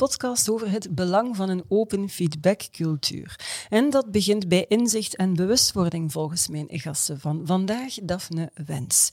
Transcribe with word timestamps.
Podcast 0.00 0.50
over 0.50 0.70
het 0.70 0.94
belang 0.94 1.36
van 1.36 1.48
een 1.48 1.64
open 1.68 2.08
feedbackcultuur. 2.08 3.40
En 3.68 3.90
dat 3.90 4.10
begint 4.10 4.48
bij 4.48 4.64
inzicht 4.68 5.16
en 5.16 5.34
bewustwording 5.34 6.12
volgens 6.12 6.48
mijn 6.48 6.66
gasten 6.68 7.20
van 7.20 7.42
vandaag, 7.44 7.94
Daphne 8.02 8.50
Wens. 8.66 9.10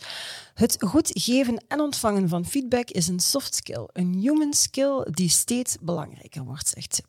Het 0.58 0.76
goed 0.80 1.10
geven 1.14 1.64
en 1.68 1.80
ontvangen 1.80 2.30
van 2.30 2.46
feedback 2.46 2.90
is 2.90 3.08
een 3.08 3.20
soft 3.20 3.56
skill, 3.56 3.88
een 3.94 4.14
human 4.14 4.54
skill 4.54 5.08
die 5.12 5.30
steeds 5.30 5.78
belangrijker 5.82 6.44
wordt, 6.44 6.68
zegt 6.68 6.96
ze. 6.96 7.04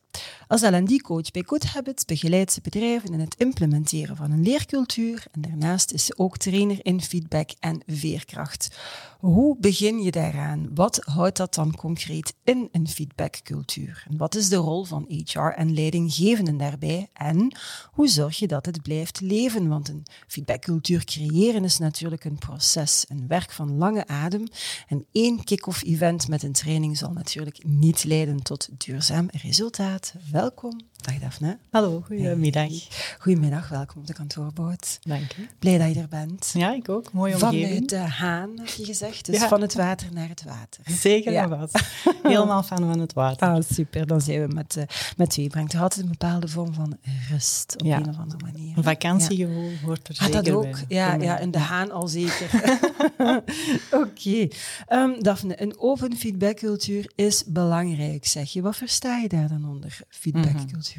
Als 0.46 0.62
L&D-coach 0.62 1.30
bij 1.30 1.42
Good 1.46 1.64
Habits 1.64 2.04
begeleidt 2.04 2.52
ze 2.52 2.60
bedrijven 2.60 3.12
in 3.12 3.20
het 3.20 3.34
implementeren 3.34 4.16
van 4.16 4.30
een 4.30 4.42
leercultuur 4.42 5.26
en 5.32 5.40
daarnaast 5.40 5.92
is 5.92 6.04
ze 6.04 6.18
ook 6.18 6.36
trainer 6.36 6.78
in 6.82 7.00
feedback 7.02 7.50
en 7.60 7.82
veerkracht. 7.86 8.78
Hoe 9.18 9.56
begin 9.60 10.02
je 10.02 10.10
daaraan? 10.10 10.68
Wat 10.74 11.00
houdt 11.04 11.36
dat 11.36 11.54
dan 11.54 11.76
concreet 11.76 12.34
in 12.44 12.68
een 12.72 12.88
feedbackcultuur? 12.88 14.04
En 14.10 14.16
wat 14.16 14.34
is 14.34 14.48
de 14.48 14.56
rol 14.56 14.84
van 14.84 15.04
HR 15.08 15.38
en 15.38 15.74
leidinggevenden 15.74 16.56
daarbij? 16.56 17.08
En 17.12 17.56
hoe 17.92 18.08
zorg 18.08 18.38
je 18.38 18.46
dat 18.46 18.66
het 18.66 18.82
blijft 18.82 19.20
leven? 19.20 19.68
Want 19.68 19.88
een 19.88 20.06
feedbackcultuur 20.26 21.04
creëren 21.04 21.64
is 21.64 21.78
natuurlijk 21.78 22.24
een 22.24 22.38
proces, 22.38 23.04
een 23.08 23.26
werk 23.26 23.37
van 23.46 23.76
lange 23.76 24.06
adem. 24.06 24.44
En 24.88 25.06
één 25.12 25.44
kick-off 25.44 25.82
event 25.82 26.28
met 26.28 26.42
een 26.42 26.52
training 26.52 26.96
zal 26.96 27.12
natuurlijk 27.12 27.64
niet 27.64 28.04
leiden 28.04 28.42
tot 28.42 28.68
duurzaam 28.78 29.28
resultaat. 29.42 30.14
Welkom. 30.30 30.80
Dag 31.08 31.18
Daphne. 31.18 31.58
Hallo, 31.70 32.02
goedemiddag. 32.06 32.70
Goedemiddag, 33.18 33.68
welkom 33.68 34.00
op 34.00 34.06
de 34.06 34.12
kantoorboot. 34.12 34.98
Dank 35.02 35.36
u. 35.36 35.48
Blij 35.58 35.78
dat 35.78 35.94
je 35.94 36.00
er 36.00 36.08
bent. 36.08 36.50
Ja, 36.54 36.74
ik 36.74 36.88
ook. 36.88 37.12
Mooie 37.12 37.34
omgeving. 37.34 37.64
Vanuit 37.64 37.88
de 37.88 37.96
haan, 37.96 38.50
heb 38.58 38.68
je 38.68 38.84
gezegd. 38.84 39.26
Dus 39.26 39.42
van 39.42 39.60
het 39.60 39.74
water 39.74 40.08
naar 40.12 40.28
het 40.28 40.44
water. 40.44 40.82
Zeker 40.84 41.32
ja. 41.32 41.48
wat. 41.48 41.82
Helemaal 42.22 42.62
fan 42.62 42.78
van 42.78 42.98
het 42.98 43.12
water. 43.12 43.48
Ah, 43.48 43.62
super. 43.70 44.06
Dan 44.06 44.20
zijn 44.20 44.46
we 44.46 44.54
met, 44.54 44.76
uh, 44.76 44.84
met 45.16 45.30
twee. 45.30 45.48
Brengt 45.48 45.72
er 45.72 45.80
altijd 45.80 46.02
een 46.02 46.10
bepaalde 46.10 46.48
vorm 46.48 46.74
van 46.74 46.96
rust 47.30 47.74
op 47.76 47.86
een 47.86 48.08
of 48.08 48.18
andere 48.18 48.44
manier. 48.44 48.76
Een 48.76 48.82
vakantiegevoel 48.82 49.70
hoort 49.84 50.08
er 50.08 50.14
zeker 50.14 50.36
ah, 50.36 50.44
dat 50.44 50.54
ook. 50.54 50.62
bij. 50.62 50.84
Ja, 50.88 51.14
ja, 51.14 51.38
in 51.38 51.50
de 51.50 51.58
haan 51.58 51.90
al 51.90 52.08
zeker. 52.08 52.50
Oké. 53.90 54.06
Okay. 54.06 54.52
Um, 54.88 55.22
Daphne, 55.22 55.62
een 55.62 55.78
open 55.78 56.16
feedbackcultuur 56.16 57.12
is 57.14 57.44
belangrijk, 57.44 58.26
zeg 58.26 58.52
je. 58.52 58.62
Wat 58.62 58.76
versta 58.76 59.16
je 59.16 59.28
daar 59.28 59.48
dan 59.48 59.68
onder, 59.68 60.00
feedbackcultuur? 60.08 60.66
Mm 60.66 60.80
-hmm. 60.80 60.97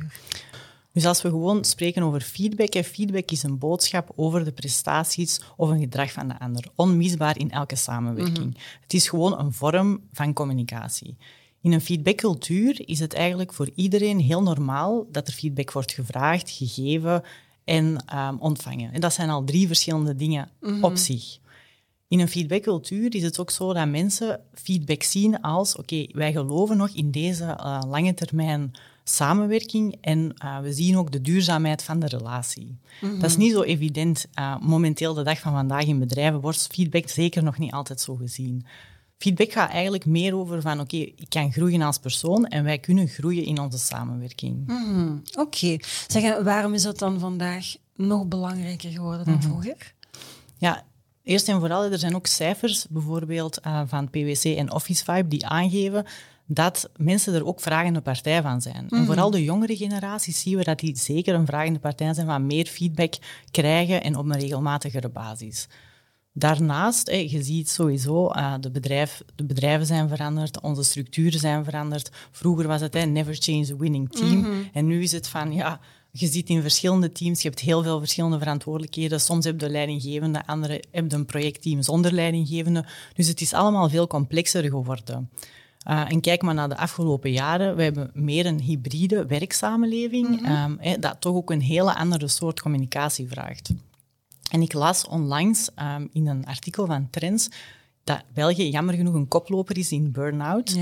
Dus 0.94 1.05
als 1.05 1.22
we 1.22 1.30
gewoon 1.30 1.64
spreken 1.64 2.03
over 2.03 2.22
feedback, 2.22 2.69
en 2.69 2.83
feedback 2.83 3.31
is 3.31 3.44
een 3.44 3.58
boodschap 3.58 4.11
over 4.16 4.45
de 4.45 4.52
prestaties 4.52 5.41
of 5.58 5.69
een 5.69 5.80
gedrag 5.80 6.11
van 6.11 6.28
de 6.28 6.39
ander. 6.39 6.64
Onmisbaar 6.75 7.39
in 7.39 7.52
elke 7.52 7.75
samenwerking. 7.75 8.38
Mm 8.38 8.44
-hmm. 8.44 8.61
Het 8.81 8.94
is 8.94 9.09
gewoon 9.09 9.39
een 9.39 9.53
vorm 9.53 10.02
van 10.14 10.33
communicatie. 10.33 11.17
In 11.61 11.72
een 11.72 11.81
feedbackcultuur 11.81 12.88
is 12.88 13.00
het 13.00 13.14
eigenlijk 13.14 13.53
voor 13.53 13.69
iedereen 13.75 14.19
heel 14.19 14.41
normaal 14.41 15.08
dat 15.11 15.28
er 15.28 15.33
feedback 15.33 15.72
wordt 15.72 15.91
gevraagd, 15.91 16.50
gegeven 16.50 17.23
en 17.63 18.06
um, 18.16 18.39
ontvangen. 18.39 18.94
En 18.94 19.02
dat 19.02 19.13
zijn 19.13 19.30
al 19.30 19.44
drie 19.44 19.67
verschillende 19.67 20.16
dingen 20.16 20.50
mm 20.61 20.69
-hmm. 20.69 20.84
op 20.84 20.95
zich. 20.95 21.38
In 22.07 22.19
een 22.19 22.28
feedbackcultuur 22.28 23.16
is 23.16 23.24
het 23.24 23.40
ook 23.40 23.51
zo 23.51 23.74
dat 23.74 23.88
mensen 23.88 24.40
feedback 24.53 25.03
zien 25.03 25.41
als 25.41 25.75
oké, 25.75 25.94
okay, 25.94 26.09
wij 26.13 26.31
geloven 26.31 26.78
nog 26.78 26.90
in 26.90 27.12
deze 27.12 27.44
uh, 27.44 27.81
lange 27.88 28.13
termijn 28.13 28.72
samenwerking 29.09 29.97
en 30.02 30.34
uh, 30.44 30.59
we 30.59 30.74
zien 30.74 30.97
ook 30.97 31.12
de 31.12 31.22
duurzaamheid 31.22 31.84
van 31.84 32.00
de 32.00 32.08
relatie. 32.08 32.78
Mm 33.02 33.09
-hmm. 33.09 33.20
Dat 33.20 33.30
is 33.30 33.38
niet 33.38 33.52
zo 33.52 33.62
evident. 33.62 34.25
Uh, 34.40 34.59
momenteel, 34.59 35.14
de 35.14 35.24
dag 35.24 35.40
van 35.40 35.52
vandaag 35.52 35.84
in 35.84 36.00
bedrijven, 36.00 36.42
wordt 36.42 36.68
feedback 36.72 37.09
zeker 37.09 37.44
nog 37.44 37.58
niet 37.58 37.72
altijd 37.72 38.02
zo 38.02 38.16
gezien. 38.16 38.66
Feedback 39.18 39.52
gaat 39.52 39.69
eigenlijk 39.69 40.06
meer 40.06 40.36
over 40.36 40.62
van 40.62 40.80
oké, 40.80 40.96
okay, 40.96 41.14
ik 41.16 41.30
kan 41.30 41.52
groeien 41.52 41.81
als 41.81 41.98
persoon 41.98 42.46
en 42.46 42.64
wij 42.64 42.78
kunnen 42.78 43.08
groeien 43.08 43.44
in 43.44 43.59
onze 43.59 43.78
samenwerking. 43.78 44.68
Mm 44.68 44.84
-hmm. 44.84 45.22
Oké. 45.31 45.40
Okay. 45.42 45.81
Zeg, 46.08 46.42
waarom 46.42 46.74
is 46.74 46.84
dat 46.84 47.00
dan 47.00 47.19
vandaag 47.19 47.75
nog 47.96 48.28
belangrijker 48.28 48.90
geworden 48.90 49.25
dan 49.25 49.34
mm 49.34 49.40
-hmm. 49.40 49.50
vroeger? 49.50 49.94
Ja, 50.58 50.84
Eerst 51.30 51.48
en 51.48 51.59
vooral, 51.59 51.92
er 51.92 52.00
zijn 52.00 52.16
ook 52.16 52.28
cijfers, 52.28 52.86
bijvoorbeeld 52.90 53.59
uh, 53.66 53.81
van 53.86 54.09
PwC 54.09 54.44
en 54.44 54.72
Office 54.72 55.03
Vibe, 55.03 55.28
die 55.28 55.46
aangeven 55.46 56.06
dat 56.52 56.90
mensen 56.96 57.34
er 57.34 57.46
ook 57.46 57.62
vragende 57.62 58.02
partij 58.02 58.42
van 58.42 58.62
zijn. 58.62 58.86
Mm. 58.90 58.98
En 58.98 59.06
vooral 59.06 59.32
de 59.32 59.44
jongere 59.44 59.76
generaties 59.76 60.42
zien 60.42 60.58
we 60.58 60.64
dat 60.64 60.80
die 60.80 60.98
zeker 60.98 61.34
een 61.34 61.46
vragende 61.46 61.80
partij 61.80 62.14
zijn 62.14 62.28
van 62.28 62.46
meer 62.46 62.66
feedback 62.66 63.14
krijgen 63.52 64.04
en 64.04 64.18
op 64.18 64.26
een 64.26 64.40
regelmatigere 64.40 65.10
basis. 65.10 65.68
Daarnaast, 66.34 67.08
eh, 67.08 67.32
je 67.32 67.44
ziet 67.44 67.70
sowieso, 67.70 68.32
uh, 68.32 68.54
de, 68.60 68.72
bedrijf, 68.72 69.24
de 69.36 69.46
bedrijven 69.46 69.86
zijn 69.86 70.10
veranderd, 70.10 70.62
onze 70.62 70.84
structuren 70.84 71.40
zijn 71.40 71.64
veranderd. 71.64 72.12
Vroeger 72.32 72.68
was 72.68 72.81
het 72.81 72.96
eh, 72.96 73.04
never 73.04 73.36
change 73.36 73.72
a 73.72 73.76
winning 73.78 74.12
team. 74.12 74.38
Mm 74.38 74.44
-hmm. 74.44 74.70
En 74.74 74.88
nu 74.88 75.02
is 75.02 75.12
het 75.12 75.28
van, 75.28 75.54
ja, 75.54 75.80
je 76.12 76.28
zit 76.28 76.50
in 76.50 76.62
verschillende 76.62 77.12
teams, 77.12 77.42
je 77.42 77.48
hebt 77.48 77.60
heel 77.60 77.84
veel 77.84 78.00
verschillende 78.00 78.40
verantwoordelijkheden. 78.40 79.22
Soms 79.22 79.46
heb 79.46 79.60
je 79.60 79.66
de 79.66 79.72
leidinggevende, 79.72 80.46
andere 80.46 80.84
heb 80.92 81.12
je 81.12 81.18
een 81.18 81.26
projectteam 81.26 81.81
zonder 81.81 82.12
leidinggevende. 82.12 82.86
Dus 83.14 83.28
het 83.28 83.42
is 83.42 83.54
allemaal 83.54 83.90
veel 83.90 84.08
complexer 84.08 84.64
geworden. 84.64 85.30
Uh, 85.88 86.12
en 86.12 86.22
kijk 86.22 86.41
maar 86.41 86.53
naar 86.53 86.69
de 86.69 86.78
afgelopen 86.78 87.31
jaren. 87.31 87.75
We 87.75 87.84
hebben 87.84 88.12
meer 88.13 88.45
een 88.45 88.59
hybride 88.59 89.25
werksamenleving, 89.25 90.28
mm 90.28 90.45
-hmm. 90.45 90.72
um, 90.72 90.79
eh, 90.79 90.94
dat 91.00 91.22
toch 91.22 91.35
ook 91.35 91.51
een 91.51 91.62
hele 91.62 91.95
andere 91.95 92.28
soort 92.28 92.62
communicatie 92.62 93.28
vraagt. 93.28 93.72
En 94.51 94.62
ik 94.62 94.73
las 94.73 95.07
onlangs 95.07 95.69
um, 95.95 96.09
in 96.13 96.28
een 96.28 96.45
artikel 96.45 96.85
van 96.85 97.09
Trends 97.09 97.50
dat 98.03 98.23
België 98.34 98.69
jammer 98.69 98.95
genoeg 98.95 99.13
een 99.13 99.28
koploper 99.28 99.78
is 99.78 99.91
in 99.91 100.12
burn-out. 100.12 100.78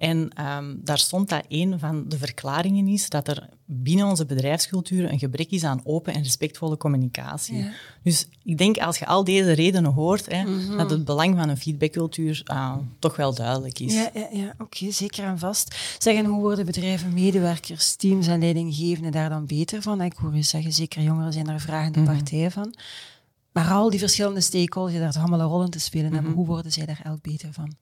En 0.00 0.30
um, 0.46 0.80
daar 0.84 0.98
stond 0.98 1.28
dat 1.28 1.44
een 1.48 1.78
van 1.78 2.04
de 2.08 2.18
verklaringen 2.18 2.86
is 2.86 3.08
dat 3.08 3.28
er 3.28 3.48
binnen 3.64 4.06
onze 4.06 4.26
bedrijfscultuur 4.26 5.12
een 5.12 5.18
gebrek 5.18 5.50
is 5.50 5.64
aan 5.64 5.80
open 5.84 6.14
en 6.14 6.22
respectvolle 6.22 6.76
communicatie. 6.76 7.56
Ja. 7.56 7.70
Dus 8.02 8.28
ik 8.42 8.58
denk 8.58 8.78
als 8.78 8.98
je 8.98 9.06
al 9.06 9.24
deze 9.24 9.52
redenen 9.52 9.92
hoort, 9.92 10.26
hè, 10.26 10.42
mm 10.44 10.58
-hmm. 10.58 10.76
dat 10.76 10.90
het 10.90 11.04
belang 11.04 11.36
van 11.36 11.48
een 11.48 11.56
feedbackcultuur 11.56 12.42
uh, 12.52 12.76
toch 12.98 13.16
wel 13.16 13.34
duidelijk 13.34 13.78
is. 13.78 13.94
Ja, 13.94 14.10
ja, 14.14 14.28
ja. 14.32 14.54
oké, 14.58 14.62
okay, 14.62 14.92
zeker 14.92 15.24
en 15.24 15.38
vast. 15.38 15.76
Zeg, 15.98 16.16
en 16.16 16.24
hoe 16.24 16.40
worden 16.40 16.66
bedrijven, 16.66 17.14
medewerkers, 17.14 17.94
teams 17.94 18.26
en 18.26 18.40
leidinggevenden 18.40 19.12
daar 19.12 19.28
dan 19.28 19.46
beter 19.46 19.82
van? 19.82 20.00
Ik 20.00 20.16
hoor 20.16 20.36
je 20.36 20.42
zeggen, 20.42 20.72
zeker 20.72 21.02
jongeren 21.02 21.32
zijn 21.32 21.44
daar 21.44 21.60
vragende 21.60 21.98
mm 21.98 22.06
-hmm. 22.06 22.16
partijen 22.16 22.50
van. 22.50 22.74
Maar 23.52 23.70
al 23.70 23.90
die 23.90 23.98
verschillende 23.98 24.40
stakeholders 24.40 24.96
die 24.96 25.04
daar 25.04 25.18
allemaal 25.18 25.40
een 25.40 25.46
rol 25.46 25.62
in 25.62 25.70
te 25.70 25.80
spelen 25.80 26.06
mm 26.06 26.12
-hmm. 26.12 26.24
hebben, 26.24 26.36
hoe 26.44 26.46
worden 26.46 26.72
zij 26.72 26.86
daar 26.86 27.00
elk 27.04 27.22
beter 27.22 27.52
van? 27.52 27.74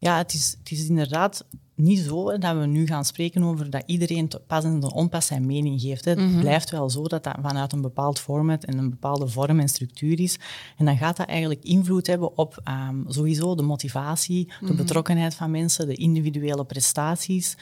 Ja, 0.00 0.16
het 0.16 0.34
is, 0.34 0.56
het 0.58 0.70
is 0.70 0.88
inderdaad 0.88 1.44
niet 1.74 1.98
zo 1.98 2.38
dat 2.38 2.56
we 2.56 2.66
nu 2.66 2.86
gaan 2.86 3.04
spreken 3.04 3.42
over 3.42 3.70
dat 3.70 3.82
iedereen 3.86 4.30
pas 4.46 4.64
en 4.64 4.82
onpas 4.82 5.26
zijn 5.26 5.46
mening 5.46 5.80
geeft. 5.80 6.04
Hè. 6.04 6.14
Mm 6.14 6.18
-hmm. 6.18 6.32
Het 6.32 6.40
blijft 6.40 6.70
wel 6.70 6.90
zo 6.90 7.02
dat 7.02 7.24
dat 7.24 7.36
vanuit 7.42 7.72
een 7.72 7.80
bepaald 7.80 8.18
format 8.18 8.64
en 8.64 8.78
een 8.78 8.90
bepaalde 8.90 9.28
vorm 9.28 9.60
en 9.60 9.68
structuur 9.68 10.20
is. 10.20 10.38
En 10.76 10.84
dan 10.84 10.96
gaat 10.96 11.16
dat 11.16 11.26
eigenlijk 11.26 11.64
invloed 11.64 12.06
hebben 12.06 12.36
op 12.36 12.62
um, 12.68 13.04
sowieso 13.08 13.54
de 13.54 13.62
motivatie, 13.62 14.46
de 14.46 14.54
mm 14.60 14.68
-hmm. 14.68 14.76
betrokkenheid 14.76 15.34
van 15.34 15.50
mensen, 15.50 15.86
de 15.86 15.94
individuele 15.94 16.64
prestaties. 16.64 17.56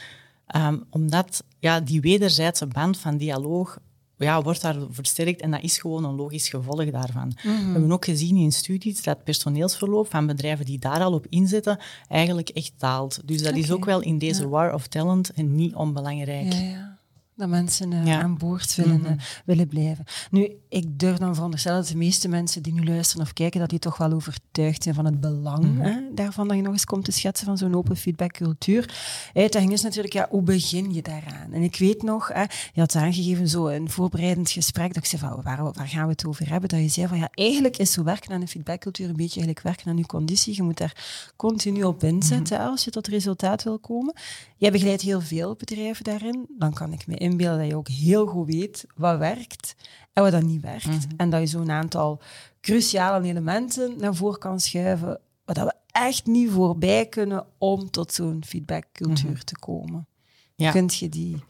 Um, 0.56 0.84
omdat 0.90 1.44
ja, 1.58 1.80
die 1.80 2.00
wederzijdse 2.00 2.66
band 2.66 2.98
van 2.98 3.16
dialoog 3.16 3.78
ja, 4.18 4.42
wordt 4.42 4.62
daar 4.62 4.76
versterkt 4.90 5.40
en 5.40 5.50
dat 5.50 5.62
is 5.62 5.78
gewoon 5.78 6.04
een 6.04 6.14
logisch 6.14 6.48
gevolg 6.48 6.90
daarvan. 6.90 7.26
Mm 7.42 7.56
-hmm. 7.56 7.66
We 7.66 7.72
hebben 7.72 7.92
ook 7.92 8.04
gezien 8.04 8.36
in 8.36 8.52
studies 8.52 9.02
dat 9.02 9.24
personeelsverloop 9.24 10.10
van 10.10 10.26
bedrijven 10.26 10.64
die 10.64 10.78
daar 10.78 11.00
al 11.00 11.12
op 11.12 11.26
inzetten 11.28 11.78
eigenlijk 12.08 12.48
echt 12.48 12.72
daalt. 12.76 13.20
Dus 13.24 13.38
dat 13.38 13.48
okay. 13.48 13.60
is 13.60 13.70
ook 13.70 13.84
wel 13.84 14.00
in 14.00 14.18
deze 14.18 14.42
ja. 14.42 14.48
war 14.48 14.74
of 14.74 14.86
talent 14.86 15.32
en 15.32 15.54
niet 15.54 15.74
onbelangrijk. 15.74 16.52
Ja, 16.52 16.60
ja. 16.60 16.98
Dat 17.36 17.48
mensen 17.48 17.92
uh, 17.92 18.06
ja. 18.06 18.22
aan 18.22 18.38
boord 18.38 18.74
willen, 18.74 18.98
mm 18.98 19.04
-hmm. 19.04 19.14
uh, 19.14 19.20
willen 19.44 19.68
blijven. 19.68 20.04
Nu, 20.30 20.52
ik 20.68 20.98
durf 20.98 21.16
dan 21.18 21.34
veronderstellen 21.34 21.80
dat 21.80 21.88
de 21.88 21.96
meeste 21.96 22.28
mensen 22.28 22.62
die 22.62 22.72
nu 22.72 22.84
luisteren 22.84 23.22
of 23.22 23.32
kijken, 23.32 23.60
dat 23.60 23.68
die 23.70 23.78
toch 23.78 23.96
wel 23.96 24.12
overtuigd 24.12 24.82
zijn 24.82 24.94
van 24.94 25.04
het 25.04 25.20
belang 25.20 25.64
mm 25.64 25.76
-hmm. 25.76 25.80
hè, 25.80 26.00
daarvan 26.14 26.48
dat 26.48 26.56
je 26.56 26.62
nog 26.62 26.72
eens 26.72 26.84
komt 26.84 27.04
te 27.04 27.12
schetsen 27.12 27.46
van 27.46 27.58
zo'n 27.58 27.74
open 27.74 27.96
feedbackcultuur. 27.96 28.94
Het 29.32 29.52
ding 29.52 29.72
is 29.72 29.82
natuurlijk, 29.82 30.14
ja, 30.14 30.26
hoe 30.30 30.42
begin 30.42 30.94
je 30.94 31.02
daaraan? 31.02 31.52
En 31.52 31.62
ik 31.62 31.76
weet 31.76 32.02
nog, 32.02 32.28
hè, 32.28 32.42
je 32.72 32.80
had 32.80 32.94
aangegeven 32.94 33.48
zo 33.48 33.66
een 33.66 33.90
voorbereidend 33.90 34.50
gesprek, 34.50 34.94
dat 34.94 34.96
ik 34.96 35.04
zei 35.04 35.22
van, 35.22 35.42
waar, 35.42 35.62
waar 35.62 35.88
gaan 35.88 36.04
we 36.04 36.12
het 36.12 36.26
over 36.26 36.48
hebben? 36.48 36.68
Dat 36.68 36.80
je 36.80 36.88
zei 36.88 37.06
van, 37.06 37.18
ja, 37.18 37.28
eigenlijk 37.34 37.76
is 37.76 37.92
zo 37.92 38.02
werken 38.02 38.32
aan 38.32 38.40
een 38.40 38.48
feedbackcultuur 38.48 39.08
een 39.08 39.16
beetje 39.16 39.40
eigenlijk 39.40 39.62
werken 39.62 39.86
aan 39.86 39.96
je 39.96 40.06
conditie. 40.06 40.54
Je 40.54 40.62
moet 40.62 40.78
daar 40.78 41.32
continu 41.36 41.82
op 41.82 42.02
inzetten 42.02 42.56
mm 42.56 42.62
-hmm. 42.62 42.70
als 42.70 42.84
je 42.84 42.90
tot 42.90 43.06
resultaat 43.06 43.62
wil 43.62 43.78
komen. 43.78 44.14
Jij 44.56 44.72
begeleidt 44.72 45.02
heel 45.02 45.20
veel 45.20 45.54
bedrijven 45.54 46.04
daarin, 46.04 46.46
dan 46.58 46.72
kan 46.72 46.92
ik 46.92 47.06
me 47.06 47.16
inbeelden 47.16 47.58
dat 47.58 47.68
je 47.68 47.76
ook 47.76 47.88
heel 47.88 48.26
goed 48.26 48.46
weet 48.46 48.86
wat 48.96 49.18
werkt 49.18 49.74
en 50.12 50.22
wat 50.22 50.32
dat 50.32 50.42
niet 50.42 50.57
werkt. 50.60 50.86
Mhm. 50.86 50.98
En 51.16 51.30
dat 51.30 51.40
je 51.40 51.46
zo'n 51.46 51.70
aantal 51.70 52.20
cruciale 52.60 53.26
elementen 53.28 53.94
naar 53.98 54.14
voren 54.14 54.38
kan 54.38 54.60
schuiven, 54.60 55.20
waar 55.44 55.54
dat 55.54 55.64
we 55.64 55.74
echt 56.00 56.26
niet 56.26 56.50
voorbij 56.50 57.06
kunnen 57.06 57.46
om 57.58 57.90
tot 57.90 58.12
zo'n 58.12 58.42
feedbackcultuur 58.46 59.30
Mhm. 59.30 59.40
te 59.44 59.58
komen. 59.58 60.06
Ja. 60.54 60.70
Kunt 60.70 60.96
je 60.96 61.08
die 61.08 61.44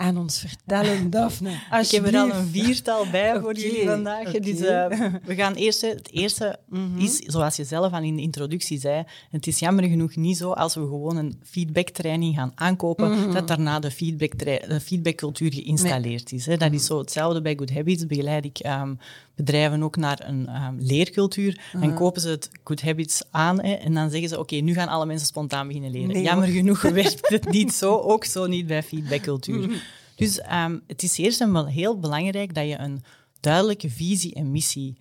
aan 0.00 0.16
ons 0.16 0.38
vertellen, 0.40 1.10
Daphne? 1.16 1.50
Ik 1.80 1.90
heb 1.90 2.06
er 2.06 2.16
al 2.16 2.30
een 2.30 2.46
viertal 2.46 3.06
bij 3.10 3.40
voor 3.40 3.54
jullie 3.54 3.84
vandaag. 3.86 4.30
Dus 4.30 4.60
eh, 4.60 4.86
we 5.24 5.34
gaan 5.34 5.54
eerst... 5.54 5.80
Het 5.80 6.08
eerste 6.12 6.58
Mhm. 6.68 6.98
is, 6.98 7.16
zoals 7.18 7.56
je 7.56 7.64
zelf 7.64 7.92
al 7.92 8.02
in 8.02 8.16
de 8.16 8.22
introductie 8.22 8.78
zei, 8.78 9.04
het 9.30 9.46
is 9.46 9.58
jammer 9.58 9.84
genoeg 9.84 10.16
niet 10.16 10.36
zo 10.36 10.50
als 10.52 10.74
we 10.74 10.80
gewoon 10.80 11.16
een 11.16 11.40
feedbacktraining 11.44 12.34
gaan 12.34 12.52
aankopen, 12.54 13.10
Mhm. 13.10 13.32
dat 13.32 13.48
daarna 13.48 13.78
de, 13.78 13.90
feedbacktra- 13.90 14.66
de 14.68 14.80
feedbackcultuur 14.80 15.52
geïnstalleerd 15.52 16.32
is. 16.32 16.46
Hè. 16.46 16.56
Dat 16.56 16.72
is 16.72 16.84
zo 16.84 16.98
hetzelfde 16.98 17.42
bij 17.42 17.54
Good 17.56 17.70
Habits. 17.72 18.06
Begeleid 18.06 18.44
ik 18.44 18.58
ehm, 18.58 18.94
bedrijven 19.34 19.82
ook 19.82 19.96
naar 19.96 20.20
een 20.26 20.46
ehm, 20.48 20.74
leercultuur. 20.78 21.60
Mhm. 21.72 21.82
Dan 21.86 21.94
kopen 21.94 22.20
ze 22.22 22.28
het 22.28 22.50
Good 22.64 22.82
Habits 22.82 23.22
aan 23.30 23.62
hè, 23.62 23.72
en 23.72 23.94
dan 23.94 24.10
zeggen 24.10 24.28
ze, 24.28 24.38
oké, 24.38 24.54
nu 24.56 24.74
gaan 24.74 24.88
alle 24.88 25.06
mensen 25.06 25.26
spontaan 25.26 25.66
beginnen 25.66 25.90
leren. 25.90 26.08
Nee, 26.08 26.22
jammer 26.22 26.48
genoeg 26.48 26.80
werkt 27.02 27.28
het 27.28 27.50
niet 27.50 27.72
zo, 27.72 27.96
ook 27.96 28.24
zo 28.24 28.46
niet 28.46 28.66
bij 28.66 28.82
feedbackcultuur. 28.82 29.82
Dus 30.20 30.40
ehm, 30.40 30.78
het 30.86 31.02
is 31.02 31.18
eerst 31.18 31.40
en 31.40 31.52
wel 31.52 31.66
heel 31.66 31.98
belangrijk 31.98 32.54
dat 32.54 32.68
je 32.68 32.78
een 32.78 33.02
duidelijke 33.40 33.90
visie 33.90 34.34
en 34.34 34.50
missie 34.50 34.98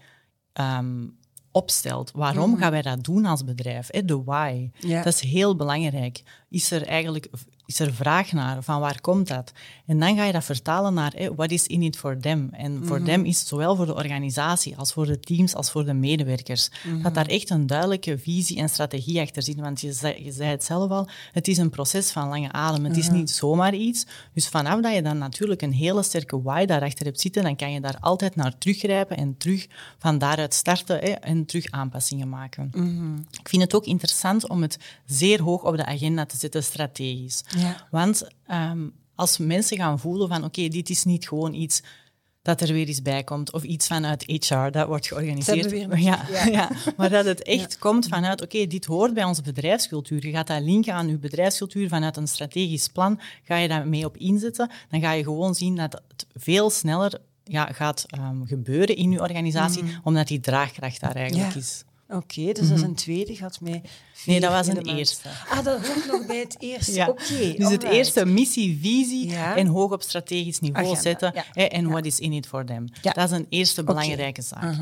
ehm, 0.54 1.08
opstelt. 1.52 2.12
Waarom 2.12 2.58
gaan 2.58 2.72
wij 2.72 2.82
dat 2.82 3.04
doen 3.04 3.26
als 3.26 3.44
bedrijf? 3.44 3.88
De 3.88 4.24
why. 4.24 4.70
Ja. 4.80 5.04
Dat 5.04 5.14
is 5.14 5.22
heel 5.22 5.56
belangrijk. 5.56 6.24
Is 6.50 6.72
er 6.72 6.88
eigenlijk 6.88 7.30
is 7.70 7.80
er 7.80 7.94
vraag 7.94 8.32
naar? 8.32 8.64
Van 8.64 8.80
waar 8.80 9.02
komt 9.02 9.28
dat? 9.28 9.52
En 9.86 10.00
dan 10.00 10.16
ga 10.16 10.26
je 10.26 10.32
dat 10.32 10.44
vertalen 10.44 10.94
naar 10.94 11.14
hè, 11.16 11.36
what 11.36 11.52
is 11.52 11.68
in 11.68 11.82
it 11.82 11.98
for 11.98 12.20
them? 12.20 12.50
En 12.52 12.82
voor 12.86 13.04
them 13.04 13.26
is 13.26 13.48
zowel 13.48 13.76
voor 13.76 13.86
de 13.86 13.96
organisatie 13.96 14.78
als 14.78 14.94
voor 14.94 15.06
de 15.06 15.20
teams 15.20 15.56
als 15.56 15.72
voor 15.72 15.86
de 15.86 15.94
medewerkers. 15.94 16.70
Dat 17.02 17.14
daar 17.14 17.26
echt 17.26 17.50
een 17.50 17.68
duidelijke 17.68 18.18
visie 18.18 18.58
en 18.58 18.70
strategie 18.70 19.22
achter 19.22 19.44
zit. 19.44 19.60
Want 19.60 19.82
je 19.82 19.94
zei, 19.94 20.24
je 20.24 20.32
zei 20.32 20.50
het 20.50 20.64
zelf 20.64 20.92
al, 20.92 21.08
het 21.32 21.48
is 21.48 21.58
een 21.58 21.70
proces 21.70 22.12
van 22.12 22.28
lange 22.28 22.52
adem. 22.52 22.86
Het 22.86 22.98
is 22.98 23.10
niet 23.10 23.30
zomaar 23.32 23.74
iets. 23.74 24.06
Dus 24.34 24.48
vanaf 24.48 24.82
dat 24.82 24.94
je 24.94 25.02
dan 25.02 25.18
natuurlijk 25.18 25.62
een 25.62 25.74
hele 25.74 26.04
sterke 26.04 26.42
why 26.42 26.66
daarachter 26.66 27.06
hebt 27.06 27.22
zitten, 27.22 27.44
dan 27.44 27.56
kan 27.56 27.72
je 27.72 27.82
daar 27.82 27.98
altijd 28.00 28.36
naar 28.36 28.58
teruggrijpen 28.58 29.18
en 29.18 29.38
terug 29.38 29.68
van 29.98 30.18
daaruit 30.18 30.54
starten 30.54 31.22
en 31.22 31.46
terug 31.46 31.72
aanpassingen 31.72 32.30
maken. 32.30 32.70
Ik 33.40 33.50
vind 33.50 33.62
het 33.62 33.76
ook 33.76 33.86
interessant 33.86 34.50
om 34.50 34.62
het 34.62 34.78
zeer 35.06 35.42
hoog 35.42 35.64
op 35.64 35.78
de 35.78 35.86
agenda 35.86 36.26
te 36.26 36.38
zetten, 36.38 36.64
strategisch. 36.64 37.44
Ja. 37.60 37.88
Want 37.92 38.28
ehm, 38.46 38.88
als 39.16 39.38
mensen 39.38 39.78
gaan 39.78 40.00
voelen 40.00 40.28
van 40.28 40.44
oké, 40.44 40.68
dit 40.68 40.90
is 40.90 41.04
niet 41.04 41.28
gewoon 41.28 41.54
iets 41.54 41.82
dat 42.42 42.62
er 42.62 42.74
weer 42.74 42.88
eens 42.88 43.02
bij 43.02 43.24
komt, 43.24 43.54
of 43.54 43.64
iets 43.64 43.88
vanuit 43.88 44.24
HR, 44.26 44.70
dat 44.72 44.88
wordt 44.88 45.08
georganiseerd. 45.08 45.72
Ja, 45.72 46.30
een- 46.30 46.52
ja. 46.52 46.70
maar 46.98 47.10
dat 47.10 47.26
het 47.26 47.44
echt 47.44 47.78
komt 47.78 48.08
vanuit, 48.08 48.42
oké, 48.42 48.68
dit 48.68 48.86
hoort 48.86 49.14
bij 49.14 49.24
onze 49.24 49.42
bedrijfscultuur. 49.42 50.26
Je 50.26 50.32
gaat 50.32 50.48
dat 50.48 50.62
linken 50.62 50.94
aan 50.94 51.08
je 51.08 51.18
bedrijfscultuur 51.18 51.90
vanuit 51.90 52.18
een 52.18 52.28
strategisch 52.28 52.88
plan, 52.88 53.20
ga 53.44 53.56
je 53.58 53.68
daar 53.68 53.88
mee 53.88 54.06
op 54.06 54.18
inzetten, 54.18 54.70
dan 54.90 55.02
ga 55.02 55.12
je 55.12 55.24
gewoon 55.24 55.56
zien 55.56 55.76
dat 55.76 56.02
het 56.08 56.26
veel 56.36 56.70
sneller 56.70 57.22
ja, 57.44 57.66
gaat 57.74 58.06
ehm, 58.08 58.46
gebeuren 58.46 58.96
in 58.96 59.12
je 59.12 59.22
organisatie, 59.22 59.84
omdat 60.04 60.28
die 60.28 60.40
draagkracht 60.40 61.00
daar 61.00 61.16
eigenlijk 61.16 61.54
Ja. 61.54 61.60
is. 61.60 61.84
Oké, 62.10 62.52
dus 62.52 62.68
dat 62.68 62.78
is 62.78 62.82
een 62.82 62.96
tweede. 62.96 63.36
Gaat 63.36 63.62
mij 63.62 63.82
Nee, 64.26 64.40
dat 64.40 64.52
was 64.52 64.68
een 64.68 64.82
eerste. 64.98 65.30
Ah, 65.50 65.64
dat 65.64 65.88
hoort 65.88 66.06
nog 66.08 66.26
bij 66.26 66.40
het 66.40 66.56
eerste. 66.60 66.94
Ja. 66.94 67.08
Oké. 67.08 67.54
dus 67.58 67.72
het 67.72 67.84
eerste 67.84 68.26
missie, 68.26 68.80
visie 68.82 69.30
Ja. 69.30 69.56
en 69.56 69.68
hoog 69.68 69.92
op 69.92 70.02
strategisch 70.02 70.60
niveau 70.60 70.86
Agenda, 70.86 71.02
zetten. 71.02 71.34
en 71.54 71.90
what 71.90 72.06
is 72.06 72.20
in 72.20 72.34
it 72.34 72.48
for 72.48 72.66
them. 72.66 72.88
Dat 73.02 73.18
is 73.18 73.32
een 73.32 73.46
eerste 73.50 73.84
belangrijke 73.84 74.42
zaak. 74.42 74.76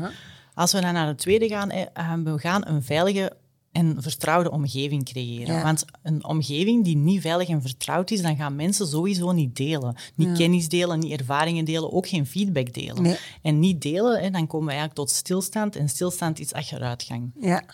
Als 0.54 0.72
we 0.72 0.80
dan 0.80 0.92
naar 0.92 1.06
het 1.06 1.18
tweede 1.18 1.48
gaan, 1.48 1.70
eh, 1.70 2.12
we 2.24 2.38
gaan 2.38 2.66
een 2.68 2.82
veilige 2.82 3.32
en 3.78 3.96
vertrouwde 3.98 4.50
omgeving 4.50 5.04
creëren. 5.04 5.54
Ja. 5.54 5.62
Want 5.62 5.84
een 6.02 6.24
omgeving 6.24 6.84
die 6.84 6.96
niet 6.96 7.20
veilig 7.20 7.48
en 7.48 7.62
vertrouwd 7.62 8.10
is, 8.10 8.22
dan 8.22 8.36
gaan 8.36 8.56
mensen 8.56 8.86
sowieso 8.86 9.32
niet 9.32 9.56
delen. 9.56 9.96
Niet 10.14 10.38
kennis 10.38 10.68
delen, 10.68 10.98
niet 10.98 11.20
ervaringen 11.20 11.64
delen, 11.64 11.92
ook 11.92 12.08
geen 12.08 12.26
feedback 12.26 12.72
delen. 12.72 13.02
Nee. 13.02 13.16
En 13.42 13.58
niet 13.58 13.82
delen, 13.82 14.22
hè, 14.22 14.30
dan 14.30 14.46
komen 14.46 14.66
we 14.66 14.72
eigenlijk 14.72 15.00
tot 15.00 15.10
stilstand. 15.10 15.76
En 15.76 15.88
stilstand 15.88 16.40
is 16.40 16.52
achteruitgang. 16.52 17.32
Ja. 17.40 17.64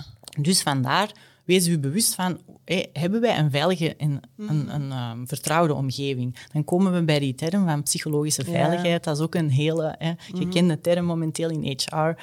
Dus 0.40 0.62
vandaar, 0.62 1.12
wees 1.44 1.66
u 1.66 1.78
bewust 1.78 2.14
van, 2.14 2.38
hé, 2.64 2.82
hebben 2.92 3.20
wij 3.20 3.38
een 3.38 3.50
veilige 3.50 3.96
en 3.96 4.20
een, 4.36 4.74
een 4.74 4.92
ehm, 4.92 5.26
vertrouwde 5.26 5.74
omgeving? 5.74 6.36
Dan 6.52 6.64
komen 6.64 6.92
we 6.92 7.04
bij 7.04 7.18
die 7.18 7.34
term 7.34 7.66
van 7.66 7.82
psychologische 7.82 8.42
Ja. 8.46 8.50
veiligheid. 8.52 9.04
Dat 9.04 9.16
is 9.16 9.22
ook 9.22 9.34
een 9.34 9.50
hele 9.50 9.94
hè, 9.98 10.12
gekende 10.34 10.80
term 10.80 11.04
momenteel 11.04 11.50
in 11.50 11.76
HR. 11.76 12.14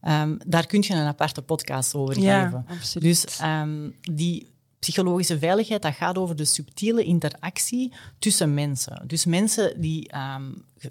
Ehm, 0.00 0.36
daar 0.46 0.66
kun 0.66 0.82
je 0.86 0.94
een 0.94 1.06
aparte 1.06 1.42
podcast 1.42 1.94
over 1.94 2.20
Ja, 2.20 2.44
geven. 2.44 2.64
absoluut. 2.68 3.04
Dus 3.04 3.38
ehm, 3.38 3.90
die 4.00 4.48
psychologische 4.78 5.38
veiligheid, 5.38 5.82
dat 5.82 5.94
gaat 5.94 6.18
over 6.18 6.36
de 6.36 6.44
subtiele 6.44 7.04
interactie 7.04 7.92
tussen 8.18 8.54
mensen. 8.54 9.02
Dus 9.06 9.24
mensen 9.24 9.80
die 9.80 10.08
ehm, 10.08 10.42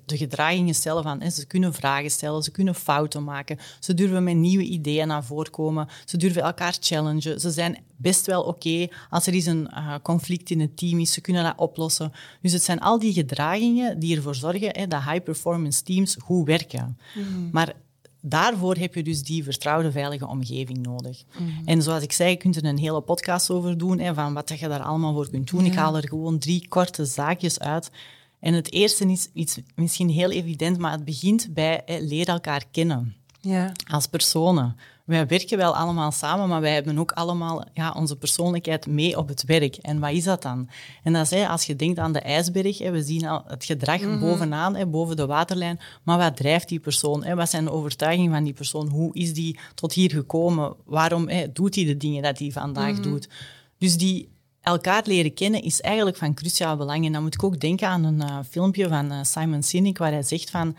de 0.06 0.18
gedragingen 0.18 0.76
stellen 0.76 1.04
van, 1.04 1.22
hè, 1.22 1.30
ze 1.30 1.46
kunnen 1.46 1.74
vragen 1.74 2.12
stellen, 2.12 2.44
ze 2.44 2.52
kunnen 2.52 2.76
fouten 2.76 3.24
maken, 3.24 3.58
ze 3.80 3.94
durven 3.94 4.24
met 4.24 4.36
nieuwe 4.36 4.64
ideeën 4.64 5.08
naar 5.08 5.24
voren 5.24 5.52
komen, 5.52 5.88
ze 6.06 6.18
durven 6.18 6.42
elkaar 6.42 6.78
challengen, 6.80 7.40
ze 7.40 7.52
zijn 7.52 7.78
best 7.98 8.26
wel 8.26 8.44
oké 8.44 8.88
als 9.10 9.28
er 9.28 9.34
is 9.34 9.46
een 9.46 9.68
eh, 9.70 9.96
conflict 10.04 10.50
in 10.50 10.60
het 10.60 10.78
team 10.78 11.00
is, 11.00 11.14
ze 11.14 11.22
kunnen 11.22 11.44
dat 11.44 11.54
oplossen. 11.58 12.12
Dus 12.42 12.52
het 12.52 12.64
zijn 12.64 12.80
al 12.80 13.00
die 13.00 13.14
gedragingen 13.14 14.00
die 14.00 14.16
ervoor 14.16 14.36
zorgen 14.36 14.70
hè, 14.72 14.88
dat 14.88 15.04
high-performance 15.04 15.84
teams 15.84 16.18
goed 16.24 16.46
werken. 16.46 16.98
Maar 17.52 17.74
daarvoor 18.22 18.76
heb 18.76 18.96
je 18.96 19.04
dus 19.04 19.24
die 19.24 19.44
vertrouwde, 19.44 19.92
veilige 19.92 20.28
omgeving 20.28 20.78
nodig. 20.86 21.24
En 21.66 21.82
zoals 21.82 22.04
ik 22.04 22.12
zei, 22.12 22.30
je 22.30 22.36
kunt 22.38 22.56
er 22.56 22.66
een 22.66 22.78
hele 22.78 23.02
podcast 23.02 23.50
over 23.50 23.78
doen, 23.78 24.00
hè, 24.00 24.14
van 24.14 24.34
wat 24.34 24.60
je 24.60 24.68
daar 24.68 24.82
allemaal 24.82 25.14
voor 25.14 25.30
kunt 25.30 25.50
doen. 25.50 25.66
Ik 25.66 25.74
haal 25.76 25.96
er 25.98 26.08
gewoon 26.08 26.38
drie 26.40 26.68
korte 26.68 27.06
zaakjes 27.06 27.60
uit. 27.60 27.92
En 28.40 28.54
het 28.54 28.72
eerste 28.72 29.06
is 29.12 29.30
iets 29.34 29.60
misschien 29.76 30.10
heel 30.10 30.32
evident, 30.32 30.78
maar 30.78 30.92
het 30.92 31.06
begint 31.06 31.54
bij 31.54 31.82
hè, 31.86 31.98
leer 32.00 32.28
elkaar 32.28 32.64
kennen 32.72 33.16
Ja. 33.42 33.72
als 33.88 34.08
personen. 34.08 34.76
Wij 35.10 35.28
werken 35.28 35.58
wel 35.58 35.76
allemaal 35.76 36.12
samen, 36.12 36.48
maar 36.48 36.62
wij 36.62 36.74
hebben 36.74 36.98
ook 36.98 37.12
allemaal 37.12 37.64
ja, 37.74 37.92
onze 37.92 38.16
persoonlijkheid 38.16 38.88
mee 38.88 39.18
op 39.18 39.28
het 39.28 39.44
werk. 39.44 39.76
En 39.76 40.00
wat 40.00 40.12
is 40.12 40.24
dat 40.24 40.42
dan? 40.42 40.70
En 41.04 41.14
dat 41.14 41.32
is, 41.32 41.48
als 41.48 41.66
je 41.66 41.76
denkt 41.76 42.00
aan 42.00 42.14
de 42.14 42.20
ijsberg, 42.20 42.78
we 42.78 43.04
zien 43.04 43.28
al 43.28 43.44
het 43.48 43.66
gedrag 43.66 44.20
bovenaan, 44.20 44.76
hè, 44.76 44.86
boven 44.86 45.16
de 45.16 45.26
waterlijn, 45.26 45.80
maar 46.04 46.18
wat 46.18 46.38
drijft 46.38 46.70
die 46.70 46.80
persoon? 46.80 47.36
Wat 47.36 47.50
zijn 47.50 47.64
de 47.64 47.72
overtuigingen 47.72 48.32
van 48.32 48.44
die 48.44 48.54
persoon? 48.54 48.88
Hoe 48.88 49.14
is 49.14 49.34
die 49.34 49.60
tot 49.76 49.94
hier 49.94 50.12
gekomen? 50.12 50.76
Waarom 50.86 51.30
doet 51.54 51.76
hij 51.76 51.86
de 51.86 51.98
dingen 51.98 52.24
dat 52.24 52.40
hij 52.40 52.52
vandaag 52.52 53.00
doet? 53.00 53.30
Dus 53.78 53.98
die 53.98 54.30
elkaar 54.62 55.04
leren 55.06 55.34
kennen 55.34 55.62
is 55.62 55.82
eigenlijk 55.82 56.18
van 56.18 56.34
cruciaal 56.34 56.78
belang. 56.78 57.06
En 57.06 57.12
dan 57.12 57.24
moet 57.24 57.34
ik 57.34 57.44
ook 57.44 57.60
denken 57.60 57.88
aan 57.88 58.04
een 58.04 58.22
eh, 58.22 58.38
filmpje 58.50 58.88
van 58.88 59.12
eh, 59.12 59.24
Simon 59.24 59.64
Sinek, 59.64 59.98
waar 59.98 60.12
hij 60.12 60.24
zegt 60.24 60.50
van 60.50 60.76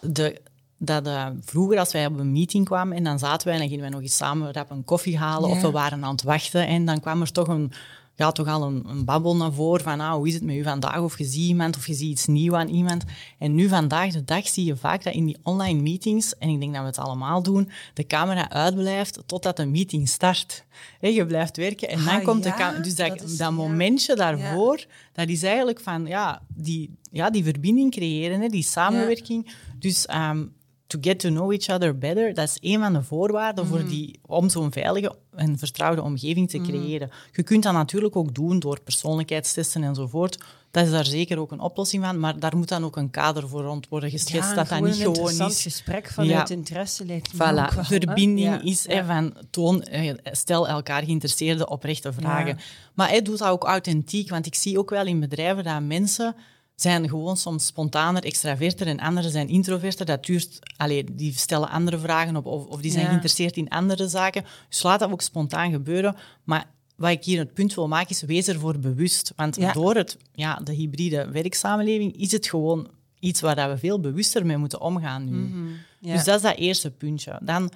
de, 0.00 0.40
dat 0.84 1.06
eh, 1.06 1.26
vroeger 1.44 1.78
als 1.78 1.92
wij 1.92 2.06
op 2.06 2.18
een 2.18 2.32
meeting 2.32 2.64
kwamen 2.64 2.96
en 2.96 3.04
dan 3.04 3.18
zaten 3.18 3.44
wij 3.46 3.54
en 3.54 3.60
dan 3.60 3.68
gingen 3.68 3.84
wij 3.84 3.92
nog 3.92 4.02
eens 4.02 4.16
samen 4.16 4.52
rap 4.52 4.70
een 4.70 4.84
koffie 4.84 5.18
halen 5.18 5.48
Ja. 5.50 5.54
of 5.56 5.62
we 5.62 5.70
waren 5.70 6.04
aan 6.04 6.12
het 6.12 6.22
wachten 6.22 6.66
en 6.66 6.84
dan 6.84 7.00
kwam 7.00 7.20
er 7.20 7.32
toch 7.32 7.48
een, 7.48 7.72
ja, 8.14 8.32
toch 8.32 8.46
al 8.48 8.62
een, 8.62 8.82
een 8.88 9.04
babbel 9.04 9.36
naar 9.36 9.52
voren 9.52 9.82
van 9.84 10.00
ah, 10.00 10.12
hoe 10.14 10.28
is 10.28 10.34
het 10.34 10.42
met 10.42 10.56
u 10.56 10.62
vandaag 10.62 10.98
of 11.00 11.18
je 11.18 11.24
ziet 11.24 11.34
iemand 11.48 11.76
of 11.76 11.86
je 11.86 11.94
ziet 11.94 12.10
iets 12.10 12.26
nieuws 12.26 12.54
aan 12.54 12.68
iemand. 12.68 13.04
En 13.38 13.54
nu 13.54 13.68
vandaag 13.68 14.12
de 14.12 14.24
dag 14.24 14.48
zie 14.48 14.64
je 14.64 14.76
vaak 14.76 15.02
dat 15.04 15.14
in 15.14 15.24
die 15.26 15.36
online 15.42 15.80
meetings, 15.80 16.38
en 16.38 16.48
ik 16.48 16.60
denk 16.60 16.72
dat 16.72 16.80
we 16.80 16.86
het 16.86 16.98
allemaal 16.98 17.42
doen, 17.42 17.70
de 17.94 18.06
camera 18.06 18.50
uitblijft 18.50 19.22
totdat 19.26 19.56
de 19.56 19.66
meeting 19.66 20.08
start. 20.08 20.64
Hè, 21.00 21.08
je 21.08 21.26
blijft 21.26 21.56
werken 21.56 21.88
en 21.88 22.04
dan 22.04 22.14
Ah, 22.18 22.24
komt 22.24 22.42
de 22.42 22.54
camera. 22.54 22.82
Dus 22.82 22.94
dat, 22.94 23.08
dat 23.08 23.18
dat, 23.18 23.28
is- 23.30 23.36
ja. 23.38 23.50
momentje 23.50 24.14
daarvoor, 24.16 24.84
dat 25.12 25.28
is 25.28 25.42
eigenlijk 25.42 25.80
van 25.80 26.06
ja, 26.06 26.42
die, 26.54 26.90
ja, 27.10 27.30
die 27.30 27.44
verbinding 27.44 27.90
creëren, 27.90 28.40
hè, 28.40 28.48
die 28.48 28.62
samenwerking. 28.62 29.52
Dus 29.78 30.06
ehm, 30.06 30.44
to 30.92 30.98
get 31.00 31.18
to 31.20 31.28
know 31.28 31.52
each 31.52 31.68
other 31.70 31.98
better, 31.98 32.34
dat 32.34 32.48
is 32.48 32.56
een 32.72 32.80
van 32.80 32.92
de 32.92 33.02
voorwaarden 33.02 33.64
Mhm. 33.66 33.72
voor 33.74 33.88
die, 33.88 34.18
om 34.26 34.48
zo'n 34.50 34.72
veilige 34.72 35.14
en 35.34 35.58
vertrouwde 35.58 36.02
omgeving 36.02 36.50
te 36.50 36.58
creëren. 36.58 37.10
Je 37.32 37.42
kunt 37.42 37.62
dat 37.62 37.72
natuurlijk 37.72 38.16
ook 38.16 38.34
doen 38.34 38.58
door 38.58 38.80
persoonlijkheidstesten 38.80 39.82
enzovoort. 39.82 40.38
Dat 40.70 40.84
is 40.84 40.90
daar 40.90 41.04
zeker 41.04 41.38
ook 41.38 41.50
een 41.52 41.60
oplossing 41.60 42.04
van, 42.04 42.20
maar 42.20 42.38
daar 42.38 42.56
moet 42.56 42.68
dan 42.68 42.84
ook 42.84 42.96
een 42.96 43.10
kader 43.10 43.48
voor 43.48 43.62
rond 43.62 43.88
worden 43.88 44.10
geschetst, 44.10 44.32
Ja, 44.34 44.46
dat 44.46 44.56
dat 44.56 44.66
gewoon 44.66 44.82
niet 44.82 44.92
een 44.92 45.00
gewoon 45.00 45.14
interessant 45.16 45.50
is. 45.52 45.62
gesprek 45.62 46.08
vanuit 46.10 46.48
Ja. 46.48 46.54
interesse 46.54 47.02
ook 47.02 47.28
Voilà, 47.34 47.74
wel, 47.74 47.84
verbinding 47.84 48.38
Ja, 48.40 48.62
is 48.62 48.86
hè, 48.86 49.04
van 49.04 49.34
toon, 49.50 49.82
eh, 49.82 50.14
stel 50.24 50.68
elkaar 50.68 51.02
geïnteresseerde, 51.04 51.68
oprechte 51.68 52.12
vragen. 52.12 52.58
Maar 52.94 53.08
hij 53.08 53.22
doet 53.22 53.38
dat 53.38 53.48
ook 53.48 53.64
authentiek, 53.64 54.30
want 54.30 54.46
ik 54.46 54.54
zie 54.54 54.78
ook 54.78 54.90
wel 54.90 55.06
in 55.06 55.20
bedrijven 55.20 55.64
dat 55.64 55.82
mensen 55.82 56.34
zijn 56.82 57.08
gewoon 57.08 57.36
soms 57.36 57.66
spontaner, 57.66 58.24
extraverter 58.24 58.86
en 58.86 59.00
anderen 59.00 59.30
zijn 59.30 59.48
introverter. 59.48 60.06
Dat 60.06 60.24
duurt, 60.24 60.58
allee, 60.76 61.04
die 61.12 61.32
stellen 61.32 61.68
andere 61.70 61.98
vragen 61.98 62.36
op 62.36 62.46
of, 62.46 62.66
of 62.66 62.80
die 62.80 62.90
zijn 62.90 63.02
Ja. 63.02 63.08
geïnteresseerd 63.08 63.56
in 63.56 63.68
andere 63.68 64.08
zaken. 64.08 64.44
Dus 64.68 64.82
laat 64.82 65.00
dat 65.00 65.10
ook 65.10 65.20
spontaan 65.22 65.70
gebeuren. 65.70 66.16
Maar 66.44 66.64
wat 66.96 67.10
ik 67.10 67.24
hier 67.24 67.38
het 67.38 67.54
punt 67.54 67.74
wil 67.74 67.88
maken 67.88 68.10
is, 68.10 68.22
wees 68.22 68.48
ervoor 68.48 68.78
bewust. 68.78 69.32
Want 69.36 69.74
door 69.74 69.94
het, 69.94 70.16
ja, 70.32 70.54
de 70.64 70.72
hybride 70.72 71.28
werksamenleving 71.30 72.16
is 72.16 72.32
het 72.32 72.46
gewoon 72.46 72.88
iets 73.20 73.40
waar 73.40 73.70
we 73.70 73.78
veel 73.78 74.00
bewuster 74.00 74.46
mee 74.46 74.56
moeten 74.56 74.80
omgaan 74.80 75.24
nu. 75.24 75.36
Mhm, 75.36 75.66
dus 76.00 76.24
dat 76.24 76.36
is 76.36 76.42
dat 76.42 76.56
eerste 76.56 76.90
puntje. 76.90 77.40
Dan 77.42 77.70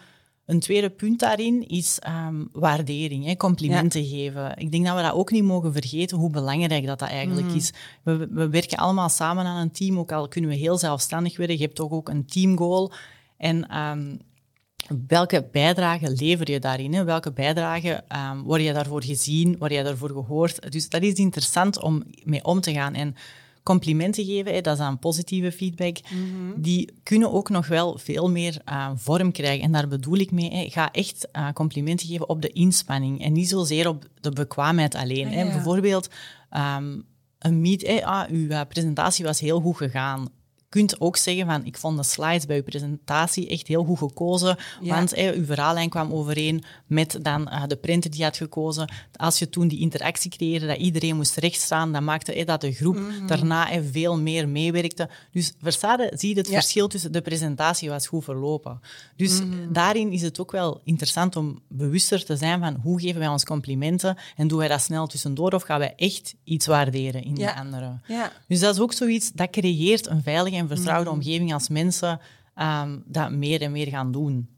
een 0.46 0.60
tweede 0.60 0.90
punt 0.90 1.18
daarin 1.18 1.68
is 1.68 1.98
ehm, 1.98 2.44
waardering, 2.52 3.24
hè, 3.24 3.36
complimenten 3.36 4.04
geven. 4.04 4.56
Ik 4.56 4.70
denk 4.72 4.86
dat 4.86 4.96
we 4.96 5.02
dat 5.02 5.12
ook 5.12 5.30
niet 5.30 5.44
mogen 5.44 5.72
vergeten, 5.72 6.18
hoe 6.18 6.30
belangrijk 6.30 6.86
dat, 6.86 6.98
dat 6.98 7.08
eigenlijk 7.08 7.46
mhm. 7.46 7.56
is. 7.56 7.72
We, 8.02 8.28
we, 8.30 8.48
werken 8.48 8.78
allemaal 8.78 9.08
samen 9.08 9.44
aan 9.44 9.60
een 9.60 9.70
team, 9.70 9.98
ook 9.98 10.12
al 10.12 10.28
kunnen 10.28 10.50
we 10.50 10.56
heel 10.56 10.78
zelfstandig 10.78 11.36
werken. 11.36 11.56
Je 11.56 11.62
hebt 11.62 11.76
toch 11.76 11.90
ook 11.90 12.08
een 12.08 12.26
teamgoal. 12.26 12.92
En 13.36 13.68
ehm, 13.68 14.16
welke 15.06 15.48
bijdrage 15.52 16.10
lever 16.10 16.50
je 16.50 16.60
daarin? 16.60 16.94
Hè? 16.94 17.04
Welke 17.04 17.32
bijdrage 17.32 18.04
um, 18.32 18.42
word 18.42 18.62
je 18.62 18.72
daarvoor 18.72 19.02
gezien? 19.02 19.58
Word 19.58 19.72
je 19.72 19.82
daarvoor 19.82 20.10
gehoord? 20.10 20.72
Dus 20.72 20.88
dat 20.88 21.02
is 21.02 21.12
interessant 21.12 21.82
om 21.82 22.04
mee 22.24 22.44
om 22.44 22.60
te 22.60 22.72
gaan. 22.72 22.94
En 22.94 23.14
complimenten 23.66 24.24
geven, 24.24 24.54
hè, 24.54 24.60
dat 24.60 24.72
is 24.72 24.78
dan 24.78 24.98
positieve 24.98 25.52
feedback, 25.52 25.98
mhm. 26.00 26.60
die 26.60 26.92
kunnen 27.02 27.32
ook 27.32 27.48
nog 27.48 27.66
wel 27.66 27.98
veel 27.98 28.30
meer 28.30 28.62
uh, 28.68 28.90
vorm 28.94 29.32
krijgen. 29.32 29.64
En 29.64 29.72
daar 29.72 29.88
bedoel 29.88 30.16
ik 30.16 30.30
mee, 30.30 30.50
hè, 30.50 30.70
ga 30.70 30.92
echt 30.92 31.28
uh, 31.32 31.52
complimenten 31.52 32.06
geven 32.06 32.28
op 32.28 32.42
de 32.42 32.48
inspanning 32.48 33.22
en 33.22 33.32
niet 33.32 33.48
zozeer 33.48 33.88
op 33.88 34.08
de 34.20 34.30
bekwaamheid 34.30 34.94
alleen. 34.94 35.26
Ah, 35.26 35.32
hè. 35.32 35.44
Bijvoorbeeld, 35.44 36.08
um, 36.56 37.04
een 37.38 37.60
meet, 37.60 37.86
hè, 37.86 38.04
ah, 38.04 38.30
uw 38.30 38.48
uh, 38.48 38.60
presentatie 38.68 39.24
was 39.24 39.40
heel 39.40 39.60
goed 39.60 39.76
gegaan 39.76 40.28
kunt 40.76 41.00
ook 41.00 41.16
zeggen 41.16 41.46
van, 41.46 41.64
ik 41.64 41.76
vond 41.76 41.96
de 41.96 42.02
slides 42.02 42.46
bij 42.46 42.56
uw 42.56 42.62
presentatie 42.62 43.48
echt 43.48 43.66
heel 43.66 43.84
goed 43.84 43.98
gekozen, 43.98 44.56
want 44.80 45.14
uw 45.14 45.44
verhaallijn 45.44 45.88
kwam 45.88 46.12
overeen 46.12 46.64
met 46.86 47.18
dan 47.22 47.40
uh, 47.40 47.62
de 47.66 47.76
printer 47.76 48.10
die 48.10 48.18
je 48.18 48.24
had 48.24 48.36
gekozen. 48.36 48.92
Als 49.16 49.38
je 49.38 49.48
toen 49.48 49.68
die 49.68 49.78
interactie 49.78 50.30
creëerde, 50.30 50.66
dat 50.66 50.76
iedereen 50.76 51.16
moest 51.16 51.36
rechtstaan, 51.36 51.92
dan 51.92 52.04
maakte 52.04 52.44
dat 52.44 52.60
de 52.60 52.72
groep 52.72 52.96
mm 52.96 53.14
daarna 53.26 53.68
veel 53.92 54.18
meer 54.18 54.48
meewerkte. 54.48 55.08
Dus 55.32 55.52
verstaat 55.60 56.00
zie 56.10 56.28
je 56.28 56.40
het 56.40 56.48
verschil 56.48 56.88
tussen 56.88 57.12
de 57.12 57.20
presentatie 57.20 57.88
was 57.88 58.06
goed 58.06 58.24
verlopen. 58.24 58.80
Dus 59.16 59.40
mhm. 59.40 59.72
daarin 59.72 60.12
is 60.12 60.22
het 60.22 60.40
ook 60.40 60.50
wel 60.50 60.80
interessant 60.84 61.36
om 61.36 61.62
bewuster 61.68 62.24
te 62.24 62.36
zijn 62.36 62.60
van 62.60 62.76
hoe 62.82 63.00
geven 63.00 63.18
wij 63.18 63.28
ons 63.28 63.44
complimenten 63.44 64.16
en 64.36 64.48
doen 64.48 64.58
wij 64.58 64.68
dat 64.68 64.80
snel 64.80 65.06
tussendoor 65.06 65.52
of 65.52 65.62
gaan 65.62 65.78
wij 65.78 65.94
echt 65.96 66.34
iets 66.44 66.66
waarderen 66.66 67.24
in 67.24 67.34
de 67.34 67.54
anderen. 67.54 68.02
Dus 68.48 68.60
dat 68.60 68.74
is 68.74 68.80
ook 68.80 68.92
zoiets, 68.92 69.32
dat 69.32 69.50
creëert 69.50 70.06
een 70.06 70.22
veilige 70.22 70.56
en 70.56 70.65
vertrouwde 70.68 71.10
mm. 71.10 71.16
omgeving 71.16 71.52
als 71.52 71.68
mensen 71.68 72.20
um, 72.56 73.02
dat 73.06 73.30
meer 73.30 73.62
en 73.62 73.72
meer 73.72 73.88
gaan 73.88 74.12
doen. 74.12 74.48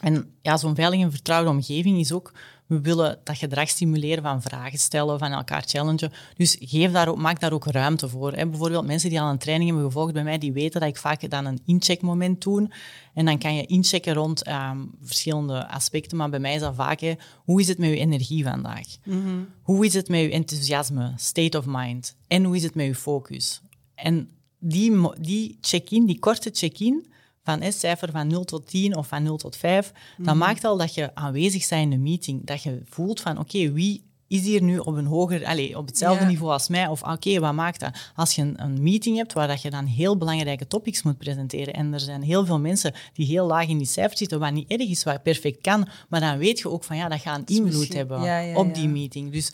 En 0.00 0.34
ja, 0.42 0.56
zo'n 0.56 0.74
veilige 0.74 1.02
en 1.02 1.10
vertrouwde 1.10 1.50
omgeving 1.50 1.98
is 1.98 2.12
ook, 2.12 2.32
we 2.66 2.80
willen 2.80 3.18
dat 3.24 3.38
gedrag 3.38 3.68
stimuleren 3.68 4.22
van 4.22 4.42
vragen 4.42 4.78
stellen, 4.78 5.18
van 5.18 5.32
elkaar 5.32 5.62
challengen. 5.66 6.12
Dus 6.36 6.56
geef 6.60 6.92
daar 6.92 7.08
ook, 7.08 7.18
maak 7.18 7.40
daar 7.40 7.52
ook 7.52 7.66
ruimte 7.66 8.08
voor. 8.08 8.32
Hè. 8.32 8.46
Bijvoorbeeld 8.48 8.86
mensen 8.86 9.10
die 9.10 9.20
al 9.20 9.30
een 9.30 9.38
training 9.38 9.70
hebben 9.70 9.86
gevolgd 9.86 10.12
bij 10.12 10.22
mij, 10.22 10.38
die 10.38 10.52
weten 10.52 10.80
dat 10.80 10.88
ik 10.88 10.96
vaak 10.96 11.30
dan 11.30 11.44
een 11.44 11.60
incheckmoment 11.64 12.42
doe. 12.42 12.70
En 13.14 13.24
dan 13.24 13.38
kan 13.38 13.54
je 13.54 13.66
inchecken 13.66 14.14
rond 14.14 14.42
ehm, 14.42 14.78
verschillende 15.02 15.68
aspecten, 15.68 16.16
maar 16.16 16.30
bij 16.30 16.40
mij 16.40 16.54
is 16.54 16.60
dat 16.60 16.74
vaak, 16.74 17.00
hè, 17.00 17.14
hoe 17.36 17.60
is 17.60 17.68
het 17.68 17.78
met 17.78 17.88
je 17.88 17.96
energie 17.96 18.44
vandaag? 18.44 18.86
Mm 19.04 19.48
Hoe 19.62 19.86
is 19.86 19.94
het 19.94 20.08
met 20.08 20.20
je 20.20 20.30
enthousiasme, 20.30 21.12
state 21.16 21.58
of 21.58 21.64
mind? 21.66 22.16
En 22.26 22.44
hoe 22.44 22.56
is 22.56 22.62
het 22.62 22.74
met 22.74 22.86
je 22.86 22.94
focus? 22.94 23.62
En 23.94 24.28
die, 24.58 25.10
die 25.20 25.58
check-in, 25.60 26.06
die 26.06 26.18
korte 26.18 26.50
check-in, 26.52 27.06
van 27.48 27.62
een 27.62 27.72
cijfer 27.72 28.10
van 28.10 28.26
0 28.26 28.44
tot 28.44 28.66
10 28.66 28.96
of 28.96 29.06
van 29.06 29.22
0 29.22 29.36
tot 29.36 29.56
5, 29.56 29.92
mm 30.16 30.24
dat 30.24 30.34
maakt 30.34 30.64
al 30.64 30.76
dat 30.76 30.94
je 30.94 31.14
aanwezig 31.14 31.68
bent 31.68 31.82
in 31.82 31.90
de 31.90 31.96
meeting. 31.96 32.46
Dat 32.46 32.62
je 32.62 32.82
voelt 32.84 33.20
van, 33.20 33.38
oké, 33.38 33.72
wie 33.72 34.06
is 34.28 34.42
hier 34.42 34.62
nu 34.62 34.78
op 34.78 34.94
een 34.96 35.06
hoger, 35.06 35.44
allez, 35.44 35.74
op 35.74 35.86
hetzelfde 35.86 36.24
niveau 36.24 36.52
als 36.52 36.68
mij? 36.68 36.86
Of 36.86 37.02
oké, 37.02 37.38
wat 37.38 37.52
maakt 37.52 37.80
dat? 37.80 38.10
Als 38.14 38.34
je 38.34 38.42
een, 38.42 38.62
een, 38.62 38.82
meeting 38.82 39.16
hebt 39.16 39.32
waar 39.32 39.48
dat 39.48 39.62
je 39.62 39.70
dan 39.70 39.84
heel 39.84 40.16
belangrijke 40.16 40.66
topics 40.66 41.02
moet 41.02 41.18
presenteren 41.18 41.74
en 41.74 41.92
er 41.92 42.00
zijn 42.00 42.22
heel 42.22 42.46
veel 42.46 42.58
mensen 42.58 42.94
die 43.12 43.26
heel 43.26 43.46
laag 43.46 43.68
in 43.68 43.78
die 43.78 43.86
cijfers 43.86 44.18
zitten, 44.18 44.38
wat 44.38 44.52
niet 44.52 44.70
erg 44.70 44.88
is, 44.88 45.04
wat 45.04 45.22
perfect 45.22 45.60
kan, 45.60 45.88
maar 46.08 46.20
dan 46.20 46.38
weet 46.38 46.58
je 46.58 46.70
ook 46.70 46.84
van 46.84 46.96
ja, 46.96 47.08
dat 47.08 47.20
gaat 47.20 47.38
een 47.38 47.56
invloed 47.56 47.92
hebben 47.92 48.56
op 48.56 48.74
die 48.74 48.88
meeting. 48.88 49.32
Dus 49.32 49.52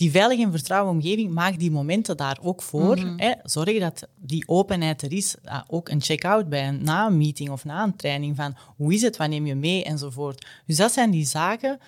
die 0.00 0.10
veilige 0.10 0.42
en 0.42 0.50
vertrouwde 0.50 0.90
omgeving 0.90 1.30
maakt 1.30 1.58
die 1.58 1.70
momenten 1.70 2.16
daar 2.16 2.38
ook 2.42 2.62
voor. 2.62 2.98
Mm 2.98 3.18
hè, 3.18 3.32
zorg 3.42 3.78
dat 3.78 4.08
die 4.16 4.48
openheid 4.48 5.02
er 5.02 5.12
is. 5.12 5.34
Uh, 5.44 5.60
ook 5.66 5.88
een 5.88 6.00
check-out 6.00 6.48
bij 6.48 6.68
een, 6.68 6.82
na 6.82 7.06
een 7.06 7.16
meeting 7.16 7.50
of 7.50 7.64
na 7.64 7.82
een 7.82 7.96
training 7.96 8.36
van 8.36 8.56
hoe 8.76 8.94
is 8.94 9.02
het, 9.02 9.16
wat 9.16 9.28
neem 9.28 9.46
je 9.46 9.54
mee 9.54 9.84
enzovoort. 9.84 10.46
Dus 10.66 10.76
dat 10.76 10.92
zijn 10.92 11.10
die 11.10 11.26
zaken 11.26 11.78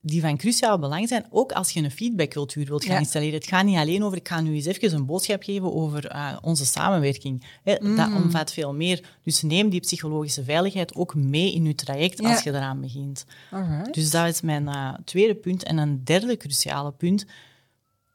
die 0.00 0.20
van 0.20 0.36
cruciaal 0.36 0.78
belang 0.78 1.08
zijn, 1.08 1.26
ook 1.30 1.52
als 1.52 1.70
je 1.70 1.82
een 1.82 1.90
feedbackcultuur 1.90 2.66
wilt 2.66 2.84
gaan 2.84 2.98
installeren. 2.98 3.34
Het 3.34 3.48
gaat 3.48 3.64
niet 3.64 3.76
alleen 3.76 4.04
over, 4.04 4.18
ik 4.18 4.28
ga 4.28 4.40
nu 4.40 4.54
eens 4.54 4.66
even 4.66 4.94
een 4.94 5.06
boodschap 5.06 5.42
geven 5.42 5.74
over 5.74 6.14
uh, 6.14 6.36
onze 6.40 6.66
samenwerking. 6.66 7.44
Hè, 7.62 7.74
Dat 7.74 8.08
mhm. 8.08 8.16
omvat 8.16 8.52
veel 8.52 8.74
meer. 8.74 9.04
Dus 9.22 9.42
neem 9.42 9.68
die 9.68 9.80
psychologische 9.80 10.44
veiligheid 10.44 10.94
ook 10.94 11.14
mee 11.14 11.52
in 11.54 11.64
je 11.64 11.74
traject 11.74 12.22
als 12.22 12.42
je 12.42 12.50
eraan 12.50 12.80
begint. 12.80 13.24
Alright. 13.50 13.94
Dus 13.94 14.10
dat 14.10 14.26
is 14.26 14.40
mijn 14.40 14.62
uh, 14.62 14.94
tweede 15.04 15.34
punt. 15.34 15.62
En 15.62 15.78
een 15.78 16.04
derde 16.04 16.36
cruciale 16.36 16.92
punt 16.92 17.26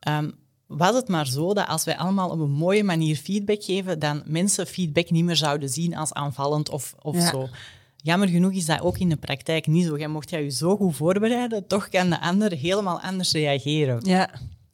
Um, 0.10 0.34
was 0.68 0.96
het 0.96 1.08
maar 1.08 1.28
zo 1.28 1.54
dat 1.54 1.68
als 1.68 1.84
wij 1.84 1.98
allemaal 1.98 2.30
op 2.30 2.40
een 2.40 2.52
mooie 2.52 2.84
manier 2.84 3.16
feedback 3.16 3.64
geven, 3.64 4.00
dan 4.00 4.24
mensen 4.26 4.68
feedback 4.68 5.10
niet 5.10 5.24
meer 5.24 5.36
zouden 5.36 5.70
zien 5.70 5.96
als 5.96 6.14
aanvallend 6.14 6.70
of, 6.70 6.96
of 7.02 7.18
zo. 7.22 7.50
Jammer 7.96 8.28
genoeg 8.28 8.52
is 8.52 8.66
dat 8.66 8.82
ook 8.82 8.98
in 8.98 9.10
de 9.10 9.16
praktijk 9.16 9.68
niet 9.68 9.86
zo. 9.86 9.98
Jij 9.98 10.08
mocht 10.08 10.30
jij 10.30 10.44
je 10.44 10.50
zo 10.50 10.78
goed 10.78 10.96
voorbereiden, 10.96 11.68
toch 11.68 11.90
kan 11.90 12.10
de 12.10 12.22
ander 12.22 12.52
helemaal 12.52 13.02
anders 13.02 13.32
reageren. 13.32 14.00
Ja. 14.04 14.30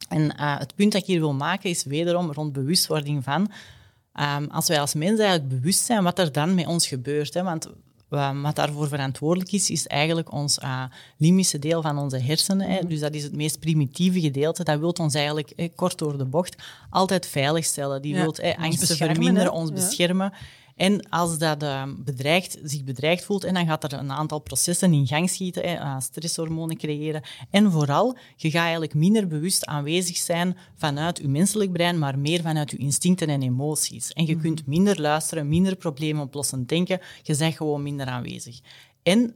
En 0.08 0.22
uh, 0.22 0.58
het 0.58 0.74
punt 0.74 0.92
dat 0.92 1.00
ik 1.00 1.06
hier 1.06 1.20
wil 1.20 1.34
maken 1.34 1.70
is 1.70 1.84
wederom 1.84 2.32
rond 2.32 2.52
bewustwording 2.52 3.24
van... 3.24 3.50
Um, 4.36 4.48
als 4.50 4.68
wij 4.68 4.80
als 4.80 4.94
mensen 4.94 5.24
eigenlijk 5.24 5.60
bewust 5.60 5.84
zijn 5.84 6.02
wat 6.02 6.18
er 6.18 6.32
dan 6.32 6.54
met 6.54 6.66
ons 6.66 6.86
gebeurt. 6.86 7.34
Hè, 7.34 7.42
want 7.42 7.68
wat 8.08 8.56
daarvoor 8.56 8.88
verantwoordelijk 8.88 9.52
is, 9.52 9.70
is 9.70 9.86
eigenlijk 9.86 10.32
ons 10.32 10.58
uh, 10.58 10.82
limbische 11.16 11.58
deel 11.58 11.82
van 11.82 11.98
onze 11.98 12.18
hersenen. 12.18 12.70
Hè. 12.70 12.78
Mhm. 12.78 12.88
Dus 12.88 13.00
dat 13.00 13.14
is 13.14 13.22
het 13.22 13.36
meest 13.36 13.60
primitieve 13.60 14.20
gedeelte. 14.20 14.64
Dat 14.64 14.78
wil 14.78 14.90
ons 14.90 15.14
eigenlijk, 15.14 15.70
kort 15.74 15.98
door 15.98 16.18
de 16.18 16.24
bocht, 16.24 16.56
altijd 16.90 17.26
veilig 17.26 17.64
stellen. 17.64 18.02
Die 18.02 18.14
wil 18.14 18.34
angsten 18.58 18.96
verminderen, 18.96 19.52
ons 19.52 19.72
beschermen. 19.72 20.32
En 20.78 21.08
als 21.08 21.38
dat 21.38 21.62
uh, 21.62 21.82
bedreigd, 21.98 22.58
zich 22.62 22.84
bedreigd 22.84 23.24
voelt, 23.24 23.44
en 23.44 23.54
dan 23.54 23.66
gaat 23.66 23.84
er 23.84 23.92
een 23.92 24.12
aantal 24.12 24.38
processen 24.38 24.92
in 24.92 25.06
gang 25.06 25.30
schieten, 25.30 25.62
hè, 25.62 25.74
uh, 25.74 26.00
stresshormonen 26.00 26.76
creëren. 26.76 27.22
En 27.50 27.72
vooral, 27.72 28.16
je 28.36 28.50
gaat 28.50 28.62
eigenlijk 28.62 28.94
minder 28.94 29.26
bewust 29.26 29.66
aanwezig 29.66 30.16
zijn 30.16 30.56
vanuit 30.76 31.18
je 31.18 31.28
menselijk 31.28 31.72
brein, 31.72 31.98
maar 31.98 32.18
meer 32.18 32.42
vanuit 32.42 32.70
je 32.70 32.76
instincten 32.76 33.28
en 33.28 33.42
emoties. 33.42 34.12
En 34.12 34.26
je 34.26 34.32
mhm. 34.32 34.42
kunt 34.42 34.66
minder 34.66 35.00
luisteren, 35.00 35.48
minder 35.48 35.76
problemen 35.76 36.22
oplossend 36.22 36.68
denken. 36.68 37.00
Je 37.22 37.36
bent 37.36 37.56
gewoon 37.56 37.82
minder 37.82 38.06
aanwezig. 38.06 38.60
En 39.02 39.34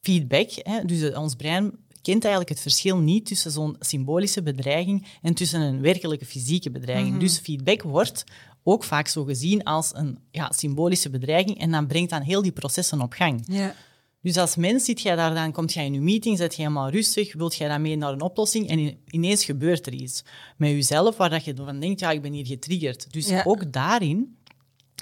feedback, 0.00 0.50
hè, 0.54 0.84
dus 0.84 1.14
ons 1.14 1.34
brein 1.34 1.72
kent 2.02 2.24
eigenlijk 2.24 2.48
het 2.48 2.60
verschil 2.60 2.98
niet 2.98 3.26
tussen 3.26 3.50
zo'n 3.50 3.76
symbolische 3.80 4.42
bedreiging 4.42 5.06
en 5.22 5.34
tussen 5.34 5.60
een 5.60 5.80
werkelijke 5.80 6.24
fysieke 6.24 6.70
bedreiging. 6.70 7.10
Mhm. 7.10 7.20
Dus 7.20 7.38
feedback 7.38 7.82
wordt 7.82 8.24
ook 8.64 8.84
vaak 8.84 9.08
zo 9.08 9.24
gezien 9.24 9.62
als 9.62 9.90
een 9.94 10.18
ja, 10.30 10.52
symbolische 10.52 11.10
bedreiging 11.10 11.58
en 11.58 11.70
dan 11.70 11.86
brengt 11.86 12.10
dan 12.10 12.22
heel 12.22 12.42
die 12.42 12.52
processen 12.52 13.00
op 13.00 13.12
gang. 13.12 13.42
Ja. 13.46 13.74
Dus 14.22 14.36
als 14.36 14.56
mens 14.56 14.84
zit 14.84 15.00
jij 15.00 15.16
daar 15.16 15.34
dan, 15.34 15.52
komt 15.52 15.72
jij 15.72 15.84
in 15.86 15.92
je 15.92 16.00
meeting, 16.00 16.38
zit 16.38 16.54
je 16.54 16.62
helemaal 16.62 16.90
rustig, 16.90 17.34
wilt 17.34 17.54
jij 17.54 17.68
dan 17.68 17.82
mee 17.82 17.96
naar 17.96 18.12
een 18.12 18.20
oplossing 18.20 18.68
en 18.68 18.98
ineens 19.10 19.44
gebeurt 19.44 19.86
er 19.86 19.92
iets 19.92 20.24
met 20.56 20.70
jezelf 20.70 21.16
waar 21.16 21.30
dat 21.30 21.44
je 21.44 21.54
van 21.56 21.80
denkt, 21.80 22.00
ja, 22.00 22.10
ik 22.10 22.22
ben 22.22 22.32
hier 22.32 22.46
getriggerd. 22.46 23.12
Dus 23.12 23.44
ook 23.44 23.72
daarin 23.72 24.36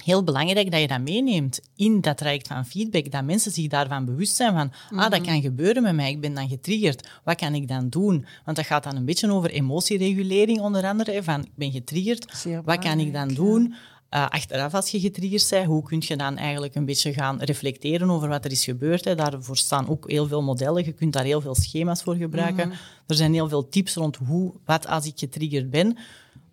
heel 0.03 0.23
belangrijk 0.23 0.71
dat 0.71 0.81
je 0.81 0.87
dat 0.87 1.01
meeneemt 1.01 1.59
in 1.75 2.01
dat 2.01 2.17
traject 2.17 2.47
van 2.47 2.65
feedback, 2.65 3.11
dat 3.11 3.23
mensen 3.23 3.51
zich 3.51 3.67
daarvan 3.67 4.05
bewust 4.05 4.35
zijn 4.35 4.53
van, 4.53 4.71
ah, 4.99 5.09
dat 5.09 5.19
mhm. 5.19 5.29
kan 5.29 5.41
gebeuren 5.41 5.83
met 5.83 5.95
mij, 5.95 6.11
ik 6.11 6.21
ben 6.21 6.33
dan 6.33 6.47
getriggerd, 6.47 7.09
wat 7.23 7.35
kan 7.35 7.53
ik 7.53 7.67
dan 7.67 7.89
doen? 7.89 8.25
Want 8.45 8.57
dat 8.57 8.65
gaat 8.65 8.83
dan 8.83 8.95
een 8.95 9.05
beetje 9.05 9.31
over 9.31 9.49
emotieregulering 9.49 10.59
onder 10.59 10.83
andere, 10.83 11.23
van, 11.23 11.41
ik 11.41 11.55
ben 11.55 11.71
getriggerd, 11.71 12.45
wat 12.65 12.79
kan 12.79 12.99
ik 12.99 13.13
dan 13.13 13.27
doen? 13.27 13.73
Uh, 14.13 14.27
achteraf, 14.29 14.73
als 14.73 14.89
je 14.89 14.99
getriggerd 14.99 15.49
bent, 15.49 15.65
hoe 15.65 15.83
kun 15.83 16.01
je 16.05 16.17
dan 16.17 16.37
eigenlijk 16.37 16.75
een 16.75 16.85
beetje 16.85 17.13
gaan 17.13 17.41
reflecteren 17.41 18.09
over 18.09 18.27
wat 18.27 18.45
er 18.45 18.51
is 18.51 18.63
gebeurd? 18.63 19.05
Hè? 19.05 19.15
Daarvoor 19.15 19.57
staan 19.57 19.89
ook 19.89 20.09
heel 20.09 20.27
veel 20.27 20.41
modellen. 20.43 20.85
Je 20.85 20.91
kunt 20.91 21.13
daar 21.13 21.23
heel 21.23 21.41
veel 21.41 21.55
schema's 21.55 22.03
voor 22.03 22.15
gebruiken. 22.15 22.67
Mhm. 22.67 22.77
Er 23.07 23.15
zijn 23.15 23.33
heel 23.33 23.49
veel 23.49 23.69
tips 23.69 23.93
rond 23.93 24.15
hoe, 24.15 24.53
wat 24.65 24.87
als 24.87 25.05
ik 25.05 25.19
getriggerd 25.19 25.69
ben. 25.69 25.97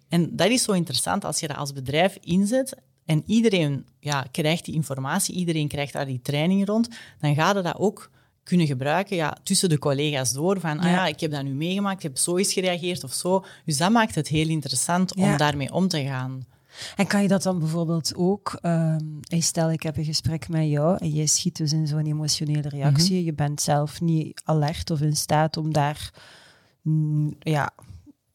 En 0.09 0.37
dat 0.37 0.51
is 0.51 0.63
zo 0.63 0.73
interessant 0.73 1.25
als 1.25 1.41
je 1.41 1.47
dat 1.47 1.57
als 1.57 1.73
bedrijf 1.73 2.19
inzet 2.21 2.77
en 3.11 3.23
iedereen 3.27 3.87
ja, 4.01 4.27
krijgt 4.31 4.65
die 4.65 4.75
informatie, 4.75 5.35
iedereen 5.35 5.69
krijgt 5.69 5.93
daar 5.93 6.07
die 6.07 6.21
training 6.23 6.67
rond, 6.67 6.89
dan 7.21 7.35
gaat 7.35 7.57
je 7.57 7.63
dat 7.63 7.79
ook 7.79 8.11
kunnen 8.43 8.67
gebruiken 8.67 9.17
ja, 9.17 9.37
tussen 9.43 9.69
de 9.69 9.79
collega's 9.79 10.33
door. 10.33 10.61
Van, 10.61 10.79
ah 10.79 10.91
ja, 10.91 11.07
ik 11.07 11.21
heb 11.21 11.31
dat 11.31 11.43
nu 11.43 11.51
meegemaakt, 11.51 11.97
ik 11.97 12.03
heb 12.03 12.19
zo 12.19 12.37
eens 12.37 12.53
gereageerd 12.53 13.05
of 13.05 13.13
zo. 13.13 13.45
Dus 13.65 13.77
dat 13.77 13.91
maakt 13.91 14.15
het 14.15 14.29
heel 14.29 14.49
interessant 14.49 15.15
om 15.15 15.37
daarmee 15.37 15.73
om 15.73 15.89
te 15.89 16.03
gaan. 16.03 16.47
En 16.97 17.07
kan 17.07 17.23
je 17.23 17.29
dat 17.29 17.43
dan 17.43 17.59
bijvoorbeeld 17.59 18.15
ook, 18.17 18.59
um, 18.63 19.21
stel 19.29 19.73
ik 19.73 19.83
heb 19.83 19.97
een 19.97 20.05
gesprek 20.05 20.49
met 20.49 20.69
jou 20.69 20.97
en 20.99 21.11
jij 21.11 21.27
schiet 21.27 21.57
dus 21.57 21.73
in 21.73 21.87
zo'n 21.87 22.07
emotionele 22.07 22.69
reactie, 22.69 23.17
mhm. 23.17 23.25
je 23.25 23.33
bent 23.33 23.61
zelf 23.61 24.01
niet 24.01 24.41
alert 24.45 24.91
of 24.91 25.01
in 25.01 25.17
staat 25.17 25.57
om 25.57 25.73
daar 25.73 26.11
mm, 26.83 27.35
ja, 27.39 27.73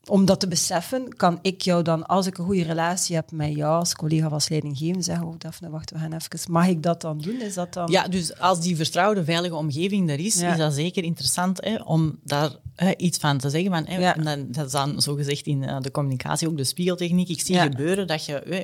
om 0.08 0.26
dat 0.26 0.40
te 0.40 0.48
beseffen, 0.48 1.16
kan 1.16 1.40
ik 1.42 1.62
jou 1.62 1.84
dan, 1.84 2.06
als 2.06 2.28
ik 2.28 2.38
een 2.38 2.46
goede 2.46 2.64
relatie 2.64 3.16
heb 3.16 3.32
met 3.32 3.56
jou 3.56 3.80
als 3.80 3.96
collega 3.96 4.30
van 4.30 4.42
leidinggevende, 4.48 5.04
zeggen, 5.04 5.28
oh 5.28 5.34
Daphne, 5.38 5.70
wacht, 5.70 5.92
we 5.92 5.98
gaan 5.98 6.14
even. 6.14 6.52
Mag 6.52 6.68
ik 6.68 6.84
dat 6.84 7.02
dan 7.02 7.18
doen? 7.18 7.42
Is 7.42 7.54
dat 7.54 7.74
dan... 7.74 7.92
Ja, 7.92 8.08
dus 8.08 8.40
als 8.40 8.62
die 8.62 8.76
vertrouwde, 8.76 9.24
veilige 9.24 9.56
omgeving 9.56 10.10
er 10.10 10.20
is, 10.20 10.42
is 10.42 10.58
dat 10.58 10.74
zeker 10.74 11.04
interessant 11.04 11.64
hè, 11.64 11.76
om 11.76 12.20
daar 12.24 12.50
hè, 12.76 12.96
iets 12.98 13.18
van 13.18 13.38
te 13.38 13.50
zeggen. 13.50 13.72
Van, 13.72 13.86
hè, 13.86 13.98
ja. 13.98 14.14
dan, 14.14 14.46
dat 14.52 14.66
is 14.66 14.72
dan 14.72 15.02
zogezegd 15.02 15.46
in 15.46 15.62
uh, 15.62 15.78
de 15.82 15.92
communicatie 15.92 16.48
ook 16.48 16.58
de 16.58 16.64
spiegeltechniek. 16.64 17.30
Ik 17.30 17.42
zie 17.42 17.60
gebeuren 17.60 18.08
dat 18.08 18.26
je 18.26 18.42
hè, 18.46 18.56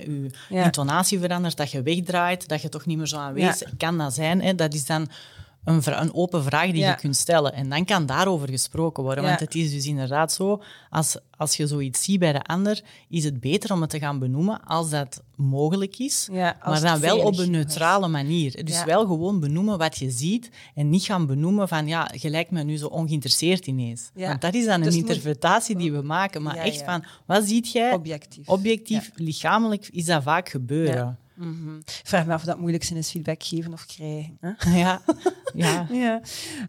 je 0.56 0.64
intonatie 0.64 1.20
verandert, 1.20 1.58
dat 1.58 1.72
je 1.72 1.82
wegdraait, 1.82 2.48
dat 2.48 2.62
je 2.62 2.70
toch 2.70 2.86
niet 2.86 2.98
meer 2.98 3.08
zo 3.08 3.18
aanwezig 3.18 3.78
kan 3.78 3.98
dat 3.98 4.14
zijn. 4.14 4.42
Hè, 4.42 4.56
dat 4.56 4.74
is 4.74 4.86
dan 4.86 5.08
een, 5.64 5.82
een 5.86 6.14
open 6.14 6.44
vraag 6.44 6.72
die 6.72 6.86
je 6.86 6.96
kunt 6.96 7.16
stellen. 7.16 7.54
En 7.54 7.70
dan 7.70 7.86
kan 7.86 8.06
daarover 8.06 8.50
gesproken 8.50 9.04
worden. 9.04 9.24
Want 9.24 9.40
het 9.40 9.56
is 9.56 9.72
dus 9.72 9.86
inderdaad 9.86 10.34
zo, 10.34 10.62
als, 10.90 11.18
als 11.38 11.58
je 11.58 11.68
zoiets 11.68 12.04
ziet 12.04 12.20
bij 12.20 12.32
de 12.34 12.44
ander, 12.44 12.82
is 13.10 13.24
het 13.24 13.40
beter 13.40 13.74
om 13.74 13.82
het 13.82 13.90
te 13.90 14.00
gaan 14.00 14.20
benoemen 14.20 14.64
als 14.64 14.90
dat 14.90 15.24
mogelijk 15.36 16.00
is. 16.00 16.28
maar 16.66 16.82
dan 16.82 17.00
wel 17.00 17.20
op 17.20 17.38
een 17.38 17.52
neutrale 17.52 18.08
manier. 18.08 18.66
Dus 18.66 18.84
wel 18.84 19.06
gewoon 19.06 19.40
benoemen 19.40 19.78
wat 19.78 19.98
je 19.98 20.12
ziet 20.12 20.50
en 20.76 20.90
niet 20.90 21.04
gaan 21.04 21.26
benoemen 21.26 21.68
van, 21.68 21.88
ja, 21.88 22.10
gelijk 22.14 22.52
me 22.52 22.64
nu 22.64 22.78
zo 22.78 22.88
ongeïnteresseerd 22.88 23.68
ineens. 23.68 24.10
Want 24.16 24.42
dat 24.42 24.54
is 24.54 24.66
dan 24.66 24.74
een 24.74 24.82
dus 24.82 24.96
interpretatie 24.96 25.76
die 25.78 25.92
we 25.92 26.02
maken. 26.02 26.42
Maar 26.42 26.56
echt 26.56 26.84
van, 26.84 27.04
wat 27.26 27.44
ziet 27.44 27.72
jij? 27.72 27.94
Objectief. 27.94 28.48
Objectief, 28.48 29.12
lichamelijk 29.16 29.88
is 29.92 30.06
dat 30.06 30.24
vaak 30.24 30.50
gebeuren. 30.50 31.18
Mm 31.42 31.78
Ik 31.78 32.02
vraag 32.04 32.26
me 32.26 32.34
af 32.34 32.40
of 32.40 32.46
dat 32.46 32.58
moeilijkste 32.58 32.96
is 32.96 33.10
feedback 33.10 33.44
geven 33.44 33.74
of 33.74 33.86
krijgen. 33.86 34.38
Hè? 34.40 34.52
Ja. 34.80 35.02
ja. 35.54 35.88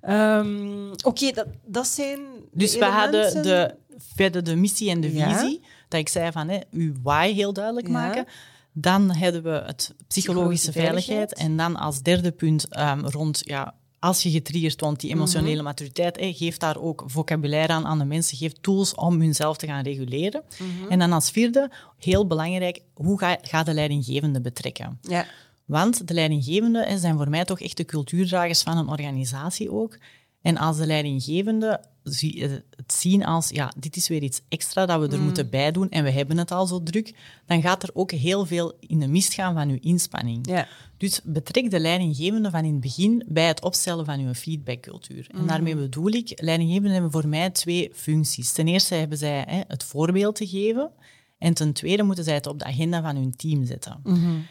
ja. 0.03 0.39
Um, 0.39 0.91
Oké, 0.91 1.09
okay, 1.09 1.33
dat, 1.33 1.47
dat 1.65 1.87
zijn. 1.87 2.21
Dus 2.53 2.77
we 2.77 2.85
hadden 2.85 3.43
de, 3.43 3.75
verder 3.99 4.45
de 4.45 4.57
missie 4.57 4.91
en 4.91 5.01
de 5.01 5.11
visie. 5.11 5.61
Dat 5.89 6.01
ik 6.01 6.09
zei 6.09 6.33
van 6.33 6.49
hè, 6.49 6.59
uw 6.71 6.93
why 7.03 7.33
heel 7.33 7.53
duidelijk 7.53 7.89
maken. 7.89 8.27
Dan 8.73 9.11
hebben 9.11 9.43
we 9.43 9.63
het 9.67 9.95
psychologische 10.09 10.73
veiligheid. 10.73 11.35
En 11.35 11.57
dan 11.57 11.77
als 11.77 12.03
derde 12.03 12.33
punt 12.33 12.79
um, 12.79 13.07
rond 13.07 13.41
ja, 13.45 13.75
als 14.03 14.23
je 14.23 14.31
getriggerd 14.31 14.81
wordt, 14.81 15.01
die 15.01 15.11
emotionele 15.11 15.55
mhm. 15.55 15.65
maturiteit, 15.65 16.17
hey, 16.17 16.33
geef 16.33 16.57
daar 16.57 16.81
ook 16.81 17.05
vocabulaire 17.07 17.73
aan 17.73 17.87
aan 17.87 17.99
de 17.99 18.05
mensen, 18.05 18.37
geef 18.37 18.53
tools 18.61 18.95
om 18.95 19.21
hunzelf 19.21 19.57
te 19.57 19.67
gaan 19.67 19.83
reguleren. 19.83 20.43
Mhm. 20.59 20.91
En 20.91 20.99
dan 20.99 21.13
als 21.13 21.31
vierde, 21.31 21.71
heel 21.99 22.27
belangrijk, 22.27 22.83
hoe 22.95 23.19
ga, 23.19 23.39
ga 23.43 23.63
de 23.63 23.75
leidinggevende 23.75 24.41
betrekken? 24.41 24.99
Ja. 25.03 25.27
Want 25.65 26.09
de 26.09 26.15
leidinggevenden 26.15 26.99
zijn 26.99 27.17
voor 27.17 27.29
mij 27.29 27.45
toch 27.45 27.61
echt 27.61 27.77
de 27.77 27.85
cultuurdragers 27.85 28.63
van 28.63 28.77
een 28.77 28.89
organisatie 28.89 29.73
ook. 29.73 29.99
En 30.41 30.57
als 30.57 30.77
de 30.77 30.87
leidinggevende 30.87 31.81
eh, 32.05 32.51
het 32.77 32.93
zien 32.93 33.25
als, 33.25 33.49
ja, 33.49 33.73
dit 33.79 33.97
is 33.97 34.09
weer 34.09 34.23
iets 34.23 34.41
extra 34.49 34.87
dat 34.87 35.01
we 35.01 35.09
er 35.09 35.19
mm. 35.19 35.25
moeten 35.25 35.51
bij 35.51 35.73
doen 35.73 35.91
en 35.91 36.05
we 36.05 36.11
hebben 36.11 36.39
het 36.39 36.51
al 36.51 36.67
zo 36.67 36.83
druk, 36.83 37.15
dan 37.47 37.63
gaat 37.63 37.83
er 37.83 37.91
ook 37.93 38.11
heel 38.11 38.47
veel 38.47 38.77
in 38.81 39.01
de 39.01 39.09
mist 39.09 39.35
gaan 39.35 39.55
van 39.55 39.69
uw 39.69 39.79
inspanning. 39.81 40.49
Ja. 40.49 40.69
Dus 40.97 41.21
betrek 41.25 41.71
de 41.71 41.81
leidinggevende 41.81 42.51
van 42.51 42.65
in 42.65 42.73
het 42.73 42.81
begin 42.81 43.25
bij 43.29 43.47
het 43.47 43.63
opstellen 43.63 44.05
van 44.05 44.21
uw 44.21 44.35
feedbackcultuur. 44.35 45.27
En 45.31 45.41
mm. 45.41 45.47
daarmee 45.47 45.77
bedoel 45.77 46.11
ik, 46.11 46.41
leidinggevenden 46.43 46.93
hebben 46.93 47.13
voor 47.13 47.29
mij 47.29 47.51
twee 47.51 47.91
functies. 47.95 48.53
Ten 48.53 48.69
eerste 48.69 48.95
hebben 48.95 49.19
zij 49.19 49.45
hè, 49.49 49.61
het 49.67 49.85
voorbeeld 49.85 50.37
te 50.37 50.47
geven 50.47 50.91
en 51.39 51.55
ten 51.55 51.73
tweede 51.73 52.03
moeten 52.03 52.25
zij 52.25 52.35
het 52.35 52.47
op 52.47 52.59
de 52.59 52.65
agenda 52.65 53.03
van 53.03 53.17
hun 53.17 53.37
team 53.37 53.65
zetten. 53.65 54.01
Mm 54.05 54.45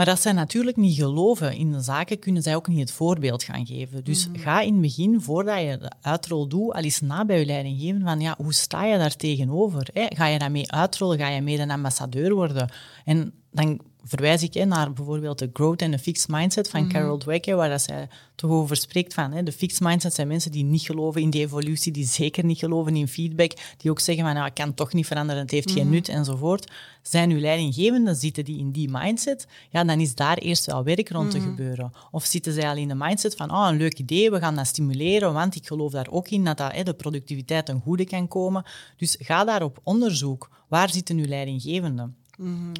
maar 0.00 0.10
als 0.10 0.22
zij 0.22 0.32
natuurlijk 0.32 0.76
niet 0.76 0.96
geloven 0.96 1.56
in 1.56 1.72
de 1.72 1.80
zaken, 1.80 2.18
kunnen 2.18 2.42
zij 2.42 2.56
ook 2.56 2.68
niet 2.68 2.78
het 2.78 2.92
voorbeeld 2.92 3.42
gaan 3.42 3.66
geven. 3.66 4.04
Dus 4.04 4.28
mhm. 4.28 4.38
ga 4.38 4.60
in 4.60 4.72
het 4.72 4.82
begin, 4.82 5.20
voordat 5.20 5.60
je 5.60 5.78
de 5.78 5.90
uitrol 6.00 6.48
doet, 6.48 6.72
al 6.72 6.82
eens 6.82 7.00
na 7.00 7.24
bij 7.24 7.38
je 7.38 7.46
leidinggeven 7.46 8.00
van 8.00 8.20
ja, 8.20 8.34
hoe 8.38 8.52
sta 8.52 8.84
je 8.84 8.98
daar 8.98 9.16
tegenover? 9.16 9.88
Ga 9.92 10.26
je 10.26 10.38
daarmee 10.38 10.72
uitrollen? 10.72 11.18
Ga 11.18 11.28
je 11.28 11.40
mee 11.40 11.58
een 11.58 11.70
ambassadeur 11.70 12.34
worden? 12.34 12.70
En 13.04 13.32
dan 13.50 13.80
verwijs 14.04 14.42
ik 14.42 14.64
naar 14.64 14.92
bijvoorbeeld 14.92 15.38
de 15.38 15.50
growth 15.52 15.82
en 15.82 15.90
de 15.90 15.98
fixed 15.98 16.28
mindset 16.28 16.70
van 16.70 16.80
mhm. 16.80 16.90
Carol 16.90 17.18
Dweck, 17.18 17.44
waar 17.44 17.68
dat 17.68 17.82
zij 17.82 18.08
toch 18.34 18.50
over 18.50 18.76
spreekt 18.76 19.14
van 19.14 19.32
hè, 19.32 19.42
de 19.42 19.52
fixed 19.52 19.80
mindset 19.80 20.14
zijn 20.14 20.28
mensen 20.28 20.50
die 20.50 20.64
niet 20.64 20.82
geloven 20.82 21.20
in 21.20 21.30
die 21.30 21.40
evolutie, 21.40 21.92
die 21.92 22.06
zeker 22.06 22.44
niet 22.44 22.58
geloven 22.58 22.96
in 22.96 23.08
feedback, 23.08 23.52
die 23.76 23.90
ook 23.90 24.00
zeggen 24.00 24.24
van 24.24 24.34
nou, 24.34 24.46
ik 24.46 24.54
kan 24.54 24.74
toch 24.74 24.92
niet 24.92 25.06
veranderen, 25.06 25.42
het 25.42 25.50
heeft 25.50 25.70
geen 25.70 25.84
mhm. 25.84 25.94
nut 25.94 26.08
enzovoort. 26.08 26.70
Zijn 27.02 27.30
uw 27.30 27.38
leidinggevenden, 27.40 28.16
zitten 28.16 28.44
die 28.44 28.58
in 28.58 28.70
die 28.70 28.88
mindset, 28.90 29.46
ja, 29.70 29.84
dan 29.84 30.00
is 30.00 30.14
daar 30.14 30.38
eerst 30.38 30.66
wel 30.66 30.84
werk 30.84 31.10
rond 31.10 31.30
te 31.30 31.38
mhm. 31.38 31.46
gebeuren. 31.46 31.92
Of 32.10 32.24
zitten 32.24 32.52
zij 32.52 32.68
al 32.68 32.76
in 32.76 32.88
de 32.88 32.94
mindset 32.94 33.36
van 33.36 33.50
oh, 33.50 33.68
een 33.70 33.76
leuk 33.76 33.98
idee, 33.98 34.30
we 34.30 34.38
gaan 34.38 34.56
dat 34.56 34.66
stimuleren, 34.66 35.32
want 35.32 35.54
ik 35.54 35.66
geloof 35.66 35.92
daar 35.92 36.08
ook 36.10 36.28
in 36.28 36.44
dat, 36.44 36.56
dat 36.56 36.72
hè, 36.72 36.82
de 36.82 36.94
productiviteit 36.94 37.68
een 37.68 37.80
goede 37.80 38.04
kan 38.04 38.28
komen. 38.28 38.64
Dus 38.96 39.16
ga 39.18 39.44
daar 39.44 39.62
op 39.62 39.80
onderzoek. 39.82 40.50
Waar 40.68 40.90
zitten 40.90 41.18
uw 41.18 41.26
leidinggevenden? 41.26 42.16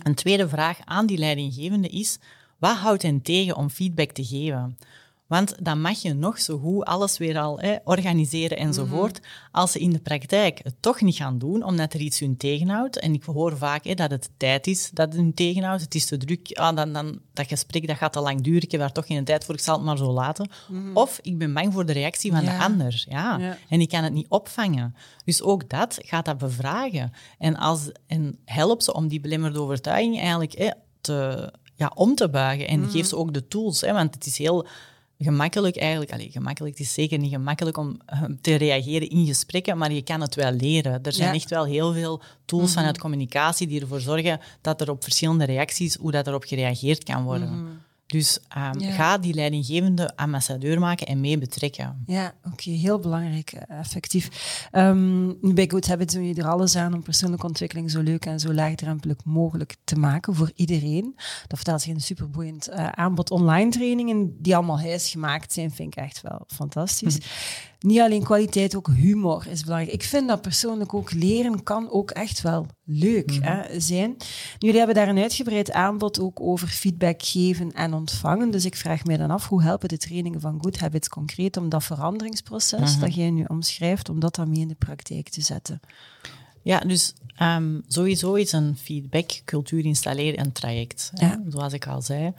Een 0.02 0.14
tweede 0.14 0.48
vraag 0.48 0.78
aan 0.84 1.06
die 1.06 1.18
leidinggevende 1.18 1.88
is, 1.88 2.18
wat 2.58 2.76
houdt 2.76 3.02
hen 3.02 3.22
tegen 3.22 3.56
om 3.56 3.70
feedback 3.70 4.10
te 4.10 4.24
geven? 4.24 4.78
Want 5.30 5.54
dan 5.60 5.80
mag 5.80 6.02
je 6.02 6.14
nog 6.14 6.40
zo 6.40 6.58
goed 6.58 6.84
alles 6.84 7.18
weer 7.18 7.38
al 7.38 7.60
hè, 7.60 7.76
organiseren 7.84 8.58
enzovoort. 8.58 9.18
Mm 9.18 9.28
Als 9.52 9.72
ze 9.72 9.78
in 9.78 9.90
de 9.90 9.98
praktijk 9.98 10.60
het 10.62 10.74
toch 10.80 11.00
niet 11.00 11.16
gaan 11.16 11.38
doen, 11.38 11.62
omdat 11.62 11.94
er 11.94 12.00
iets 12.00 12.18
hun 12.18 12.36
tegenhoudt. 12.36 12.98
En 12.98 13.14
ik 13.14 13.22
hoor 13.22 13.56
vaak 13.56 13.84
hè, 13.84 13.94
dat 13.94 14.10
het 14.10 14.30
tijd 14.36 14.66
is 14.66 14.90
dat 14.92 15.08
het 15.08 15.16
hun 15.16 15.34
tegenhoudt. 15.34 15.82
Het 15.82 15.94
is 15.94 16.06
te 16.06 16.16
druk. 16.16 16.50
Ah, 16.52 16.76
dan, 16.76 16.92
dan, 16.92 17.20
dat 17.32 17.46
gesprek 17.46 17.86
dat 17.86 17.96
gaat 17.96 18.12
te 18.12 18.20
lang 18.20 18.40
duren. 18.40 18.62
Ik 18.62 18.70
heb 18.70 18.80
daar 18.80 18.92
toch 18.92 19.06
geen 19.06 19.24
tijd 19.24 19.44
voor. 19.44 19.54
Ik 19.54 19.60
zal 19.60 19.74
het 19.74 19.84
maar 19.84 19.96
zo 19.96 20.12
laten. 20.12 20.50
Mhm. 20.68 20.96
Of 20.96 21.18
ik 21.22 21.38
ben 21.38 21.54
bang 21.54 21.72
voor 21.72 21.86
de 21.86 21.92
reactie 21.92 22.32
van 22.32 22.44
de 22.44 22.58
ander. 22.58 23.04
Ja. 23.08 23.56
En 23.68 23.80
ik 23.80 23.88
kan 23.88 24.04
het 24.04 24.12
niet 24.12 24.28
opvangen. 24.28 24.94
Dus 25.24 25.42
ook 25.42 25.68
dat 25.68 25.98
gaat 26.00 26.24
dat 26.24 26.38
bevragen. 26.38 27.12
En, 27.38 27.56
als, 27.56 27.92
en 28.06 28.38
help 28.44 28.82
ze 28.82 28.94
om 28.94 29.08
die 29.08 29.20
belemmerde 29.20 29.60
overtuiging 29.60 30.18
eigenlijk 30.18 30.52
hè, 30.52 30.70
te, 31.00 31.52
ja, 31.74 31.92
om 31.94 32.14
te 32.14 32.28
buigen. 32.28 32.68
En 32.68 32.80
mhm. 32.80 32.90
geef 32.90 33.06
ze 33.06 33.16
ook 33.16 33.34
de 33.34 33.48
tools. 33.48 33.80
Hè, 33.80 33.92
want 33.92 34.14
het 34.14 34.26
is 34.26 34.38
heel 34.38 34.66
gemakkelijk 35.22 35.76
eigenlijk, 35.76 36.12
allez, 36.12 36.32
gemakkelijk, 36.32 36.78
het 36.78 36.86
is 36.86 36.94
zeker 36.94 37.18
niet 37.18 37.32
gemakkelijk 37.32 37.76
om 37.76 38.00
eh, 38.06 38.22
te 38.40 38.54
reageren 38.54 39.08
in 39.08 39.26
gesprekken, 39.26 39.78
maar 39.78 39.92
je 39.92 40.02
kan 40.02 40.20
het 40.20 40.34
wel 40.34 40.52
leren. 40.52 41.02
Er 41.02 41.12
zijn 41.12 41.34
echt 41.34 41.50
wel 41.50 41.64
heel 41.64 41.92
veel 41.92 42.22
tools 42.44 42.68
mm 42.68 42.68
vanuit 42.70 42.98
communicatie 42.98 43.66
die 43.66 43.80
ervoor 43.80 44.00
zorgen 44.00 44.40
dat 44.60 44.80
er 44.80 44.90
op 44.90 45.02
verschillende 45.02 45.44
reacties, 45.44 45.94
hoe 45.94 46.10
dat 46.10 46.26
erop 46.26 46.44
gereageerd 46.44 47.04
kan 47.04 47.24
worden. 47.24 47.48
Mhm. 47.48 47.72
Dus 48.10 48.38
um, 48.56 48.92
ga 48.92 49.18
die 49.18 49.34
leidinggevende 49.34 50.16
ambassadeur 50.16 50.78
maken 50.78 51.06
en 51.06 51.20
mee 51.20 51.38
betrekken. 51.38 52.02
Ja, 52.06 52.34
oké, 52.44 52.70
heel 52.70 52.98
belangrijk, 52.98 53.52
eh, 53.52 53.78
effectief. 53.78 54.28
Um, 54.72 55.38
bij 55.54 55.68
Good 55.68 55.88
Habits 55.88 56.14
doen 56.14 56.26
je 56.26 56.34
er 56.34 56.48
alles 56.48 56.76
aan 56.76 56.94
om 56.94 57.02
persoonlijke 57.02 57.46
ontwikkeling 57.46 57.90
zo 57.90 58.00
leuk 58.00 58.26
en 58.26 58.40
zo 58.40 58.52
laagdrempelig 58.52 59.24
mogelijk 59.24 59.76
te 59.84 59.96
maken 59.96 60.34
voor 60.34 60.50
iedereen. 60.54 61.12
Dat 61.46 61.58
vertelt 61.58 61.80
zich 61.80 61.94
een 61.94 62.00
superboeiend 62.00 62.68
uh, 62.68 62.88
aanbod 62.88 63.30
online 63.30 63.70
trainingen 63.70 64.42
die 64.42 64.56
allemaal 64.56 64.80
huisgemaakt 64.80 65.52
zijn, 65.52 65.70
vind 65.70 65.96
ik 65.96 66.02
echt 66.02 66.20
wel 66.22 66.44
fantastisch. 66.46 67.18
Mhm 67.18 67.28
niet 67.80 68.00
alleen 68.00 68.22
kwaliteit, 68.22 68.76
ook 68.76 68.90
humor 68.96 69.46
is 69.50 69.62
belangrijk. 69.62 69.92
Ik 69.92 70.02
vind 70.02 70.28
dat 70.28 70.42
persoonlijk 70.42 70.94
ook 70.94 71.12
leren 71.12 71.62
kan 71.62 71.90
ook 71.90 72.10
echt 72.10 72.40
wel 72.40 72.66
leuk 72.84 73.30
mhm. 73.30 73.42
hè, 73.42 73.80
zijn. 73.80 74.16
Jullie 74.58 74.78
hebben 74.78 74.94
daar 74.94 75.08
een 75.08 75.18
uitgebreid 75.18 75.72
aanbod 75.72 76.20
ook 76.20 76.40
over 76.40 76.68
feedback 76.68 77.22
geven 77.22 77.72
en 77.72 77.94
ontvangen. 78.00 78.50
Dus 78.50 78.64
ik 78.64 78.76
vraag 78.76 79.04
mij 79.04 79.16
dan 79.16 79.30
af, 79.30 79.48
hoe 79.48 79.62
helpen 79.62 79.88
de 79.88 79.96
trainingen 79.96 80.40
van 80.40 80.58
Good 80.62 80.78
Habits 80.78 81.08
concreet 81.08 81.56
om 81.56 81.68
dat 81.68 81.84
veranderingsproces 81.84 82.92
mhm. 82.92 83.00
dat 83.00 83.14
jij 83.14 83.30
nu 83.30 83.44
omschrijft, 83.44 84.08
om 84.08 84.20
dat 84.20 84.34
dan 84.34 84.48
mee 84.48 84.60
in 84.60 84.68
de 84.68 84.74
praktijk 84.74 85.28
te 85.28 85.40
zetten? 85.40 85.80
Ja, 86.62 86.78
dus 86.78 87.14
um, 87.42 87.82
sowieso 87.86 88.34
is 88.34 88.52
een 88.52 88.76
feedbackcultuur 88.76 89.84
installeren 89.84 90.40
een 90.40 90.52
traject, 90.52 91.10
ja. 91.14 91.42
zoals 91.48 91.72
ik 91.72 91.86
al 91.86 92.02
zei. 92.02 92.32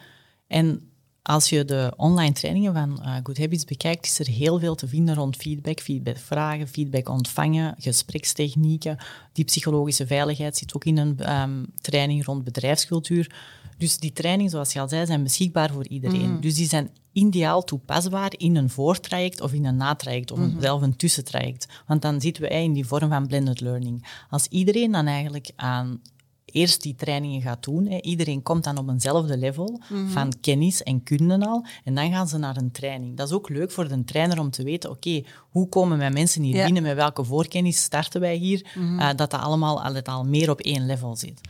En 0.47 0.91
als 1.23 1.49
je 1.49 1.65
de 1.65 1.93
online 1.97 2.33
trainingen 2.33 2.73
van 2.73 2.99
uh, 3.01 3.15
Good 3.23 3.37
Habits 3.37 3.65
bekijkt, 3.65 4.05
is 4.05 4.19
er 4.19 4.27
heel 4.27 4.59
veel 4.59 4.75
te 4.75 4.87
vinden 4.87 5.15
rond 5.15 5.35
feedback, 5.35 5.79
feedback 5.79 6.17
vragen, 6.17 6.67
feedback 6.67 7.09
ontvangen, 7.09 7.75
gesprekstechnieken. 7.77 8.97
Die 9.33 9.45
psychologische 9.45 10.07
veiligheid 10.07 10.57
zit 10.57 10.75
ook 10.75 10.85
in 10.85 10.97
een 10.97 11.41
um, 11.41 11.65
training 11.81 12.25
rond 12.25 12.43
bedrijfscultuur. 12.43 13.35
Dus 13.81 13.97
die 13.97 14.13
trainingen, 14.13 14.51
zoals 14.51 14.73
je 14.73 14.79
al 14.79 14.89
zei, 14.89 15.05
zijn 15.05 15.23
beschikbaar 15.23 15.71
voor 15.71 15.87
iedereen. 15.87 16.31
Mm. 16.31 16.41
Dus 16.41 16.55
die 16.55 16.67
zijn 16.67 16.89
ideaal 17.11 17.63
toepasbaar 17.63 18.33
in 18.37 18.55
een 18.55 18.69
voortraject 18.69 19.41
of 19.41 19.53
in 19.53 19.65
een 19.65 19.75
natraject, 19.75 20.31
of 20.31 20.39
mm 20.39 20.59
zelf 20.61 20.81
een 20.81 20.95
tussentraject. 20.95 21.67
Want 21.87 22.01
dan 22.01 22.21
zitten 22.21 22.43
we 22.43 22.49
in 22.49 22.73
die 22.73 22.85
vorm 22.85 23.09
van 23.09 23.27
blended 23.27 23.61
learning. 23.61 24.07
Als 24.29 24.47
iedereen 24.47 24.91
dan 24.91 25.05
eigenlijk 25.05 25.51
aan 25.55 26.01
eerst 26.45 26.81
die 26.81 26.95
trainingen 26.95 27.41
gaat 27.41 27.63
doen. 27.63 27.87
Hè. 27.87 28.01
Iedereen 28.01 28.41
komt 28.41 28.63
dan 28.63 28.77
op 28.77 28.89
eenzelfde 28.89 29.37
level 29.37 29.81
mhm. 29.89 30.07
van 30.07 30.33
kennis 30.41 30.83
en 30.83 31.03
kunde 31.03 31.45
al. 31.45 31.65
En 31.83 31.95
dan 31.95 32.11
gaan 32.11 32.27
ze 32.27 32.37
naar 32.37 32.57
een 32.57 32.71
training. 32.71 33.17
Dat 33.17 33.27
is 33.27 33.33
ook 33.33 33.49
leuk 33.49 33.71
voor 33.71 33.87
de 33.87 34.03
trainer 34.03 34.39
om 34.39 34.49
te 34.49 34.63
weten, 34.63 34.89
oké, 34.89 35.23
hoe 35.49 35.69
komen 35.69 35.97
mijn 35.97 36.13
mensen 36.13 36.43
hier 36.43 36.65
binnen? 36.65 36.83
Met 36.83 36.95
welke 36.95 37.23
voorkennis 37.23 37.83
starten 37.83 38.21
wij 38.21 38.35
hier? 38.35 38.65
Mhm. 38.75 38.99
Eh, 38.99 39.07
dat 39.07 39.17
dat 39.31 39.41
allemaal 39.41 39.83
al, 39.83 40.01
al 40.01 40.25
meer 40.25 40.49
op 40.49 40.59
één 40.59 40.85
level 40.85 41.15
zit. 41.15 41.41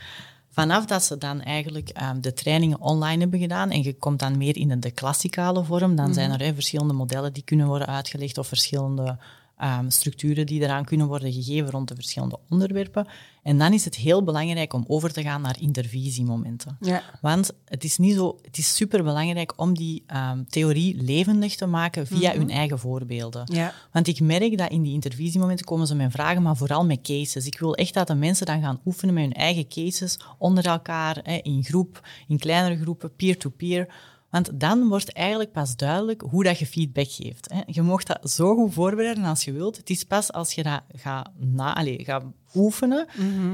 Vanaf 0.51 0.85
dat 0.85 1.03
ze 1.03 1.17
dan 1.17 1.41
eigenlijk 1.41 1.91
um, 2.01 2.21
de 2.21 2.33
trainingen 2.33 2.81
online 2.81 3.21
hebben 3.21 3.39
gedaan 3.39 3.71
en 3.71 3.83
je 3.83 3.97
komt 3.97 4.19
dan 4.19 4.37
meer 4.37 4.57
in 4.57 4.79
de 4.79 4.91
klassikale 4.91 5.63
vorm, 5.63 5.95
dan 5.95 6.13
zijn 6.13 6.31
mhm. 6.31 6.41
er 6.41 6.53
verschillende 6.53 6.93
modellen 6.93 7.33
die 7.33 7.43
kunnen 7.43 7.67
worden 7.67 7.87
uitgelegd 7.87 8.37
of 8.37 8.47
verschillende 8.47 9.17
ehm, 9.61 9.89
structuren 9.89 10.45
die 10.45 10.61
eraan 10.61 10.85
kunnen 10.85 11.07
worden 11.07 11.33
gegeven 11.33 11.69
rond 11.71 11.87
de 11.87 11.95
verschillende 11.95 12.39
onderwerpen. 12.49 13.07
En 13.43 13.57
dan 13.57 13.73
is 13.73 13.85
het 13.85 13.95
heel 13.95 14.23
belangrijk 14.23 14.73
om 14.73 14.83
over 14.87 15.13
te 15.13 15.21
gaan 15.21 15.41
naar 15.41 15.57
intervisiemomenten. 16.05 16.77
Ja. 16.79 17.01
Want 17.21 17.51
het 17.65 17.83
is, 17.83 17.97
niet 17.97 18.15
zo, 18.15 18.37
het 18.41 18.57
is 18.57 18.75
superbelangrijk 18.75 19.53
om 19.59 19.77
die 19.77 20.03
ehm, 20.07 20.43
theorie 20.49 21.01
levendig 21.01 21.55
te 21.55 21.65
maken 21.65 22.07
via 22.07 22.29
Mhm. 22.29 22.37
hun 22.39 22.49
eigen 22.49 22.79
voorbeelden. 22.79 23.43
Ja. 23.53 23.73
Want 23.91 24.07
ik 24.07 24.19
merk 24.19 24.57
dat 24.57 24.71
in 24.71 24.81
die 24.81 24.93
intervisiemomenten 24.93 25.65
komen 25.65 25.87
ze 25.87 25.95
met 25.95 26.11
vragen, 26.11 26.41
maar 26.41 26.57
vooral 26.57 26.85
met 26.85 27.01
cases. 27.01 27.45
Ik 27.45 27.59
wil 27.59 27.75
echt 27.75 27.93
dat 27.93 28.07
de 28.07 28.15
mensen 28.15 28.45
dan 28.45 28.61
gaan 28.61 28.79
oefenen 28.85 29.13
met 29.13 29.23
hun 29.23 29.33
eigen 29.33 29.67
cases, 29.67 30.19
onder 30.37 30.65
elkaar, 30.65 31.19
hè, 31.23 31.35
in 31.41 31.63
groep, 31.63 32.07
in 32.27 32.37
kleinere 32.39 32.81
groepen, 32.81 33.15
peer-to-peer. 33.15 33.87
Want 34.31 34.49
dan 34.53 34.87
wordt 34.87 35.13
eigenlijk 35.13 35.51
pas 35.51 35.75
duidelijk 35.75 36.21
hoe 36.29 36.43
dat 36.43 36.59
je 36.59 36.65
feedback 36.65 37.09
geeft. 37.11 37.49
Hè. 37.53 37.61
Je 37.65 37.81
mag 37.81 38.03
dat 38.03 38.31
zo 38.31 38.55
goed 38.55 38.73
voorbereiden 38.73 39.23
als 39.23 39.43
je 39.43 39.51
wilt. 39.51 39.77
Het 39.77 39.89
is 39.89 40.03
pas 40.03 40.31
als 40.31 40.53
je 40.53 40.63
dat 40.63 40.81
gaat, 40.95 41.29
na, 41.37 41.75
allez, 41.75 42.05
gaat 42.05 42.23
oefenen, 42.55 43.07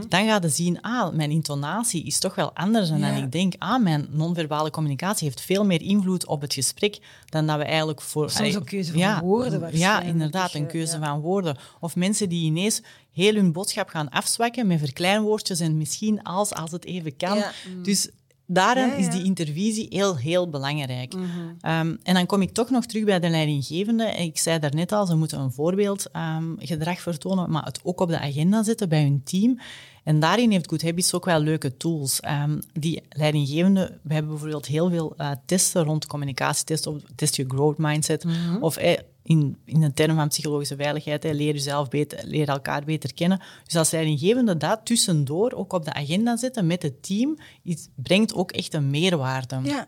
dan 0.09 0.25
ga 0.27 0.39
je 0.41 0.49
zien, 0.49 0.81
ah, 0.81 1.13
mijn 1.13 1.31
intonatie 1.31 2.03
is 2.05 2.19
toch 2.19 2.35
wel 2.35 2.53
anders 2.53 2.89
dan 2.89 2.99
Ja. 2.99 3.11
ik 3.15 3.31
denk. 3.31 3.53
Ah, 3.57 3.81
mijn 3.83 4.07
non-verbale 4.11 4.69
communicatie 4.69 5.27
heeft 5.27 5.41
veel 5.41 5.65
meer 5.65 5.81
invloed 5.81 6.25
op 6.25 6.41
het 6.41 6.53
gesprek 6.53 6.99
dan 7.25 7.47
dat 7.47 7.57
we 7.57 7.63
eigenlijk 7.63 8.01
voor... 8.01 8.29
Soms 8.29 8.55
ook 8.57 8.65
keuze 8.65 8.91
van 8.99 9.19
woorden 9.19 9.51
Ja, 9.53 9.59
waarschijnlijk. 9.59 10.07
inderdaad, 10.07 10.53
een 10.53 10.61
Ja. 10.61 10.67
keuze 10.67 10.97
van 10.99 11.19
woorden. 11.19 11.57
Of 11.79 11.95
mensen 11.95 12.29
die 12.29 12.45
ineens 12.45 12.81
heel 13.11 13.33
hun 13.33 13.51
boodschap 13.51 13.89
gaan 13.89 14.09
afzwakken 14.09 14.67
met 14.67 14.79
verkleinwoordjes 14.79 15.59
en 15.59 15.77
misschien 15.77 16.23
als, 16.23 16.53
als 16.53 16.71
het 16.71 16.85
even 16.85 17.15
kan. 17.15 17.37
Ja. 17.37 17.51
Dus 17.83 18.09
Ja, 18.53 18.77
ja. 18.77 18.93
is 18.93 19.09
die 19.09 19.23
intervisie 19.23 19.85
heel, 19.89 20.17
heel 20.17 20.49
belangrijk. 20.49 21.13
Mhm. 21.13 21.25
Ehm, 21.61 21.95
en 22.03 22.13
dan 22.13 22.25
kom 22.25 22.41
ik 22.41 22.53
toch 22.53 22.69
nog 22.69 22.85
terug 22.85 23.03
bij 23.03 23.19
de 23.19 23.29
leidinggevende. 23.29 24.03
Ik 24.03 24.37
zei 24.37 24.59
daarnet 24.59 24.91
al, 24.91 25.05
ze 25.05 25.15
moeten 25.15 25.39
een 25.39 25.51
voorbeeldgedrag 25.51 26.99
vertonen, 26.99 27.51
maar 27.51 27.65
het 27.65 27.79
ook 27.83 27.99
op 27.99 28.09
de 28.09 28.19
agenda 28.19 28.63
zetten 28.63 28.89
bij 28.89 29.01
hun 29.01 29.21
team. 29.23 29.59
En 30.03 30.19
daarin 30.19 30.51
heeft 30.51 30.69
Good 30.69 30.81
Habits 30.81 31.13
ook 31.13 31.25
wel 31.25 31.39
leuke 31.39 31.77
tools. 31.77 32.19
Ehm, 32.19 32.59
die 32.73 33.03
leidinggevende, 33.09 33.99
we 34.01 34.13
hebben 34.13 34.31
bijvoorbeeld 34.31 34.65
heel 34.65 34.89
veel 34.89 35.13
eh, 35.17 35.31
testen 35.45 35.83
rond 35.83 36.05
communicatietesten, 36.05 36.91
of 36.91 37.01
test 37.15 37.35
je 37.35 37.45
growth 37.47 37.77
mindset, 37.77 38.25
of 38.59 38.77
eh, 38.77 38.97
in, 39.27 39.57
in 39.65 39.79
de 39.79 39.93
term 39.93 40.15
van 40.15 40.27
psychologische 40.27 40.75
veiligheid, 40.75 41.23
hè, 41.23 41.31
leer 41.31 41.53
jezelf 41.53 41.89
beter, 41.89 42.19
leer 42.27 42.49
elkaar 42.49 42.83
beter 42.83 43.13
kennen. 43.13 43.41
Dus 43.63 43.75
als 43.75 43.91
leidinggevende 43.91 44.57
dat 44.57 44.79
tussendoor 44.83 45.51
ook 45.51 45.73
op 45.73 45.85
de 45.85 45.93
agenda 45.93 46.37
zetten 46.37 46.67
met 46.67 46.81
het 46.81 47.03
team, 47.03 47.37
iets, 47.63 47.87
brengt 47.95 48.33
ook 48.33 48.51
echt 48.51 48.73
een 48.73 48.89
meerwaarde. 48.89 49.59
Ja. 49.63 49.87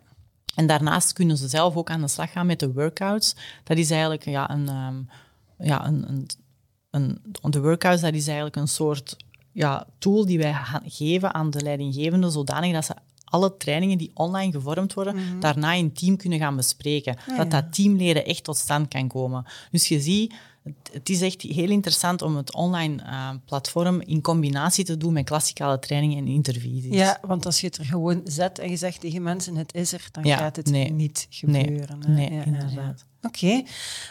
En 0.56 0.68
daarnaast 0.68 1.14
kunnen 1.14 1.38
ze 1.38 1.48
zelf 1.48 1.76
ook 1.76 1.90
aan 1.90 2.02
de 2.02 2.08
slag 2.08 2.32
gaan 2.32 2.46
met 2.46 2.60
de 2.60 2.74
workouts. 2.74 3.36
Dat 3.64 3.78
is 3.78 3.92
eigenlijk 3.92 4.26
ja, 4.26 4.50
een, 4.50 4.68
ehm, 4.68 5.02
ja, 5.68 5.88
een, 5.88 6.10
een, 6.10 6.28
een, 7.42 7.52
de 7.52 7.62
workouts, 7.62 8.02
dat 8.02 8.14
is 8.14 8.26
eigenlijk 8.26 8.56
een 8.56 8.68
soort 8.68 9.16
ja, 9.52 9.88
tool 9.98 10.26
die 10.26 10.38
wij 10.38 10.54
gaan 10.54 10.82
geven 10.86 11.34
aan 11.34 11.50
de 11.50 11.62
leidinggevende, 11.62 12.30
zodanig 12.30 12.74
dat 12.74 12.86
ze 12.86 12.94
alle 13.30 13.58
trainingen 13.58 13.98
die 13.98 14.12
online 14.14 14.52
gevormd 14.52 14.94
worden, 14.94 15.16
daarna 15.40 15.74
in 15.74 15.94
team 15.94 16.18
kunnen 16.18 16.40
gaan 16.40 16.56
bespreken. 16.56 17.18
dat 17.38 17.52
dat 17.52 17.74
teamleren 17.74 18.26
echt 18.26 18.44
tot 18.44 18.58
stand 18.58 18.88
kan 18.88 19.08
komen. 19.08 19.46
Dus 19.72 19.88
je 19.88 20.02
ziet, 20.02 20.34
het, 20.92 21.10
is 21.10 21.22
echt 21.22 21.42
heel 21.42 21.70
interessant 21.70 22.22
om 22.22 22.36
het 22.36 22.54
online 22.54 23.04
eh, 23.04 23.30
platform 23.46 24.02
in 24.02 24.22
combinatie 24.22 24.86
te 24.86 24.98
doen 24.98 25.14
met 25.14 25.26
klassikale 25.26 25.80
trainingen 25.80 26.18
en 26.18 26.28
intervisies. 26.28 26.94
Ja, 26.94 27.20
want 27.22 27.46
als 27.46 27.62
je 27.62 27.68
het 27.68 27.78
er 27.78 27.86
gewoon 27.86 28.22
zet 28.24 28.60
en 28.60 28.70
je 28.70 28.78
zegt 28.78 29.00
tegen 29.00 29.22
mensen 29.22 29.56
het 29.56 29.74
is 29.74 29.94
er, 29.94 30.08
dan 30.12 30.24
Ja, 30.24 30.38
gaat 30.38 30.56
het 30.56 30.70
nee. 30.70 30.92
niet 30.92 31.28
gebeuren. 31.30 32.00
nee, 32.08 32.30
inderdaad. 32.46 33.06
Oké. 33.22 33.64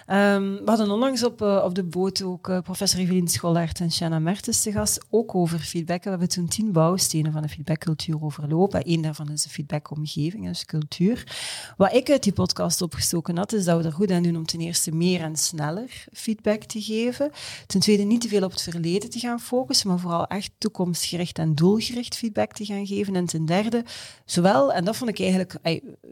Ehm, 0.07 0.55
we 0.55 0.62
hadden 0.64 0.90
onlangs 0.90 1.25
op, 1.25 1.42
eh, 1.42 1.62
op 1.64 1.75
de 1.75 1.85
boot 1.85 2.23
ook 2.23 2.49
eh, 2.49 2.61
professor 2.61 3.01
Evelien 3.01 3.29
Schollaert 3.29 3.81
en 3.81 3.92
Shanna 3.92 4.18
Mertens 4.18 4.62
te 4.62 4.73
gast, 4.73 5.05
ook 5.11 5.35
over 5.35 5.59
feedback. 5.59 6.05
We 6.05 6.11
hebben 6.11 6.29
toen 6.29 6.49
tien 6.49 6.73
bouwstenen 6.73 7.33
van 7.33 7.42
de 7.42 7.49
feedbackcultuur 7.49 8.23
overlopen. 8.23 8.90
Eén 8.90 9.03
daarvan 9.03 9.31
is 9.31 9.42
de 9.42 9.49
feedbackomgeving, 9.49 10.47
dus 10.47 10.64
cultuur. 10.64 11.37
Wat 11.77 11.92
ik 11.92 12.11
uit 12.11 12.23
die 12.23 12.33
podcast 12.33 12.83
opgestoken 12.83 13.37
had, 13.37 13.53
is 13.53 13.64
dat 13.64 13.81
we 13.81 13.85
er 13.85 13.92
goed 13.92 14.11
aan 14.11 14.23
doen 14.23 14.37
om 14.37 14.47
ten 14.47 14.61
eerste 14.61 14.94
meer 14.94 15.21
en 15.21 15.37
sneller 15.37 16.07
feedback 16.12 16.62
te 16.62 16.83
geven. 16.83 17.31
Ten 17.66 17.81
tweede 17.81 18.03
niet 18.03 18.21
te 18.21 18.29
veel 18.29 18.44
op 18.44 18.51
het 18.51 18.62
verleden 18.62 19.11
te 19.11 19.18
gaan 19.18 19.40
focussen, 19.40 19.88
maar 19.88 19.99
vooral 19.99 20.27
echt 20.27 20.51
toekomstgericht 20.59 21.38
en 21.38 21.55
doelgericht 21.55 22.16
feedback 22.16 22.53
te 22.53 22.64
gaan 22.64 22.87
geven. 22.87 23.16
En 23.16 23.27
ten 23.27 23.44
derde, 23.44 23.85
zowel, 24.25 24.73
en 24.73 24.85
dat 24.85 24.97
vond 24.97 25.11
ik 25.11 25.21
eigenlijk 25.21 25.57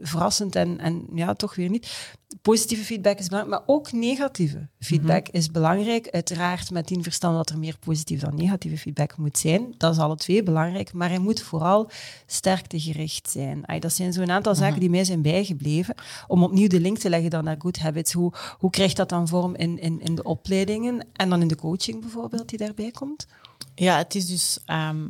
verrassend 0.01 0.55
en, 0.55 0.79
en 0.79 1.07
ja, 1.13 1.33
toch 1.33 1.55
weer 1.55 1.69
niet, 1.69 2.15
positieve 2.41 2.83
feedback 2.83 3.19
is 3.19 3.27
belangrijk, 3.27 3.59
maar 3.59 3.75
ook 3.75 3.91
negatieve 3.91 4.67
feedback 4.79 5.27
is 5.29 5.51
belangrijk. 5.51 6.09
Uiteraard 6.09 6.71
met 6.71 6.87
die 6.87 7.01
verstand 7.01 7.35
dat 7.35 7.49
er 7.49 7.59
meer 7.59 7.77
positieve 7.79 8.25
dan 8.25 8.35
negatieve 8.35 8.77
feedback 8.77 9.17
moet 9.17 9.37
zijn. 9.37 9.73
Dat 9.77 9.93
is 9.93 9.99
alle 9.99 10.15
twee 10.15 10.43
belangrijk, 10.43 10.93
maar 10.93 11.09
hij 11.09 11.19
moet 11.19 11.41
vooral 11.41 11.89
sterktegericht 12.25 13.29
zijn. 13.29 13.63
Dat 13.79 13.93
zijn 13.93 14.13
zo'n 14.13 14.31
aantal 14.31 14.55
zaken 14.55 14.79
die 14.79 14.89
mij 14.89 15.03
zijn 15.03 15.21
bijgebleven. 15.21 15.95
Om 16.27 16.43
opnieuw 16.43 16.67
de 16.67 16.79
link 16.79 16.97
te 16.97 17.09
leggen 17.09 17.29
dan 17.29 17.43
naar 17.43 17.55
good 17.59 17.79
habits. 17.79 18.13
Hoe, 18.13 18.33
hoe 18.57 18.69
krijgt 18.69 18.97
dat 18.97 19.09
dan 19.09 19.27
vorm 19.27 19.55
in, 19.55 19.79
in, 19.79 20.01
in 20.01 20.15
de 20.15 20.23
opleidingen 20.23 21.07
en 21.13 21.29
dan 21.29 21.41
in 21.41 21.47
de 21.47 21.55
coaching 21.55 22.01
bijvoorbeeld 22.01 22.49
die 22.49 22.57
daarbij 22.57 22.91
komt? 22.91 23.27
Ja, 23.75 23.97
het 23.97 24.15
is 24.15 24.27
dus 24.27 24.59
ehm 24.65 25.05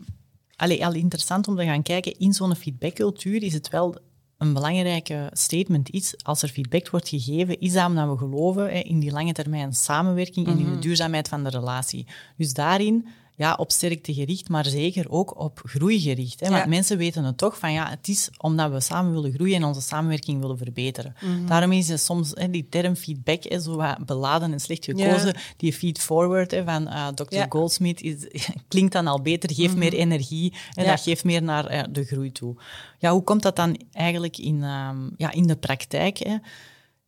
allee, 0.58 0.86
al 0.86 0.94
interessant 0.94 1.48
om 1.48 1.56
te 1.56 1.64
gaan 1.64 1.82
kijken. 1.82 2.20
In 2.20 2.34
zo'n 2.34 2.56
feedbackcultuur 2.56 3.44
is 3.44 3.54
het 3.54 3.70
wel 3.70 3.98
een 4.38 4.54
belangrijke 4.54 5.30
statement 5.34 5.90
iets. 5.90 6.24
Als 6.24 6.42
er 6.42 6.50
feedback 6.50 6.90
wordt 6.90 7.10
gegeven, 7.10 7.60
is 7.60 7.74
dat 7.74 7.88
omdat 7.88 8.10
we 8.10 8.18
geloven 8.18 8.84
in 8.86 9.00
die 9.00 9.12
lange 9.12 9.34
termijn 9.34 9.74
samenwerking 9.74 10.48
en 10.48 10.60
in 10.60 10.72
de 10.72 10.80
duurzaamheid 10.80 11.28
van 11.28 11.44
de 11.44 11.50
relatie. 11.50 12.06
Dus 12.38 12.54
daarin 12.54 13.08
ja, 13.38 13.54
op 13.54 13.72
sterkte 13.72 14.14
gericht, 14.14 14.50
maar 14.50 14.66
zeker 14.66 15.10
ook 15.10 15.40
op 15.40 15.62
groei 15.66 16.00
gericht. 16.00 16.40
Hè? 16.40 16.50
Want 16.50 16.62
Ja. 16.64 16.70
mensen 16.70 16.98
weten 16.98 17.24
het 17.24 17.38
toch 17.38 17.58
van 17.58 17.72
ja, 17.74 17.90
het 17.90 18.08
is 18.08 18.30
omdat 18.38 18.72
we 18.72 18.80
samen 18.80 19.14
willen 19.14 19.32
groeien 19.34 19.56
en 19.56 19.64
onze 19.64 19.82
samenwerking 19.82 20.42
willen 20.42 20.58
verbeteren. 20.58 21.16
Daarom 21.48 21.72
is 21.72 21.88
het 21.90 22.00
soms 22.02 22.32
hè, 22.34 22.50
die 22.50 22.68
term 22.70 22.96
feedback 22.96 23.44
hè, 23.44 23.60
zo 23.60 23.76
wat 23.76 24.06
beladen 24.06 24.52
en 24.52 24.60
slecht 24.60 24.86
gekozen. 24.86 25.36
Die 25.58 25.74
feed 25.74 26.00
forward 26.00 26.52
hè, 26.52 26.64
van 26.64 26.88
eh, 26.88 27.08
Dr. 27.08 27.36
Ja. 27.36 27.46
Goldsmith 27.50 28.02
is, 28.02 28.28
klinkt 28.68 28.94
dan 28.94 29.08
al 29.08 29.22
beter, 29.22 29.54
geeft 29.54 29.76
meer 29.76 29.94
energie 29.94 30.54
en 30.74 30.86
dat 30.86 31.02
geeft 31.02 31.24
meer 31.24 31.44
naar 31.44 31.66
eh, 31.66 31.84
de 31.90 32.04
groei 32.04 32.32
toe. 32.32 32.56
Ja, 33.00 33.12
hoe 33.12 33.24
komt 33.24 33.42
dat 33.44 33.56
dan 33.56 33.82
eigenlijk 33.92 34.38
in, 34.38 34.64
ehm, 34.64 34.98
ja, 35.18 35.32
in 35.32 35.48
de 35.48 35.56
praktijk? 35.56 36.18
Hè? 36.18 36.36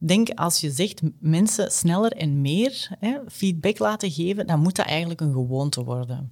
Denk 0.01 0.29
als 0.29 0.62
je 0.62 0.71
zegt 0.71 1.01
mensen 1.19 1.71
sneller 1.71 2.12
en 2.12 2.41
meer 2.41 2.89
hè, 2.99 3.17
feedback 3.27 3.79
laten 3.79 4.12
geven, 4.12 4.47
dan 4.47 4.59
moet 4.59 4.75
dat 4.75 4.85
eigenlijk 4.85 5.21
een 5.21 5.31
gewoonte 5.33 5.83
worden. 5.83 6.27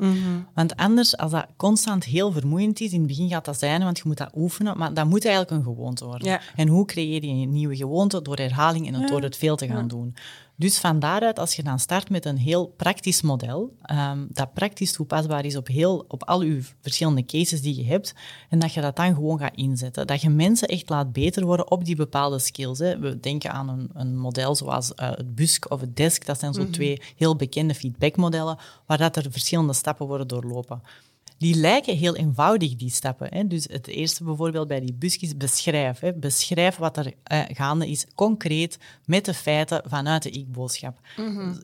Want 0.53 0.75
anders, 0.75 1.17
als 1.17 1.32
dat 1.32 1.45
constant 1.58 2.03
heel 2.03 2.32
vermoeiend 2.32 2.80
is, 2.80 2.91
in 2.91 2.97
het 2.99 3.08
begin 3.08 3.30
gaat 3.30 3.45
dat 3.45 3.60
zijn, 3.60 3.84
want 3.84 3.97
je 3.97 4.03
moet 4.06 4.17
dat 4.17 4.32
oefenen, 4.36 4.77
maar 4.77 4.93
dat 4.93 5.06
moet 5.06 5.25
eigenlijk 5.25 5.56
een 5.58 5.73
gewoonte 5.73 6.06
worden. 6.06 6.27
Ja. 6.27 6.41
En 6.56 6.67
hoe 6.67 6.86
creëer 6.86 7.25
je 7.25 7.32
een 7.32 7.49
nieuwe 7.49 7.75
gewoonte? 7.75 8.21
Door 8.21 8.38
herhaling 8.38 8.88
en 8.93 8.99
Ja. 8.99 9.08
door 9.08 9.21
het 9.21 9.38
veel 9.38 9.56
te 9.56 9.67
gaan 9.67 9.88
doen. 9.88 10.15
Dus 10.60 10.78
van 10.78 11.00
daaruit, 11.00 11.39
als 11.39 11.56
je 11.56 11.63
dan 11.63 11.80
start 11.80 12.10
met 12.10 12.26
een 12.26 12.38
heel 12.38 12.67
praktisch 12.67 13.22
model, 13.22 13.76
ehm, 13.82 14.26
dat 14.30 14.54
praktisch 14.54 14.91
toepasbaar 14.91 15.46
is 15.46 15.56
op, 15.56 15.67
heel, 15.67 16.06
op 16.08 16.24
al 16.24 16.41
je 16.41 16.62
verschillende 16.82 17.26
cases 17.26 17.62
die 17.62 17.76
je 17.76 17.86
hebt, 17.86 18.13
en 18.50 18.60
dat 18.60 18.74
je 18.74 18.82
dat 18.82 18.96
dan 18.96 19.13
gewoon 19.13 19.39
gaat 19.39 19.56
inzetten. 19.56 20.08
Dat 20.08 20.22
je 20.22 20.30
mensen 20.30 20.67
echt 20.67 20.89
laat 20.89 21.13
beter 21.13 21.46
worden 21.46 21.72
op 21.72 21.86
die 21.86 21.96
bepaalde 21.96 22.39
skills. 22.39 22.80
Hè. 22.80 23.00
We 23.00 23.20
denken 23.20 23.52
aan 23.52 23.70
een, 23.70 23.89
een 23.93 24.17
model 24.17 24.56
zoals 24.56 24.93
eh, 24.93 25.10
het 25.10 25.36
BUSK 25.36 25.72
of 25.72 25.82
het 25.82 25.96
DESK. 25.96 26.26
Dat 26.26 26.39
zijn 26.39 26.54
zo 26.54 26.70
twee 26.70 27.02
heel 27.15 27.36
bekende 27.36 27.76
feedbackmodellen, 27.76 28.58
waar 28.86 28.98
dat 28.98 29.15
er 29.15 29.32
verschillende 29.32 29.74
stappen 29.74 30.08
worden 30.08 30.28
doorlopen. 30.28 30.82
Die 31.38 31.56
lijken 31.56 31.97
heel 31.97 32.15
eenvoudig, 32.15 32.76
die 32.76 32.89
stappen. 32.89 33.28
Hè. 33.34 33.47
Dus 33.47 33.67
het 33.71 33.88
eerste 33.88 34.23
bijvoorbeeld 34.23 34.67
bij 34.67 34.80
die 34.80 34.93
BUSK 34.93 35.21
is 35.21 35.38
beschrijf. 35.38 36.00
Hè. 36.00 36.13
Beschrijf 36.13 36.76
wat 36.76 36.97
er 36.97 37.13
eh, 37.23 37.39
gaande 37.47 37.89
is, 37.89 38.06
concreet, 38.15 38.78
met 39.06 39.26
de 39.26 39.34
feiten 39.34 39.82
vanuit 39.86 40.23
de 40.23 40.30
ik-boodschap. 40.30 41.00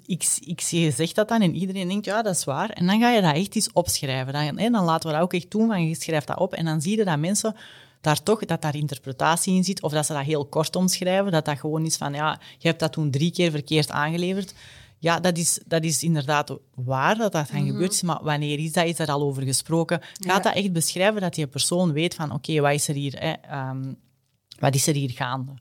ik, 0.06 0.38
ik 0.46 0.62
zie- 0.62 0.92
zeg 0.92 1.12
dat 1.12 1.28
dan 1.28 1.42
en 1.42 1.56
iedereen 1.56 1.88
denkt, 1.88 2.06
ja, 2.06 2.22
dat 2.22 2.36
is 2.36 2.44
waar. 2.44 2.70
En 2.70 2.86
dan 2.88 3.00
ga 3.00 3.10
je 3.12 3.22
dat 3.22 3.36
echt 3.36 3.56
eens 3.56 3.72
opschrijven. 3.74 4.34
Dan, 4.34 4.58
hè, 4.60 4.70
dan 4.70 4.86
laten 4.86 5.10
we 5.10 5.16
dat 5.16 5.24
ook 5.24 5.34
echt 5.34 5.52
doen, 5.52 5.68
van 5.68 5.88
je 5.88 5.96
schrijft 5.96 6.28
dat 6.28 6.40
op 6.40 6.54
en 6.54 6.66
dan 6.66 6.82
zie 6.82 6.98
je 6.98 7.06
dat 7.06 7.20
mensen 7.20 7.56
daar 8.02 8.24
toch, 8.24 8.46
dat 8.46 8.62
daar 8.62 8.76
interpretatie 8.76 9.56
in 9.56 9.64
zit, 9.64 9.82
of 9.82 9.92
dat 9.92 10.06
ze 10.06 10.14
dat 10.14 10.24
heel 10.24 10.46
kort 10.46 10.76
omschrijven, 10.76 11.32
dat 11.32 11.46
dat 11.46 11.60
gewoon 11.60 11.86
is 11.86 11.96
van, 11.98 12.14
ja, 12.14 12.40
je 12.58 12.68
hebt 12.68 12.80
dat 12.80 12.92
toen 12.92 13.12
drie 13.12 13.32
keer 13.32 13.52
verkeerd 13.52 13.90
aangeleverd. 13.92 14.54
Ja, 15.04 15.20
dat 15.20 15.38
is, 15.38 15.60
dat 15.66 15.84
is 15.84 16.04
inderdaad 16.04 16.58
waar 16.76 17.18
dat 17.18 17.32
dat 17.32 17.50
dan 17.52 17.66
gebeurd 17.66 17.94
is, 17.94 18.02
maar 18.02 18.20
wanneer 18.22 18.60
is 18.60 18.72
dat? 18.72 18.86
Is 18.86 18.96
daar 18.96 19.12
al 19.12 19.22
over 19.22 19.44
gesproken? 19.44 20.02
Gaat 20.20 20.44
dat 20.44 20.54
echt 20.54 20.72
beschrijven 20.72 21.22
dat 21.22 21.34
die 21.34 21.48
persoon 21.48 21.92
weet 21.92 22.16
van, 22.16 22.32
oké, 22.32 22.60
wat 22.60 22.74
is 22.74 22.88
er 22.88 22.96
hier, 22.96 23.16
hè, 23.20 23.32
ehm, 23.32 23.94
wat 24.60 24.76
is 24.76 24.88
er 24.88 24.94
hier 24.94 25.10
gaande? 25.10 25.54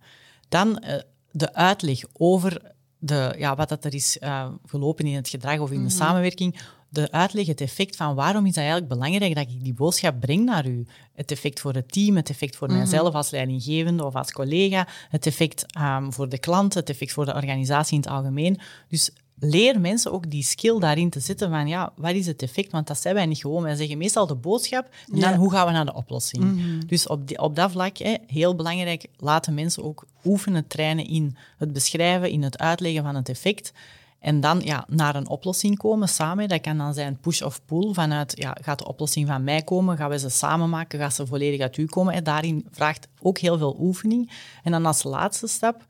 Dan 0.48 0.78
eh, 0.78 1.00
de 1.30 1.54
uitleg 1.54 2.00
over 2.12 2.74
de, 2.98 3.34
ja, 3.38 3.54
wat 3.54 3.68
dat 3.68 3.84
er 3.84 3.94
is 3.94 4.18
eh, 4.18 4.48
gelopen 4.66 5.06
in 5.06 5.14
het 5.14 5.28
gedrag 5.28 5.58
of 5.58 5.70
in 5.70 5.84
de 5.84 5.90
samenwerking. 5.90 6.60
De 6.88 7.10
uitleg, 7.10 7.46
het 7.46 7.60
effect 7.60 7.96
van 7.96 8.14
waarom 8.14 8.46
is 8.46 8.54
dat 8.54 8.64
eigenlijk 8.64 8.92
belangrijk 8.92 9.34
dat 9.34 9.48
ik 9.48 9.64
die 9.64 9.74
boodschap 9.74 10.20
breng 10.20 10.44
naar 10.44 10.66
u. 10.66 10.86
Het 11.12 11.30
effect 11.30 11.60
voor 11.60 11.72
het 11.72 11.92
team, 11.92 12.16
het 12.16 12.30
effect 12.30 12.56
voor 12.56 12.72
mijzelf 12.72 13.14
als 13.14 13.30
leidinggevende 13.30 14.04
of 14.04 14.14
als 14.14 14.32
collega, 14.32 14.88
het 15.08 15.26
effect 15.26 15.66
ehm, 15.72 16.10
voor 16.10 16.28
de 16.28 16.38
klant, 16.38 16.74
het 16.74 16.90
effect 16.90 17.12
voor 17.12 17.24
de 17.24 17.34
organisatie 17.34 17.94
in 17.94 18.00
het 18.00 18.10
algemeen. 18.10 18.60
Dus 18.88 19.10
leer 19.44 19.80
mensen 19.80 20.12
ook 20.12 20.30
die 20.30 20.42
skill 20.42 20.78
daarin 20.78 21.10
te 21.10 21.20
zetten 21.20 21.50
van, 21.50 21.68
ja, 21.68 21.92
wat 21.96 22.14
is 22.14 22.26
het 22.26 22.42
effect? 22.42 22.72
Want 22.72 22.86
dat 22.86 23.00
zijn 23.00 23.14
wij 23.14 23.26
niet 23.26 23.40
gewoon. 23.40 23.62
Wij 23.62 23.74
zeggen 23.74 23.98
meestal 23.98 24.26
de 24.26 24.34
boodschap 24.34 24.88
en 25.12 25.20
dan 25.20 25.34
hoe 25.34 25.50
gaan 25.50 25.66
we 25.66 25.72
naar 25.72 25.84
de 25.84 25.94
oplossing. 25.94 26.44
Mhm. 26.44 26.86
Dus 26.86 27.06
op, 27.06 27.28
die, 27.28 27.38
op 27.38 27.56
dat 27.56 27.70
vlak, 27.70 27.96
hè, 27.96 28.14
heel 28.26 28.54
belangrijk, 28.54 29.06
laten 29.16 29.54
mensen 29.54 29.84
ook 29.84 30.04
oefenen, 30.24 30.66
trainen 30.66 31.06
in 31.06 31.36
het 31.58 31.72
beschrijven, 31.72 32.30
in 32.30 32.42
het 32.42 32.58
uitleggen 32.58 33.02
van 33.02 33.14
het 33.14 33.28
effect. 33.28 33.72
En 34.18 34.40
dan 34.40 34.60
ja, 34.64 34.84
naar 34.88 35.14
een 35.14 35.28
oplossing 35.28 35.78
komen 35.78 36.08
samen. 36.08 36.48
Dat 36.48 36.60
kan 36.60 36.78
dan 36.78 36.94
zijn 36.94 37.18
push 37.20 37.42
of 37.42 37.64
pull. 37.64 37.92
Vanuit, 37.92 38.32
ja, 38.36 38.56
gaat 38.60 38.78
de 38.78 38.88
oplossing 38.88 39.26
van 39.28 39.44
mij 39.44 39.62
komen? 39.62 39.96
Gaan 39.96 40.10
we 40.10 40.18
ze 40.18 40.28
samen 40.28 40.70
maken? 40.70 40.98
Gaat 40.98 41.14
ze 41.14 41.26
volledig 41.26 41.60
uit 41.60 41.76
u 41.76 41.84
komen? 41.84 42.14
En 42.14 42.24
daarin 42.24 42.66
vraagt 42.70 43.08
ook 43.20 43.38
heel 43.38 43.58
veel 43.58 43.76
oefening. 43.78 44.30
En 44.62 44.72
dan 44.72 44.86
als 44.86 45.02
laatste 45.02 45.46
stap, 45.46 45.86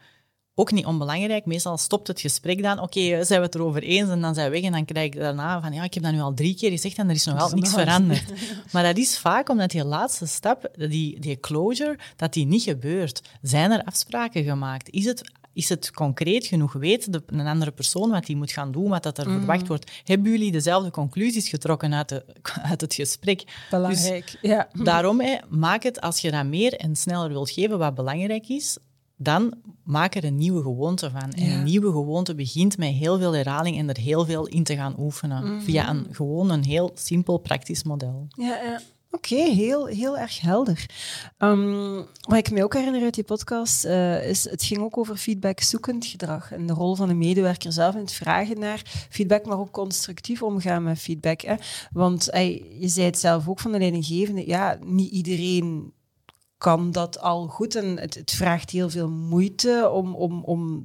ook 0.54 0.72
niet 0.72 0.86
onbelangrijk, 0.86 1.46
meestal 1.46 1.78
stopt 1.78 2.06
het 2.06 2.20
gesprek 2.20 2.62
dan. 2.62 2.80
Oké, 2.80 2.98
okay, 2.98 3.24
zijn 3.24 3.40
we 3.40 3.46
het 3.46 3.54
erover 3.54 3.82
eens? 3.82 4.08
En 4.08 4.20
dan 4.20 4.34
zijn 4.34 4.50
we 4.50 4.56
weg. 4.56 4.64
En 4.64 4.72
dan 4.72 4.84
krijg 4.84 5.06
ik 5.06 5.20
daarna 5.20 5.60
van, 5.60 5.72
ja, 5.72 5.84
ik 5.84 5.94
heb 5.94 6.02
dat 6.02 6.12
nu 6.12 6.20
al 6.20 6.34
drie 6.34 6.54
keer 6.54 6.70
gezegd 6.70 6.98
en 6.98 7.08
er 7.08 7.14
is 7.14 7.24
nog 7.24 7.36
wel 7.36 7.50
niks 7.50 7.70
veranderd. 7.70 8.32
Maar 8.72 8.82
dat 8.82 8.96
is 8.96 9.18
vaak 9.18 9.48
omdat 9.48 9.70
die 9.70 9.84
laatste 9.84 10.26
stap, 10.26 10.70
die, 10.76 11.20
die 11.20 11.40
closure, 11.40 11.98
dat 12.16 12.32
die 12.32 12.46
niet 12.46 12.62
gebeurt. 12.62 13.22
Zijn 13.42 13.70
er 13.70 13.84
afspraken 13.84 14.44
gemaakt? 14.44 14.90
Is 14.90 15.04
het 15.04 15.30
is 15.54 15.68
het 15.68 15.90
concreet 15.90 16.46
genoeg? 16.46 16.72
Weet 16.72 17.12
de, 17.12 17.22
een 17.26 17.46
andere 17.46 17.70
persoon 17.70 18.10
wat 18.10 18.26
hij 18.26 18.36
moet 18.36 18.52
gaan 18.52 18.72
doen, 18.72 18.88
wat 18.88 19.02
dat 19.02 19.18
er 19.18 19.28
mm. 19.28 19.36
verwacht 19.36 19.68
wordt? 19.68 19.90
Hebben 20.04 20.30
jullie 20.30 20.52
dezelfde 20.52 20.90
conclusies 20.90 21.48
getrokken 21.48 21.94
uit, 21.94 22.08
de, 22.08 22.24
uit 22.70 22.80
het 22.80 22.94
gesprek? 22.94 23.44
Belangrijk, 23.70 24.24
dus 24.24 24.50
ja. 24.50 24.68
Daarom, 24.72 25.22
maak 25.48 25.82
het, 25.82 26.00
als 26.00 26.18
je 26.18 26.30
dat 26.30 26.46
meer 26.46 26.74
en 26.74 26.96
sneller 26.96 27.28
wilt 27.28 27.50
geven 27.50 27.78
wat 27.78 27.94
belangrijk 27.94 28.48
is, 28.48 28.78
dan 29.16 29.54
maak 29.84 30.14
er 30.14 30.24
een 30.24 30.36
nieuwe 30.36 30.62
gewoonte 30.62 31.10
van. 31.10 31.32
En 31.32 31.50
een 31.50 31.64
nieuwe 31.64 31.90
gewoonte 31.90 32.34
begint 32.34 32.78
met 32.78 32.88
heel 32.88 33.18
veel 33.18 33.34
herhaling 33.34 33.78
en 33.78 33.88
er 33.88 33.98
heel 33.98 34.24
veel 34.24 34.46
in 34.46 34.64
te 34.64 34.76
gaan 34.76 34.94
oefenen. 34.98 35.44
Mhm. 35.44 35.60
Via 35.60 35.90
een, 35.90 36.06
gewoon 36.10 36.50
een 36.50 36.64
heel 36.64 36.90
simpel, 36.94 37.38
praktisch 37.38 37.82
model. 37.82 38.26
Ja, 38.28 38.62
ja. 38.62 38.80
Oké, 39.14 39.34
heel, 39.34 39.86
heel 39.86 40.18
erg 40.18 40.40
helder. 40.40 40.86
Um, 41.38 42.06
wat 42.20 42.38
ik 42.38 42.50
me 42.50 42.64
ook 42.64 42.74
herinner 42.74 43.02
uit 43.02 43.14
die 43.14 43.24
podcast, 43.24 43.84
uh, 43.84 44.28
is 44.28 44.50
het 44.50 44.64
ging 44.64 44.80
ook 44.80 44.98
over 44.98 45.16
feedback-zoekend 45.16 46.06
gedrag 46.06 46.52
en 46.52 46.66
de 46.66 46.72
rol 46.72 46.94
van 46.94 47.08
de 47.08 47.14
medewerker 47.14 47.72
zelf 47.72 47.94
in 47.94 48.00
het 48.00 48.12
vragen 48.12 48.58
naar 48.58 49.06
feedback, 49.08 49.46
maar 49.46 49.58
ook 49.58 49.70
constructief 49.70 50.42
omgaan 50.42 50.82
met 50.82 50.98
feedback. 50.98 51.40
Hè? 51.40 51.54
Want 51.92 52.24
je 52.78 52.88
zei 52.88 53.06
het 53.06 53.18
zelf 53.18 53.48
ook 53.48 53.60
van 53.60 53.72
de 53.72 53.78
leidinggevende, 53.78 54.46
ja, 54.46 54.78
niet 54.84 55.10
iedereen 55.10 55.92
kan 56.62 56.92
dat 56.92 57.20
al 57.20 57.46
goed 57.46 57.74
en 57.74 57.98
het, 57.98 58.14
het 58.14 58.30
vraagt 58.30 58.70
heel 58.70 58.90
veel 58.90 59.08
moeite 59.08 59.90
om, 59.92 60.14
om, 60.14 60.44
om 60.44 60.84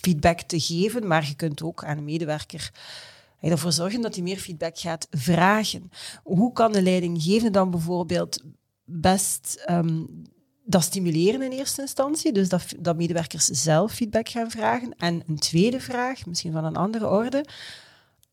feedback 0.00 0.40
te 0.40 0.60
geven, 0.60 1.06
maar 1.06 1.26
je 1.26 1.34
kunt 1.34 1.62
ook 1.62 1.84
aan 1.84 1.98
een 1.98 2.04
medewerker 2.04 2.70
ervoor 3.40 3.72
zorgen 3.72 4.00
dat 4.00 4.14
hij 4.14 4.24
meer 4.24 4.38
feedback 4.38 4.78
gaat 4.78 5.06
vragen. 5.10 5.90
Hoe 6.22 6.52
kan 6.52 6.72
de 6.72 6.82
leidinggevende 6.82 7.50
dan 7.50 7.70
bijvoorbeeld 7.70 8.42
best 8.84 9.64
um, 9.70 10.22
dat 10.64 10.82
stimuleren 10.82 11.42
in 11.42 11.50
eerste 11.50 11.80
instantie, 11.80 12.32
dus 12.32 12.48
dat, 12.48 12.64
dat 12.78 12.96
medewerkers 12.96 13.44
zelf 13.44 13.92
feedback 13.92 14.28
gaan 14.28 14.50
vragen? 14.50 14.94
En 14.96 15.22
een 15.26 15.38
tweede 15.38 15.80
vraag, 15.80 16.26
misschien 16.26 16.52
van 16.52 16.64
een 16.64 16.76
andere 16.76 17.08
orde, 17.08 17.44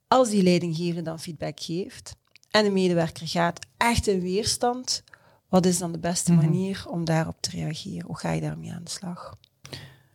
als 0.07 0.29
die 0.29 0.43
leidinggevende 0.43 1.01
dan 1.01 1.19
feedback 1.19 1.59
geeft 1.59 2.15
en 2.49 2.63
de 2.63 2.71
medewerker 2.71 3.27
gaat 3.27 3.59
echt 3.77 4.07
in 4.07 4.21
weerstand, 4.21 5.03
wat 5.51 5.65
is 5.65 5.77
dan 5.77 5.91
de 5.91 5.99
beste 5.99 6.31
Mhm. 6.31 6.45
manier 6.45 6.83
om 6.87 7.05
daarop 7.05 7.35
te 7.39 7.49
reageren? 7.49 8.05
Hoe 8.05 8.17
ga 8.17 8.31
je 8.31 8.41
daarmee 8.41 8.71
aan 8.73 8.83
de 8.83 8.89
slag? 8.89 9.37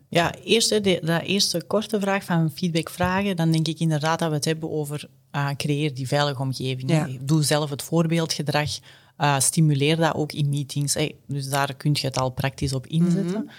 Ja, 0.09 0.35
eerst 0.35 0.69
de, 0.69 0.81
de 0.81 1.21
eerste 1.23 1.63
korte 1.67 2.01
vraag 2.01 2.25
van 2.25 2.51
feedback 2.51 2.91
vragen, 2.91 3.37
dan 3.37 3.51
denk 3.51 3.69
ik 3.69 3.79
inderdaad 3.79 4.19
dat 4.19 4.29
we 4.29 4.35
het 4.35 4.45
hebben 4.45 4.71
over 4.71 5.09
uh, 5.33 5.49
creëer 5.57 5.95
die 5.95 6.07
veilige 6.09 6.43
omgeving. 6.43 6.91
Ja. 6.91 7.09
Doe 7.21 7.43
zelf 7.43 7.71
het 7.71 7.83
voorbeeldgedrag, 7.83 8.71
uh, 9.19 9.39
stimuleer 9.39 9.97
dat 9.97 10.15
ook 10.15 10.33
in 10.33 10.49
meetings. 10.49 10.97
Dus 11.27 11.49
daar 11.49 11.75
kun 11.75 11.91
je 11.93 12.07
het 12.07 12.19
al 12.19 12.31
praktisch 12.31 12.73
op 12.73 12.87
inzetten. 12.87 13.51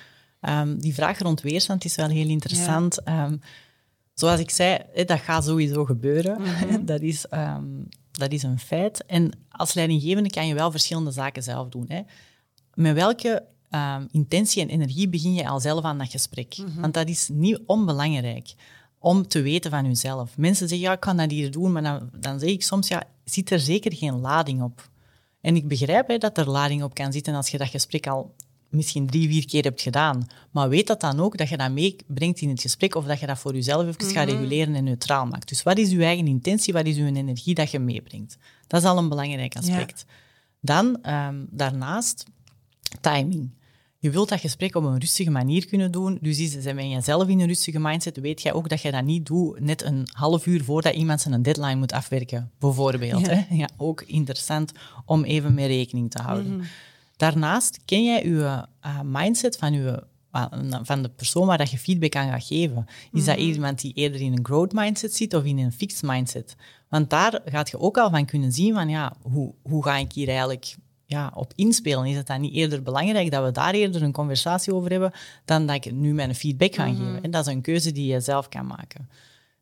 um, 0.41 0.79
die 0.79 0.93
vraag 0.93 1.19
rond 1.19 1.41
weerstand 1.41 1.85
is 1.85 1.95
wel 1.95 2.07
heel 2.09 2.27
interessant. 2.27 3.01
Ja. 3.05 3.25
Um, 3.25 3.41
zoals 4.13 4.39
ik 4.39 4.49
zei, 4.49 4.79
dat 5.05 5.19
gaat 5.19 5.45
sowieso 5.45 5.85
gebeuren. 5.85 6.41
Mhm. 6.41 6.85
dat, 6.91 7.01
is, 7.01 7.25
um, 7.33 7.87
dat 8.17 8.31
is 8.31 8.43
een 8.43 8.59
feit. 8.59 9.05
En 9.05 9.31
als 9.49 9.73
leidinggevende 9.73 10.29
kan 10.29 10.47
je 10.47 10.53
wel 10.53 10.71
verschillende 10.71 11.11
zaken 11.11 11.43
zelf 11.43 11.69
doen. 11.69 11.85
Hè. 11.87 12.01
Met 12.73 12.93
welke 12.93 13.43
um, 13.71 14.07
intentie 14.11 14.61
en 14.61 14.69
energie 14.69 15.09
begin 15.09 15.33
je 15.33 15.47
al 15.47 15.59
zelf 15.59 15.83
aan 15.83 15.97
dat 15.97 16.09
gesprek. 16.09 16.57
Mhm. 16.57 16.81
Want 16.81 16.93
dat 16.93 17.07
is 17.07 17.29
niet 17.31 17.59
onbelangrijk 17.65 18.53
om 18.99 19.27
te 19.27 19.41
weten 19.41 19.71
van 19.71 19.85
jezelf. 19.85 20.37
Mensen 20.37 20.67
zeggen, 20.67 20.87
ja, 20.87 20.93
ik 20.93 20.99
kan 20.99 21.17
dat 21.17 21.31
hier 21.31 21.51
doen, 21.51 21.71
maar 21.71 21.83
dan, 21.83 22.09
dan 22.19 22.39
zeg 22.39 22.49
ik 22.49 22.63
soms, 22.63 22.87
ja, 22.87 23.03
zit 23.23 23.51
er 23.51 23.59
zeker 23.59 23.93
geen 23.93 24.19
lading 24.19 24.61
op. 24.61 24.89
En 25.41 25.55
ik 25.55 25.67
begrijp 25.67 26.07
hè, 26.07 26.17
dat 26.17 26.37
er 26.37 26.49
lading 26.49 26.83
op 26.83 26.93
kan 26.93 27.11
zitten 27.11 27.35
als 27.35 27.49
je 27.49 27.57
dat 27.57 27.67
gesprek 27.67 28.07
al 28.07 28.33
misschien 28.69 29.07
drie, 29.07 29.27
vier 29.27 29.45
keer 29.45 29.63
hebt 29.63 29.81
gedaan. 29.81 30.27
Maar 30.51 30.69
weet 30.69 30.87
dat 30.87 31.01
dan 31.01 31.19
ook, 31.19 31.37
dat 31.37 31.49
je 31.49 31.57
dat 31.57 31.71
meebrengt 31.71 32.41
in 32.41 32.49
het 32.49 32.61
gesprek 32.61 32.95
of 32.95 33.05
dat 33.05 33.19
je 33.19 33.25
dat 33.25 33.39
voor 33.39 33.53
jezelf 33.53 33.87
even 33.87 34.05
Mhm. 34.05 34.13
gaat 34.13 34.29
reguleren 34.29 34.75
en 34.75 34.83
neutraal 34.83 35.25
maakt. 35.25 35.47
Dus 35.49 35.63
wat 35.63 35.77
is 35.77 35.89
je 35.89 36.03
eigen 36.03 36.27
intentie, 36.27 36.73
wat 36.73 36.85
is 36.85 36.95
je 36.95 37.05
energie 37.05 37.53
dat 37.55 37.71
je 37.71 37.79
meebrengt? 37.79 38.37
Dat 38.67 38.81
is 38.81 38.87
al 38.87 38.97
een 38.97 39.09
belangrijk 39.09 39.55
aspect. 39.55 40.05
Dan, 40.61 40.99
um, 41.09 41.47
daarnaast, 41.51 42.23
timing. 43.01 43.49
Je 43.99 44.09
wilt 44.09 44.29
dat 44.29 44.39
gesprek 44.39 44.75
op 44.75 44.83
een 44.83 44.99
rustige 44.99 45.29
manier 45.29 45.65
kunnen 45.67 45.91
doen. 45.91 46.17
Dus 46.21 46.39
is, 46.39 46.63
ben 46.63 46.89
je 46.89 47.01
zelf 47.01 47.27
in 47.27 47.39
een 47.39 47.47
rustige 47.47 47.79
mindset, 47.79 48.17
weet 48.19 48.41
jij 48.41 48.53
ook 48.53 48.69
dat 48.69 48.81
je 48.81 48.91
dat 48.91 49.03
niet 49.03 49.25
doet 49.25 49.59
net 49.59 49.83
een 49.83 50.07
half 50.11 50.45
uur 50.45 50.63
voordat 50.63 50.93
iemand 50.93 51.21
zijn 51.21 51.41
deadline 51.41 51.75
moet 51.75 51.91
afwerken, 51.91 52.51
bijvoorbeeld. 52.59 53.25
Ja. 53.25 53.33
Hè? 53.33 53.55
Ja, 53.55 53.69
ook 53.77 54.01
interessant 54.01 54.71
om 55.05 55.23
even 55.23 55.53
mee 55.53 55.67
rekening 55.67 56.11
te 56.11 56.21
houden. 56.21 56.55
Mhm. 56.55 56.65
Daarnaast 57.17 57.79
ken 57.85 58.03
jij 58.03 58.23
je 58.25 58.65
uh, 58.85 58.99
mindset 59.03 59.57
van, 59.57 59.73
je, 59.73 60.03
uh, 60.33 60.45
van 60.83 61.01
de 61.01 61.09
persoon 61.09 61.47
waar 61.47 61.57
dat 61.57 61.71
je 61.71 61.77
feedback 61.77 62.15
aan 62.15 62.29
gaat 62.29 62.43
geven. 62.43 62.85
Is 63.11 63.25
dat 63.25 63.37
Mhm. 63.37 63.45
iemand 63.45 63.81
die 63.81 63.93
eerder 63.93 64.21
in 64.21 64.31
een 64.33 64.45
growth 64.45 64.73
mindset 64.73 65.13
zit 65.15 65.33
of 65.33 65.43
in 65.43 65.57
een 65.57 65.71
fixed 65.71 66.01
mindset? 66.03 66.55
Want 66.89 67.09
daar 67.09 67.41
gaat 67.45 67.69
je 67.69 67.79
ook 67.79 67.97
al 67.97 68.09
van 68.09 68.25
kunnen 68.25 68.51
zien 68.51 68.73
van, 68.73 68.89
ja, 68.89 69.13
hoe, 69.21 69.53
hoe 69.61 69.83
ga 69.83 69.97
ik 69.97 70.11
hier 70.11 70.27
eigenlijk 70.27 70.75
ja, 71.05 71.31
op 71.35 71.51
inspelen? 71.55 72.05
Is 72.05 72.15
het 72.15 72.27
dan 72.27 72.41
niet 72.41 72.53
eerder 72.53 72.83
belangrijk 72.83 73.31
dat 73.31 73.43
we 73.45 73.51
daar 73.51 73.73
eerder 73.73 74.01
een 74.03 74.11
conversatie 74.11 74.73
over 74.73 74.91
hebben 74.91 75.11
dan 75.45 75.65
dat 75.65 75.85
ik 75.85 75.91
nu 75.93 76.13
mijn 76.13 76.35
feedback 76.35 76.75
ga 76.75 76.85
Mhm. 76.85 76.95
geven? 76.95 77.23
En 77.23 77.31
dat 77.31 77.47
is 77.47 77.53
een 77.53 77.61
keuze 77.61 77.91
die 77.91 78.13
je 78.13 78.19
zelf 78.19 78.49
kan 78.49 78.67
maken. 78.67 79.09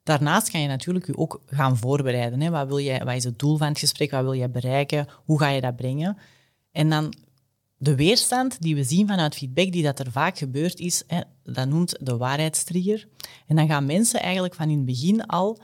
Daarnaast 0.03 0.51
kan 0.51 0.61
je 0.61 0.67
natuurlijk 0.67 1.07
je 1.07 1.17
ook 1.17 1.41
gaan 1.45 1.77
voorbereiden. 1.77 2.41
Hè? 2.41 2.49
Wat, 2.49 2.67
wil 2.67 2.79
jij, 2.79 3.03
wat 3.03 3.15
is 3.15 3.23
het 3.23 3.39
doel 3.39 3.57
van 3.57 3.67
het 3.67 3.79
gesprek? 3.79 4.11
Wat 4.11 4.21
wil 4.23 4.33
je 4.33 4.49
bereiken? 4.49 5.07
Hoe 5.25 5.39
ga 5.39 5.47
je 5.49 5.61
dat 5.61 5.75
brengen? 5.75 6.17
En 6.71 6.89
dan 6.89 7.13
de 7.77 7.95
weerstand 7.95 8.61
die 8.61 8.75
we 8.75 8.83
zien 8.83 9.07
vanuit 9.07 9.35
feedback, 9.35 9.71
die 9.71 9.83
dat 9.83 9.99
er 9.99 10.11
vaak 10.11 10.37
gebeurt, 10.37 10.79
is, 10.79 11.03
hè, 11.07 11.21
dat 11.43 11.67
noemt 11.67 11.97
de 11.99 12.17
waarheidstrigger. 12.17 13.07
En 13.47 13.55
dan 13.55 13.67
gaan 13.67 13.85
mensen 13.85 14.21
eigenlijk 14.21 14.55
van 14.55 14.69
in 14.69 14.77
het 14.77 14.85
begin 14.85 15.25
al 15.25 15.59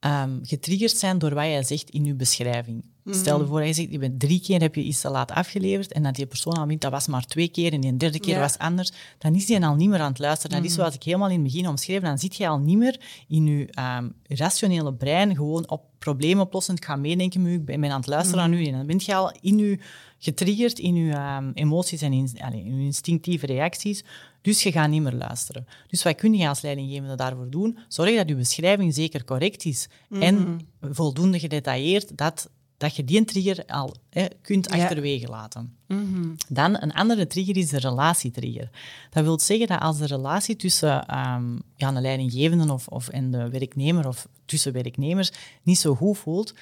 um, 0.00 0.40
getriggerd 0.42 0.96
zijn 0.96 1.18
door 1.18 1.34
wat 1.34 1.44
jij 1.44 1.62
zegt 1.62 1.90
in 1.90 2.04
je 2.04 2.14
beschrijving. 2.14 2.84
Mhm. 3.04 3.16
Stel 3.16 3.40
je 3.40 3.46
voor 3.46 3.58
dat 3.58 3.68
je 3.68 3.74
zegt, 3.74 3.90
je 3.90 3.98
bent 3.98 4.20
drie 4.20 4.40
keer 4.40 4.60
heb 4.60 4.74
je 4.74 4.82
iets 4.82 5.00
te 5.00 5.10
laat 5.10 5.30
afgeleverd 5.30 5.92
en 5.92 6.02
dat 6.02 6.14
die 6.14 6.26
persoon 6.26 6.54
al 6.54 6.66
weet, 6.66 6.80
dat 6.80 6.90
was 6.90 7.06
maar 7.06 7.24
twee 7.26 7.48
keer 7.48 7.72
en 7.72 7.80
die 7.80 7.96
derde 7.96 8.20
keer 8.20 8.34
Ja. 8.34 8.40
was 8.40 8.58
anders, 8.58 8.92
dan 9.18 9.34
is 9.34 9.46
die 9.46 9.64
al 9.64 9.74
niet 9.74 9.88
meer 9.88 10.00
aan 10.00 10.10
het 10.10 10.18
luisteren. 10.18 10.56
Dat 10.56 10.66
is 10.66 10.74
zoals 10.74 10.94
ik 10.94 11.02
helemaal 11.02 11.28
in 11.28 11.34
het 11.34 11.52
begin 11.52 11.68
omschreef, 11.68 12.00
dan 12.02 12.18
zit 12.18 12.36
je 12.36 12.48
al 12.48 12.58
niet 12.58 12.78
meer 12.78 13.00
in 13.28 13.46
je 13.46 13.68
um, 13.98 14.14
rationele 14.28 14.94
brein 14.94 15.34
gewoon 15.36 15.68
op 15.70 15.82
probleemoplossend 15.98 16.84
gaan 16.84 17.00
meedenken, 17.00 17.42
maar 17.42 17.50
ik 17.50 17.64
ben 17.64 17.84
aan 17.90 18.00
het 18.00 18.06
luisteren 18.06 18.42
aan 18.42 18.52
u 18.52 18.64
en 18.66 18.72
dan 18.72 18.86
ben 18.86 19.00
je 19.04 19.14
al 19.14 19.32
in 19.40 19.58
je 19.58 19.78
getriggerd 20.18 20.78
in 20.78 20.94
je 20.94 21.14
um, 21.14 21.50
emoties 21.54 22.02
en 22.02 22.12
in, 22.12 22.30
allez, 22.38 22.64
in 22.64 22.78
je 22.78 22.84
instinctieve 22.84 23.46
reacties. 23.46 24.04
Dus 24.42 24.62
je 24.62 24.72
gaat 24.72 24.88
niet 24.88 25.02
meer 25.02 25.12
luisteren. 25.12 25.66
Dus 25.88 26.02
wat 26.02 26.14
kun 26.14 26.34
je 26.34 26.48
als 26.48 26.60
leidinggevende 26.60 27.14
daarvoor 27.14 27.50
doen? 27.50 27.78
Zorg 27.88 28.16
dat 28.16 28.28
je 28.28 28.34
beschrijving 28.34 28.94
zeker 28.94 29.24
correct 29.24 29.64
is 29.64 29.88
en 30.10 30.60
voldoende 30.80 31.38
gedetailleerd 31.38 32.16
dat, 32.16 32.50
dat 32.84 32.96
je 32.96 33.04
die 33.04 33.24
trigger 33.24 33.64
al 33.66 33.94
hè, 34.10 34.26
kunt 34.42 34.68
Ja. 34.74 34.82
achterwege 34.82 35.26
laten. 35.28 35.76
Mhm. 35.86 36.28
Dan 36.48 36.82
een 36.82 36.92
andere 36.92 37.26
trigger 37.26 37.56
is 37.56 37.68
de 37.68 37.78
relatietrigger. 37.78 38.70
Dat 39.10 39.24
wil 39.24 39.40
zeggen 39.40 39.66
dat 39.66 39.80
als 39.80 39.98
de 39.98 40.06
relatie 40.06 40.56
tussen 40.56 41.06
ehm, 41.06 41.54
ja, 41.76 41.88
een 41.88 42.00
leidinggevende 42.00 42.72
of, 42.72 42.88
of, 42.88 43.08
en 43.08 43.30
de 43.30 43.48
werknemer 43.50 44.08
of 44.08 44.28
tussen 44.44 44.72
werknemers 44.72 45.30
niet 45.62 45.78
zo 45.78 45.94
goed 45.94 46.18
voelt, 46.18 46.54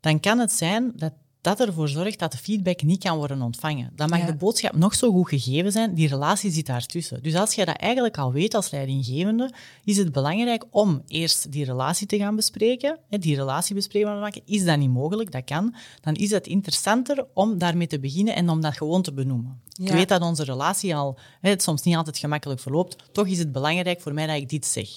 dan 0.00 0.20
kan 0.20 0.38
het 0.38 0.52
zijn 0.52 0.92
dat 0.96 1.12
dat 1.40 1.60
ervoor 1.60 1.88
zorgt 1.88 2.18
dat 2.18 2.32
de 2.32 2.38
feedback 2.38 2.82
niet 2.82 3.02
kan 3.02 3.16
worden 3.16 3.42
ontvangen. 3.42 3.90
Dan 3.96 4.08
mag 4.08 4.18
Ja. 4.18 4.26
de 4.26 4.34
boodschap 4.34 4.76
nog 4.76 4.94
zo 4.94 5.12
goed 5.12 5.28
gegeven 5.28 5.72
zijn, 5.72 5.94
die 5.94 6.08
relatie 6.08 6.50
zit 6.50 6.66
daartussen. 6.66 7.22
Dus 7.22 7.34
als 7.34 7.54
je 7.54 7.64
dat 7.64 7.76
eigenlijk 7.76 8.18
al 8.18 8.32
weet 8.32 8.54
als 8.54 8.70
leidinggevende, 8.70 9.52
is 9.84 9.96
het 9.96 10.12
belangrijk 10.12 10.64
om 10.70 11.02
eerst 11.06 11.52
die 11.52 11.64
relatie 11.64 12.06
te 12.06 12.16
gaan 12.18 12.36
bespreken, 12.36 12.98
die 13.10 13.36
relatie 13.36 13.74
bespreekbaar 13.74 14.14
te 14.14 14.20
maken. 14.20 14.42
Is 14.44 14.64
dat 14.64 14.78
niet 14.78 14.90
mogelijk? 14.90 15.32
Dat 15.32 15.44
kan. 15.44 15.74
Dan 16.00 16.14
is 16.14 16.30
het 16.30 16.46
interessanter 16.46 17.26
om 17.34 17.58
daarmee 17.58 17.86
te 17.86 17.98
beginnen 18.00 18.34
en 18.34 18.48
om 18.48 18.60
dat 18.60 18.76
gewoon 18.76 19.02
te 19.02 19.12
benoemen. 19.12 19.60
Ik 19.80 19.88
Ja. 19.88 19.94
weet 19.94 20.08
dat 20.08 20.22
onze 20.22 20.44
relatie 20.44 20.96
al 20.96 21.18
het 21.40 21.62
soms 21.62 21.82
niet 21.82 21.96
altijd 21.96 22.18
gemakkelijk 22.18 22.60
verloopt. 22.60 22.96
Toch 23.12 23.26
is 23.26 23.38
het 23.38 23.52
belangrijk 23.52 24.00
voor 24.00 24.14
mij 24.14 24.26
dat 24.26 24.36
ik 24.36 24.48
dit 24.48 24.66
zeg. 24.66 24.88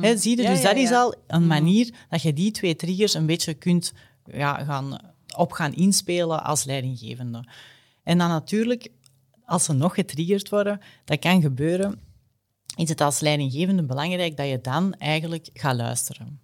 Hè, 0.00 0.16
zie 0.16 0.36
je? 0.36 0.42
Ja, 0.42 0.50
dus 0.52 0.62
dat 0.62 0.76
is 0.76 0.90
al 0.90 1.14
een 1.26 1.46
manier 1.46 1.94
dat 2.08 2.22
je 2.22 2.32
die 2.32 2.50
twee 2.50 2.76
triggers 2.76 3.14
een 3.14 3.26
beetje 3.26 3.54
kunt 3.54 3.92
ja, 4.32 4.64
gaan, 4.64 4.98
op 5.36 5.52
gaan 5.52 5.74
inspelen 5.74 6.44
als 6.44 6.64
leidinggevende. 6.64 7.44
En 8.02 8.18
dan 8.18 8.28
natuurlijk, 8.28 8.88
als 9.44 9.64
ze 9.64 9.72
nog 9.72 9.94
getriggerd 9.94 10.48
worden, 10.48 10.80
dat 11.04 11.18
kan 11.18 11.40
gebeuren, 11.40 12.00
is 12.76 12.88
het 12.88 13.00
als 13.00 13.20
leidinggevende 13.20 13.82
belangrijk 13.82 14.36
dat 14.36 14.48
je 14.48 14.60
dan 14.60 14.94
eigenlijk 14.94 15.50
gaat 15.52 15.76
luisteren. 15.76 16.40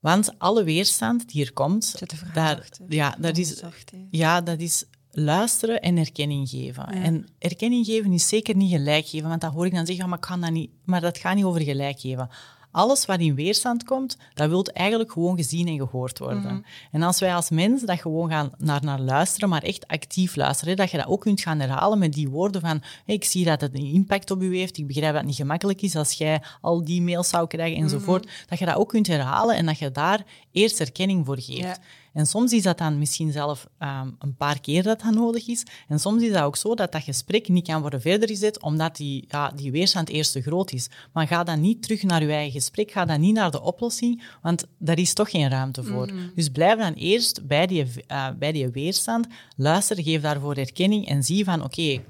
Want 0.00 0.38
alle 0.38 0.64
weerstand 0.64 1.28
die 1.28 1.44
er 1.44 1.52
komt, 1.52 2.02
daar, 2.34 2.68
ja, 2.88 3.16
dat 3.18 3.36
is, 3.36 3.56
Zacht, 3.56 3.92
ja, 4.10 4.40
dat 4.40 4.60
is 4.60 4.84
luisteren 5.10 5.80
en 5.80 5.96
erkenning 5.96 6.48
geven. 6.48 6.86
En 6.86 7.26
erkenning 7.38 7.86
geven 7.86 8.12
is 8.12 8.28
zeker 8.28 8.56
niet 8.56 8.70
gelijk 8.70 9.06
geven, 9.06 9.28
want 9.28 9.40
dan 9.40 9.52
hoor 9.52 9.66
ik 9.66 9.74
dan 9.74 9.86
zeggen, 9.86 10.08
maar, 10.08 10.18
ik 10.18 10.24
kan 10.24 10.40
dat, 10.40 10.50
niet, 10.50 10.70
maar 10.84 11.00
dat 11.00 11.18
gaat 11.18 11.34
niet 11.34 11.44
over 11.44 11.60
gelijk 11.60 12.00
geven. 12.00 12.28
Alles 12.70 13.06
wat 13.06 13.20
in 13.20 13.34
weerstand 13.34 13.84
komt, 13.84 14.16
dat 14.34 14.48
wil 14.48 14.64
eigenlijk 14.64 15.12
gewoon 15.12 15.36
gezien 15.36 15.68
en 15.68 15.76
gehoord 15.76 16.18
worden. 16.18 16.64
En 16.90 17.02
als 17.02 17.20
wij 17.20 17.34
als 17.34 17.50
mens 17.50 17.82
dat 17.82 18.00
gewoon 18.00 18.30
gaan 18.30 18.50
naar, 18.58 18.84
naar 18.84 19.00
luisteren, 19.00 19.48
maar 19.48 19.62
echt 19.62 19.86
actief 19.86 20.36
luisteren, 20.36 20.70
hè, 20.70 20.76
dat 20.76 20.90
je 20.90 20.96
dat 20.96 21.06
ook 21.06 21.20
kunt 21.20 21.40
gaan 21.40 21.60
herhalen 21.60 21.98
met 21.98 22.12
die 22.12 22.28
woorden 22.28 22.60
van 22.60 22.82
hey, 23.04 23.14
ik 23.14 23.24
zie 23.24 23.44
dat 23.44 23.60
het 23.60 23.74
een 23.74 23.92
impact 23.92 24.30
op 24.30 24.42
u 24.42 24.56
heeft, 24.56 24.78
ik 24.78 24.86
begrijp 24.86 25.12
dat 25.12 25.20
het 25.20 25.26
niet 25.26 25.36
gemakkelijk 25.36 25.82
is 25.82 25.96
als 25.96 26.12
jij 26.12 26.42
al 26.60 26.84
die 26.84 27.02
mails 27.02 27.28
zou 27.28 27.46
krijgen 27.46 27.82
enzovoort, 27.82 28.30
dat 28.46 28.58
je 28.58 28.64
dat 28.64 28.76
ook 28.76 28.88
kunt 28.88 29.06
herhalen 29.06 29.56
en 29.56 29.66
dat 29.66 29.78
je 29.78 29.90
daar 29.90 30.24
eerst 30.52 30.80
erkenning 30.80 31.26
voor 31.26 31.40
geeft. 31.40 31.58
Ja. 31.58 31.76
En 32.12 32.26
soms 32.26 32.52
is 32.52 32.62
dat 32.62 32.78
dan 32.78 32.98
misschien 32.98 33.32
zelf 33.32 33.66
ehm, 33.78 34.10
een 34.18 34.34
paar 34.36 34.60
keer 34.60 34.82
dat 34.82 35.00
dat 35.00 35.14
nodig 35.14 35.48
is. 35.48 35.66
En 35.88 35.98
soms 36.00 36.22
is 36.22 36.32
dat 36.32 36.42
ook 36.42 36.56
zo 36.56 36.74
dat 36.74 36.92
dat 36.92 37.02
gesprek 37.02 37.48
niet 37.48 37.66
kan 37.66 37.80
worden 37.80 38.00
verder 38.00 38.28
gezet, 38.28 38.62
omdat 38.62 38.96
die, 38.96 39.24
ja, 39.28 39.50
die 39.50 39.70
weerstand 39.72 40.08
eerst 40.08 40.32
te 40.32 40.40
groot 40.42 40.72
is. 40.72 40.88
Maar 41.12 41.26
ga 41.26 41.44
dan 41.44 41.60
niet 41.60 41.82
terug 41.82 42.02
naar 42.02 42.22
je 42.22 42.32
eigen 42.32 42.52
gesprek, 42.52 42.90
ga 42.90 43.04
dan 43.04 43.20
niet 43.20 43.34
naar 43.34 43.50
de 43.50 43.62
oplossing, 43.62 44.22
want 44.42 44.64
daar 44.78 44.98
is 44.98 45.12
toch 45.12 45.30
geen 45.30 45.48
ruimte 45.48 45.84
voor. 45.84 46.06
Dus 46.34 46.48
blijf 46.48 46.78
dan 46.78 46.92
eerst 46.92 47.46
bij 47.46 47.66
die, 47.66 47.86
eh, 48.06 48.28
bij 48.38 48.52
die 48.52 48.68
weerstand, 48.68 49.26
luister, 49.56 50.02
geef 50.02 50.20
daarvoor 50.22 50.54
erkenning 50.54 51.06
en 51.08 51.22
zie 51.22 51.44
van, 51.44 51.64
oké, 51.64 52.02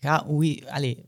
ga, 0.00 0.24
hoe, 0.26 0.62
allee, 0.70 1.04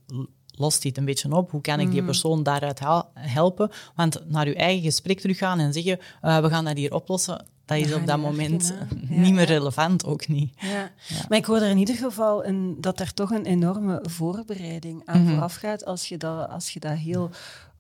lost 0.57 0.83
dit 0.83 0.97
een 0.99 1.05
beetje 1.05 1.33
op? 1.37 1.51
Hoe 1.51 1.61
kan 1.61 1.81
ik 1.81 1.91
die 1.91 2.05
persoon 2.05 2.43
daaruit 2.43 2.79
hel- 2.79 3.11
helpen? 3.15 3.71
Want 3.95 4.29
naar 4.31 4.47
uw 4.47 4.53
eigen 4.55 4.83
gesprek 4.83 5.21
teruggaan 5.21 5.59
en 5.59 5.73
zeggen, 5.73 5.99
eh, 6.21 6.41
we 6.41 6.49
gaan 6.49 6.65
dat 6.65 6.77
hier 6.77 6.95
oplossen, 6.95 7.47
dat 7.79 7.89
is 7.89 7.95
op 7.95 8.07
dat 8.07 8.19
moment 8.19 8.75
niet 9.09 9.35
meer 9.35 9.45
relevant, 9.47 10.05
ook 10.05 10.29
niet. 10.29 10.55
Ja. 10.61 10.91
Maar 11.29 11.39
ik 11.39 11.45
hoor 11.45 11.57
er 11.61 11.71
in 11.71 11.79
ieder 11.79 11.95
geval 11.95 12.45
een, 12.47 12.77
dat 12.81 13.01
er 13.01 13.15
toch 13.15 13.31
een 13.31 13.45
enorme 13.47 14.03
voorbereiding 14.09 15.03
aan 15.05 15.23
Mhm. 15.23 15.31
vooraf 15.33 15.55
gaat 15.55 15.85
als 15.85 16.09
je 16.09 16.17
dat, 16.17 16.49
als 16.49 16.71
je 16.71 16.81
dat 16.81 16.93
heel 16.97 17.31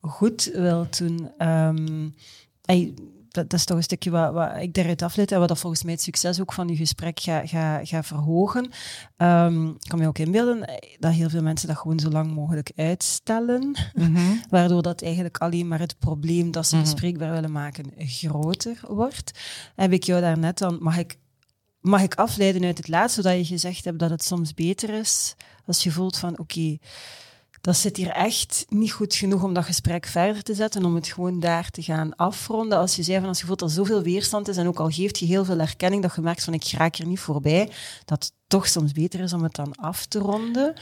goed 0.00 0.50
wilt 0.54 0.98
doen. 0.98 1.30
Ehm, 1.38 2.08
dat, 3.30 3.50
dat 3.50 3.58
is 3.58 3.64
toch 3.64 3.76
een 3.76 3.82
stukje 3.82 4.10
wat, 4.10 4.32
wat 4.32 4.56
ik 4.56 4.74
daaruit 4.74 5.02
afleid 5.02 5.32
en 5.32 5.38
wat 5.38 5.48
dat 5.48 5.58
volgens 5.58 5.82
mij 5.82 5.92
het 5.92 6.02
succes 6.02 6.40
ook 6.40 6.52
van 6.52 6.68
je 6.68 6.76
gesprek 6.76 7.20
gaat 7.20 7.48
ga, 7.48 7.84
ga 7.84 8.02
verhogen. 8.02 8.70
Ehm, 9.16 9.66
ik 9.66 9.88
kan 9.88 9.98
me 9.98 10.06
ook 10.06 10.18
inbeelden 10.18 10.80
dat 10.98 11.12
heel 11.12 11.28
veel 11.28 11.42
mensen 11.42 11.68
dat 11.68 11.76
gewoon 11.76 11.98
zo 11.98 12.08
lang 12.08 12.34
mogelijk 12.34 12.72
uitstellen, 12.76 13.76
waardoor 14.50 14.82
dat 14.82 15.02
eigenlijk 15.02 15.38
alleen 15.38 15.68
maar 15.68 15.80
het 15.80 15.98
probleem 15.98 16.50
dat 16.50 16.66
ze 16.66 16.80
bespreekbaar 16.80 17.32
willen 17.32 17.52
maken 17.52 17.92
groter 17.96 18.80
wordt. 18.88 19.38
Heb 19.74 19.92
ik 19.92 20.02
jou 20.02 20.20
daarnet 20.20 20.58
dan, 20.58 20.76
mag 20.80 20.98
ik 20.98 21.18
mag 21.80 22.02
ik 22.02 22.14
afleiden 22.14 22.64
uit 22.64 22.76
het 22.76 22.88
laatste, 22.88 23.22
zodat 23.22 23.38
je 23.38 23.44
gezegd 23.44 23.84
hebt 23.84 23.98
dat 23.98 24.10
het 24.10 24.24
soms 24.24 24.54
beter 24.54 24.90
is 24.90 25.34
als 25.66 25.82
je 25.82 25.90
voelt 25.90 26.16
van 26.16 26.38
oké, 26.38 26.78
dat 27.60 27.76
zit 27.76 27.96
hier 27.96 28.08
echt 28.10 28.64
niet 28.68 28.92
goed 28.92 29.14
genoeg 29.14 29.42
om 29.42 29.54
dat 29.54 29.64
gesprek 29.64 30.06
verder 30.06 30.42
te 30.42 30.54
zetten, 30.54 30.84
om 30.84 30.94
het 30.94 31.06
gewoon 31.06 31.40
daar 31.40 31.70
te 31.70 31.82
gaan 31.82 32.16
afronden. 32.16 32.78
Als 32.78 32.96
je 32.96 33.02
zei 33.02 33.18
van 33.18 33.28
als 33.28 33.40
je 33.40 33.46
voelt 33.46 33.58
dat 33.58 33.68
er 33.68 33.74
zoveel 33.74 34.02
weerstand 34.02 34.48
is 34.48 34.56
en 34.56 34.66
ook 34.66 34.80
al 34.80 34.88
geeft 34.88 35.18
je 35.18 35.26
heel 35.26 35.44
veel 35.44 35.58
erkenning, 35.58 36.02
dat 36.02 36.14
je 36.14 36.20
merkt 36.20 36.44
van 36.44 36.54
ik 36.54 36.72
raak 36.72 36.96
er 36.96 37.06
niet 37.06 37.20
voorbij, 37.20 37.70
dat 38.04 38.24
het 38.24 38.32
toch 38.46 38.68
soms 38.68 38.92
beter 38.92 39.20
is 39.20 39.32
om 39.32 39.42
het 39.42 39.54
dan 39.54 39.74
af 39.74 40.06
te 40.06 40.18
ronden 40.18 40.74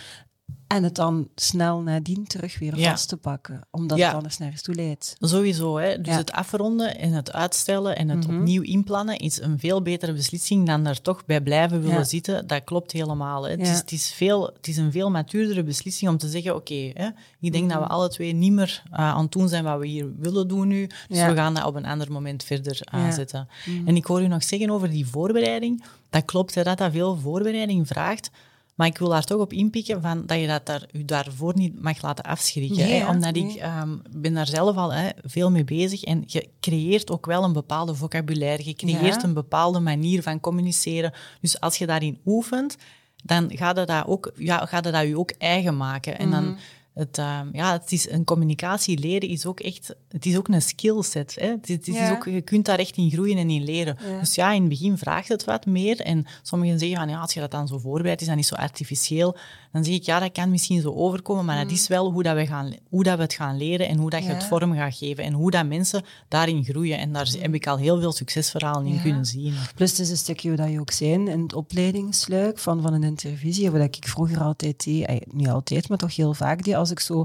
en 0.66 0.82
het 0.82 0.94
dan 0.94 1.28
snel 1.34 1.80
nadien 1.80 2.26
terug 2.26 2.58
weer 2.58 2.78
Ja. 2.78 2.90
vast 2.90 3.08
te 3.08 3.16
pakken, 3.16 3.61
omdat 3.70 3.98
Ja. 3.98 4.06
het 4.06 4.14
anders 4.14 4.38
nergens 4.38 4.62
toe 4.62 4.74
leidt. 4.74 5.16
Sowieso. 5.20 5.76
Hè? 5.78 5.96
Dus 5.96 6.06
Ja. 6.06 6.11
Mhm. 6.11 6.20
het 6.20 6.32
afronden 6.32 6.98
en 6.98 7.12
het 7.12 7.32
uitstellen 7.32 7.96
en 7.96 8.08
het 8.08 8.24
opnieuw 8.24 8.62
inplannen 8.62 9.16
is 9.16 9.40
een 9.40 9.58
veel 9.58 9.82
betere 9.82 10.12
beslissing 10.12 10.66
dan 10.66 10.87
er 10.87 11.00
toch 11.02 11.24
bij 11.26 11.40
blijven 11.40 11.82
willen 11.82 12.06
zitten. 12.06 12.46
Dat 12.46 12.64
klopt 12.64 12.92
helemaal. 12.92 13.48
Hè? 13.48 13.56
Is, 13.56 13.68
het, 13.70 13.92
is 13.92 14.12
veel, 14.12 14.46
het 14.46 14.68
is 14.68 14.76
een 14.76 14.92
veel 14.92 15.11
matuurdere 15.11 15.62
beslissing 15.62 16.11
om 16.11 16.18
te 16.18 16.28
zeggen, 16.28 16.54
oké, 16.54 16.92
ik 17.40 17.52
denk 17.52 17.70
dat 17.70 17.78
we 17.78 17.87
alle 17.87 18.08
twee 18.08 18.32
niet 18.32 18.52
meer 18.52 18.82
eh, 18.90 18.98
aan 18.98 19.22
het 19.22 19.32
doen 19.32 19.48
zijn 19.48 19.64
wat 19.64 19.78
we 19.78 19.87
hier 19.87 20.16
willen 20.18 20.48
doen 20.48 20.68
nu. 20.68 20.87
Dus 21.08 21.24
we 21.24 21.34
gaan 21.34 21.54
dat 21.54 21.64
op 21.64 21.74
een 21.74 21.87
ander 21.87 22.12
moment 22.12 22.44
verder 22.44 22.78
aanzetten. 22.84 23.48
En 23.87 23.96
ik 23.96 24.04
hoor 24.04 24.22
u 24.22 24.26
nog 24.26 24.42
zeggen 24.42 24.70
over 24.70 24.90
die 24.90 25.06
voorbereiding. 25.06 25.84
Dat 26.11 26.24
klopt, 26.24 26.54
hè, 26.54 26.62
dat 26.62 26.78
dat 26.78 26.92
veel 26.92 27.16
voorbereiding 27.16 27.87
vraagt. 27.87 28.30
Maar 28.78 28.86
ik 28.86 28.98
wil 28.98 29.08
daar 29.08 29.24
toch 29.24 29.40
op 29.40 29.52
inpikken 29.52 30.02
van 30.02 30.22
dat 30.26 30.40
je 30.40 30.46
dat 30.46 30.66
daar, 30.66 30.86
u 30.92 31.04
daarvoor 31.04 31.52
niet 31.56 31.82
mag 31.82 32.02
laten 32.02 32.24
afschrikken. 32.24 32.86
Hè? 32.86 33.08
Omdat 33.08 33.36
ik 33.36 33.54
ehm, 33.54 33.96
ben 34.10 34.34
daar 34.34 34.46
zelf 34.46 34.76
al 34.76 34.92
hè, 34.92 35.08
veel 35.24 35.50
mee 35.50 35.64
bezig. 35.64 36.02
En 36.04 36.22
je 36.26 36.48
creëert 36.60 37.10
ook 37.10 37.26
wel 37.26 37.44
een 37.44 37.52
bepaalde 37.52 37.94
vocabulaire. 37.94 38.64
Je 38.64 38.74
creëert 38.74 39.14
Ja. 39.14 39.24
een 39.24 39.34
bepaalde 39.34 39.80
manier 39.80 40.22
van 40.22 40.40
communiceren. 40.40 41.12
Dus 41.40 41.60
als 41.60 41.76
je 41.76 41.86
daarin 41.86 42.18
oefent, 42.26 42.76
dan 43.24 43.50
gaat 43.56 43.76
het 43.76 43.88
dat 43.88 44.06
ook, 44.06 44.32
ja, 44.36 44.66
gaat 44.66 44.84
het 44.84 44.94
dat 44.94 45.06
je 45.06 45.18
ook 45.18 45.30
eigen 45.38 45.76
maken. 45.76 46.18
En 46.18 46.28
Mhm. 46.28 46.42
dan... 46.42 46.56
Het, 46.98 47.18
ehm, 47.18 47.48
ja, 47.52 47.72
het 47.72 47.92
is 47.92 48.11
een 48.11 48.24
communicatie 48.24 48.98
leren 48.98 49.28
is 49.28 49.46
ook 49.46 49.61
echt, 49.61 49.94
het 50.08 50.26
is 50.26 50.37
ook 50.37 50.48
een 50.48 50.62
skillset. 50.62 51.37
Hè? 51.40 51.54
Het, 51.61 51.88
is 51.88 52.11
ook, 52.11 52.24
je 52.24 52.40
kunt 52.40 52.64
daar 52.64 52.78
echt 52.78 52.96
in 52.96 53.11
groeien 53.11 53.38
en 53.38 53.50
in 53.50 53.64
leren. 53.64 53.96
Ja. 54.11 54.18
Dus 54.18 54.34
ja, 54.34 54.52
in 54.52 54.61
het 54.61 54.68
begin 54.68 54.98
vraagt 54.98 55.28
het 55.28 55.44
wat 55.44 55.66
meer. 55.66 56.00
En 56.00 56.26
sommigen 56.42 56.78
zeggen 56.78 56.98
van 56.98 57.08
ja, 57.08 57.20
als 57.20 57.34
je 57.34 57.40
dat 57.40 57.50
dan 57.50 57.68
zo 57.68 57.78
voorbereidt, 57.78 58.20
is 58.20 58.26
dat 58.26 58.37
niet 58.37 58.46
zo 58.46 58.54
artificieel. 58.54 59.37
Dan 59.72 59.85
zeg 59.85 59.94
ik 59.94 60.02
ja, 60.02 60.18
dat 60.18 60.33
kan 60.33 60.50
misschien 60.50 60.81
zo 60.81 60.92
overkomen, 60.92 61.44
maar 61.44 61.62
dat 61.64 61.72
is 61.72 61.88
wel 61.88 62.11
hoe, 62.12 62.22
dat 62.22 62.37
we, 62.37 62.46
gaan, 62.46 62.72
hoe 62.88 63.02
dat 63.04 63.16
we 63.16 63.22
het 63.22 63.35
gaan 63.35 63.57
leren 63.57 63.88
en 63.88 63.98
hoe 63.98 64.11
dat 64.11 64.18
je 64.20 64.26
Mm. 64.28 64.33
Ja. 64.33 64.38
het 64.38 64.48
vorm 64.48 64.74
gaat 64.74 64.94
geven 64.96 65.24
en 65.24 65.33
hoe 65.33 65.50
dat 65.50 65.66
mensen 65.66 66.04
daarin 66.28 66.64
groeien. 66.64 66.98
En 66.98 67.12
daar 67.12 67.28
heb 67.40 67.54
ik 67.54 67.66
al 67.66 67.76
heel 67.76 68.00
veel 68.00 68.12
succesverhalen 68.12 68.87
in 68.87 68.94
Ja. 68.94 69.00
kunnen 69.02 69.26
zien. 69.26 69.54
Plus 69.74 69.90
het 69.90 70.00
is 70.00 70.11
een 70.11 70.16
stukje 70.16 70.54
dat 70.57 70.70
je 70.70 70.81
ook 70.81 70.90
zijn 70.90 71.28
in 71.28 71.42
het 71.42 71.52
opleidingsluik 71.54 72.59
van, 72.59 72.83
van 72.83 72.92
een 72.92 73.02
intervisie, 73.02 73.70
wat 73.70 73.81
ik 73.96 73.96
vroeger 74.09 74.40
altijd 74.40 74.85
deed, 74.85 75.33
niet 75.35 75.48
altijd, 75.48 75.88
maar 75.88 75.98
toch 75.98 76.16
heel 76.16 76.35
vaak 76.35 76.64
deed, 76.64 76.74
als 76.74 76.90
ik 76.90 77.00
zo 77.00 77.24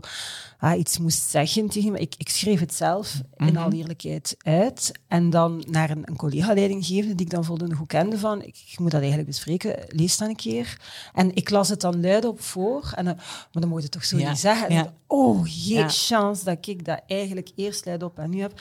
ah, 0.60 0.80
iets 0.80 0.98
moest 0.98 1.30
zeggen 1.30 1.70
tegen 1.70 1.92
me. 1.92 2.00
Ik, 2.00 2.14
ik 2.18 2.30
schreef 2.30 2.60
het 2.60 2.74
zelf 2.74 3.22
in 3.38 3.58
alle 3.58 3.76
eerlijkheid 3.76 4.36
uit 4.42 4.92
en 5.08 5.30
dan 5.30 5.64
naar 5.70 5.90
een, 5.90 6.02
een 6.06 6.16
collega-leiding 6.16 6.86
geven 6.86 7.16
die 7.18 7.26
ik 7.26 7.32
dan 7.32 7.44
voldoende 7.46 7.76
goed 7.76 7.88
kende 7.88 8.18
van, 8.18 8.42
ik, 8.42 8.56
ik 8.72 8.80
moet 8.80 8.92
dat 8.92 9.00
eigenlijk 9.00 9.30
bespreken, 9.30 9.76
lees 9.88 10.18
dan 10.18 10.30
een 10.30 10.36
keer. 10.36 10.78
En 11.14 11.36
ik 11.36 11.50
las 11.50 11.70
het 11.70 11.82
dan 11.82 12.02
luid 12.02 12.26
op 12.26 12.42
voor, 12.44 12.92
en 12.96 13.06
dan, 13.06 13.16
maar 13.16 13.62
dan 13.62 13.68
moet 13.70 13.84
je 13.84 13.90
toch 13.90 14.06
zo 14.06 14.18
Ja, 14.18 14.30
niet 14.30 14.40
zeggen. 14.40 14.68
En 14.68 14.76
ja. 14.76 14.84
dan, 14.84 14.94
oh, 15.08 15.48
jee, 15.66 15.78
Ja. 15.78 15.90
chance 15.90 16.44
dat 16.44 16.68
ik 16.68 16.86
dat 16.86 17.02
eigenlijk 17.08 17.52
eerst 17.56 17.86
luid 17.86 18.04
op 18.04 18.20
en 18.20 18.30
nu 18.30 18.42
heb. 18.42 18.60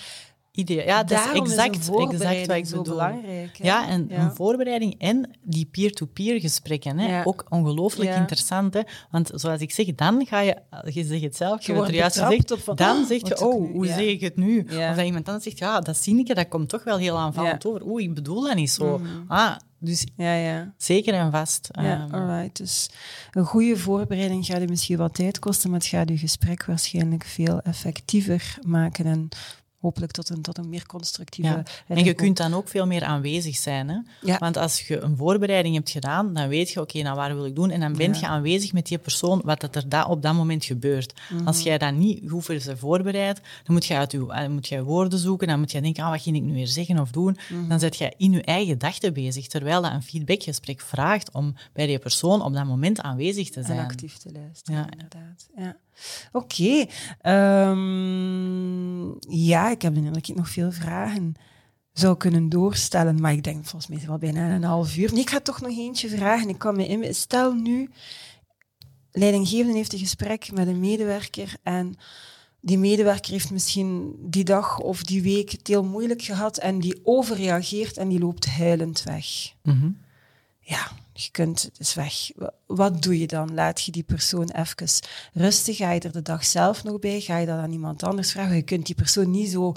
Idee. 0.54 0.84
Ja, 0.84 1.04
dat 1.04 1.18
is 1.18 1.40
exact, 1.40 1.74
exact 1.98 2.46
wat 2.46 2.56
ik 2.56 2.66
zo 2.66 2.76
bedoel. 2.76 2.94
belangrijk. 2.94 3.56
hè? 3.58 3.64
Ja, 3.64 3.88
en 3.88 4.06
Ja. 4.08 4.18
een 4.24 4.34
voorbereiding 4.34 4.94
en 4.98 5.30
die 5.42 5.64
peer-to-peer 5.70 6.40
gesprekken. 6.40 6.98
Hè? 6.98 7.08
Ja. 7.16 7.22
Ook 7.24 7.44
ongelooflijk 7.48 8.10
Ja. 8.10 8.16
interessant. 8.16 8.74
Hè? 8.74 8.80
Want 9.10 9.30
zoals 9.34 9.60
ik 9.60 9.70
zeg, 9.72 9.94
dan 9.94 10.26
ga 10.26 10.40
je... 10.40 10.56
Je 10.84 11.04
zegt 11.04 11.22
het 11.22 11.36
zelf, 11.36 11.60
je, 11.62 11.66
Je 11.72 11.74
wordt 11.74 11.90
er 11.90 11.96
juist 11.96 12.18
gezegd. 12.18 12.54
van, 12.58 12.76
dan 12.76 13.00
oh, 13.00 13.06
zeg 13.06 13.28
je, 13.28 13.46
oh, 13.46 13.72
hoe 13.72 13.86
zeg 13.86 13.98
ik 13.98 14.20
het 14.20 14.36
nu? 14.36 14.60
Of 14.60 14.96
dat 14.96 15.04
iemand 15.04 15.26
dan 15.26 15.40
zegt, 15.40 15.58
ja, 15.58 15.80
dat 15.80 16.06
ik, 16.06 16.34
dat 16.34 16.48
komt 16.48 16.68
toch 16.68 16.84
wel 16.84 16.96
heel 16.96 17.18
aanvallend 17.18 17.66
over. 17.66 17.86
Oeh, 17.86 18.02
ik 18.02 18.14
bedoel 18.14 18.42
dat 18.42 18.54
niet 18.54 18.70
zo. 18.70 18.98
Mhm. 18.98 19.08
Ah, 19.28 19.56
dus 19.82 20.06
Ja, 20.16 20.34
ja. 20.34 20.72
zeker 20.76 21.14
en 21.14 21.30
vast. 21.30 21.68
Ja, 21.72 21.82
ehm, 21.82 22.14
alright. 22.14 22.56
Dus 22.56 22.90
een 23.30 23.44
goede 23.44 23.76
voorbereiding 23.76 24.46
gaat 24.46 24.60
je 24.60 24.68
misschien 24.68 24.96
wat 24.96 25.14
tijd 25.14 25.38
kosten, 25.38 25.70
maar 25.70 25.78
het 25.78 25.88
gaat 25.88 26.08
je 26.08 26.18
gesprek 26.18 26.64
waarschijnlijk 26.64 27.24
veel 27.24 27.60
effectiever 27.60 28.58
maken 28.66 29.06
en 29.06 29.28
hopelijk 29.82 30.12
tot 30.12 30.28
een, 30.28 30.42
tot 30.42 30.58
een 30.58 30.68
meer 30.68 30.86
constructieve... 30.86 31.50
Ja. 31.50 31.62
En 31.86 32.04
je 32.04 32.14
kunt 32.14 32.36
dan 32.36 32.54
ook 32.54 32.68
veel 32.68 32.86
meer 32.86 33.04
aanwezig 33.04 33.56
zijn. 33.56 33.88
Hè? 33.88 33.96
Ja. 34.20 34.38
Want 34.38 34.56
als 34.56 34.86
je 34.86 35.00
een 35.00 35.16
voorbereiding 35.16 35.74
hebt 35.74 35.90
gedaan, 35.90 36.34
dan 36.34 36.48
weet 36.48 36.70
je, 36.70 36.80
oké, 36.80 37.02
nou 37.02 37.16
waar 37.16 37.34
wil 37.34 37.44
ik 37.46 37.54
doen? 37.54 37.70
En 37.70 37.80
dan 37.80 37.96
ben 37.96 38.12
Ja. 38.12 38.20
je 38.20 38.26
aanwezig 38.26 38.72
met 38.72 38.86
die 38.86 38.98
persoon, 38.98 39.40
wat 39.44 39.60
dat 39.60 39.76
er 39.76 39.88
da 39.88 40.04
op 40.04 40.22
dat 40.22 40.34
moment 40.34 40.64
gebeurt. 40.64 41.20
Mhm. 41.30 41.46
Als 41.46 41.60
jij 41.62 41.78
dat 41.78 41.94
niet 41.94 42.30
goed 42.30 42.44
voor 42.44 42.58
ze 42.58 42.76
voorbereidt, 42.76 43.40
dan 43.64 43.74
moet 43.74 43.86
je 43.86 43.94
uit 43.96 44.12
je, 44.12 44.26
dan 44.26 44.52
moet 44.52 44.68
je 44.68 44.82
woorden 44.82 45.18
zoeken, 45.18 45.46
dan 45.48 45.58
moet 45.58 45.72
je 45.72 45.80
denken, 45.80 46.04
ah, 46.04 46.10
wat 46.10 46.22
ging 46.22 46.36
ik 46.36 46.42
nu 46.42 46.52
weer 46.52 46.66
zeggen 46.66 46.98
of 46.98 47.10
doen? 47.10 47.36
Mhm. 47.50 47.68
Dan 47.68 47.78
zet 47.80 47.96
je 47.96 48.12
in 48.16 48.32
je 48.32 48.42
eigen 48.42 48.72
gedachten 48.72 49.12
bezig, 49.12 49.46
terwijl 49.46 49.82
dat 49.82 49.92
een 49.92 50.02
feedbackgesprek 50.02 50.80
vraagt 50.80 51.30
om 51.32 51.54
bij 51.72 51.86
die 51.86 51.98
persoon 51.98 52.42
op 52.42 52.54
dat 52.54 52.64
moment 52.64 53.00
aanwezig 53.00 53.50
te 53.50 53.60
En 53.60 53.66
zijn. 53.66 53.78
actief 53.78 54.16
te 54.16 54.32
luisteren, 54.32 54.86
inderdaad. 54.90 55.48
Ja. 55.56 55.76
Oké. 56.32 56.86
Ehm, 57.20 59.06
ja, 59.34 59.70
ik 59.70 59.82
heb 59.82 59.94
inderdaad 59.94 60.28
nog 60.28 60.48
veel 60.48 60.72
vragen 60.72 61.34
zou 61.92 62.16
kunnen 62.16 62.48
doorstellen, 62.48 63.20
maar 63.20 63.32
ik 63.32 63.42
denk 63.42 63.64
volgens 63.66 63.86
mij 63.86 64.06
wel 64.06 64.18
bijna 64.18 64.54
een 64.54 64.64
half 64.64 64.96
uur. 64.96 65.12
Nee, 65.12 65.22
ik 65.22 65.30
ga 65.30 65.40
toch 65.40 65.60
nog 65.60 65.78
eentje 65.78 66.08
vragen. 66.08 66.48
Ik 66.48 66.58
kan 66.58 66.76
me 66.76 66.86
in... 66.86 67.14
Stel 67.14 67.52
nu, 67.52 67.90
leidinggevende 69.10 69.76
heeft 69.76 69.92
een 69.92 69.98
gesprek 69.98 70.52
met 70.52 70.66
een 70.66 70.80
medewerker 70.80 71.54
en 71.62 71.94
die 72.60 72.78
medewerker 72.78 73.32
heeft 73.32 73.50
misschien 73.50 74.16
die 74.20 74.44
dag 74.44 74.78
of 74.78 75.02
die 75.02 75.22
week 75.22 75.50
het 75.50 75.66
heel 75.66 75.84
moeilijk 75.84 76.22
gehad 76.22 76.58
en 76.58 76.78
die 76.78 77.00
overreageert 77.02 77.96
en 77.96 78.08
die 78.08 78.18
loopt 78.18 78.46
huilend 78.46 79.02
weg. 79.02 79.26
Mhm. 79.62 79.90
Ja, 80.60 80.90
je 81.12 81.30
kunt, 81.30 81.62
het 81.62 81.78
is 81.80 81.94
weg. 81.94 82.14
Wa- 82.36 82.52
Wat 82.66 83.02
doe 83.02 83.18
je 83.18 83.26
dan? 83.26 83.54
Laat 83.54 83.82
je 83.82 83.90
die 83.92 84.02
persoon 84.02 84.50
even 84.50 84.88
rustig? 85.32 85.76
Ga 85.76 85.90
je 85.92 86.00
er 86.00 86.12
de 86.12 86.22
dag 86.22 86.44
zelf 86.44 86.84
nog 86.84 86.98
bij? 86.98 87.20
Ga 87.20 87.36
je 87.38 87.46
dat 87.46 87.58
aan 87.58 87.72
iemand 87.72 88.02
anders 88.02 88.30
vragen? 88.32 88.56
Je 88.56 88.62
kunt 88.62 88.86
die 88.86 88.94
persoon 88.94 89.30
niet 89.30 89.50
zo 89.50 89.72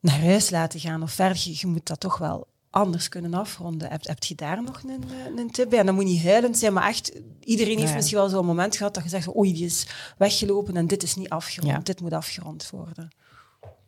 naar 0.00 0.20
huis 0.20 0.50
laten 0.50 0.80
gaan 0.80 1.02
of 1.02 1.12
verder. 1.12 1.42
Je, 1.44 1.54
je 1.58 1.66
moet 1.66 1.86
dat 1.86 2.00
toch 2.00 2.18
wel 2.18 2.46
anders 2.70 3.08
kunnen 3.08 3.34
afronden. 3.34 3.90
Heb, 3.90 4.06
heb 4.06 4.24
je 4.24 4.34
daar 4.34 4.62
nog 4.62 4.82
een, 4.82 5.04
eh, 5.10 5.36
een 5.36 5.50
tip 5.50 5.70
bij? 5.70 5.78
En 5.78 5.86
dat 5.86 5.94
moet 5.94 6.04
niet 6.04 6.22
huilend 6.22 6.58
zijn, 6.58 6.72
maar 6.72 6.88
echt, 6.88 7.12
iedereen 7.40 7.78
heeft 7.78 7.94
misschien 7.94 8.18
wel 8.18 8.28
zo'n 8.28 8.46
moment 8.46 8.76
gehad 8.76 8.94
dat 8.94 9.02
je 9.02 9.08
zegt, 9.08 9.36
oei, 9.36 9.52
die 9.52 9.64
is 9.64 9.86
weggelopen 10.18 10.76
en 10.76 10.86
dit 10.86 11.02
is 11.02 11.14
niet 11.14 11.28
afgerond. 11.28 11.72
Ja. 11.72 11.78
Dit 11.78 12.00
moet 12.00 12.12
afgerond 12.12 12.70
worden. 12.70 13.08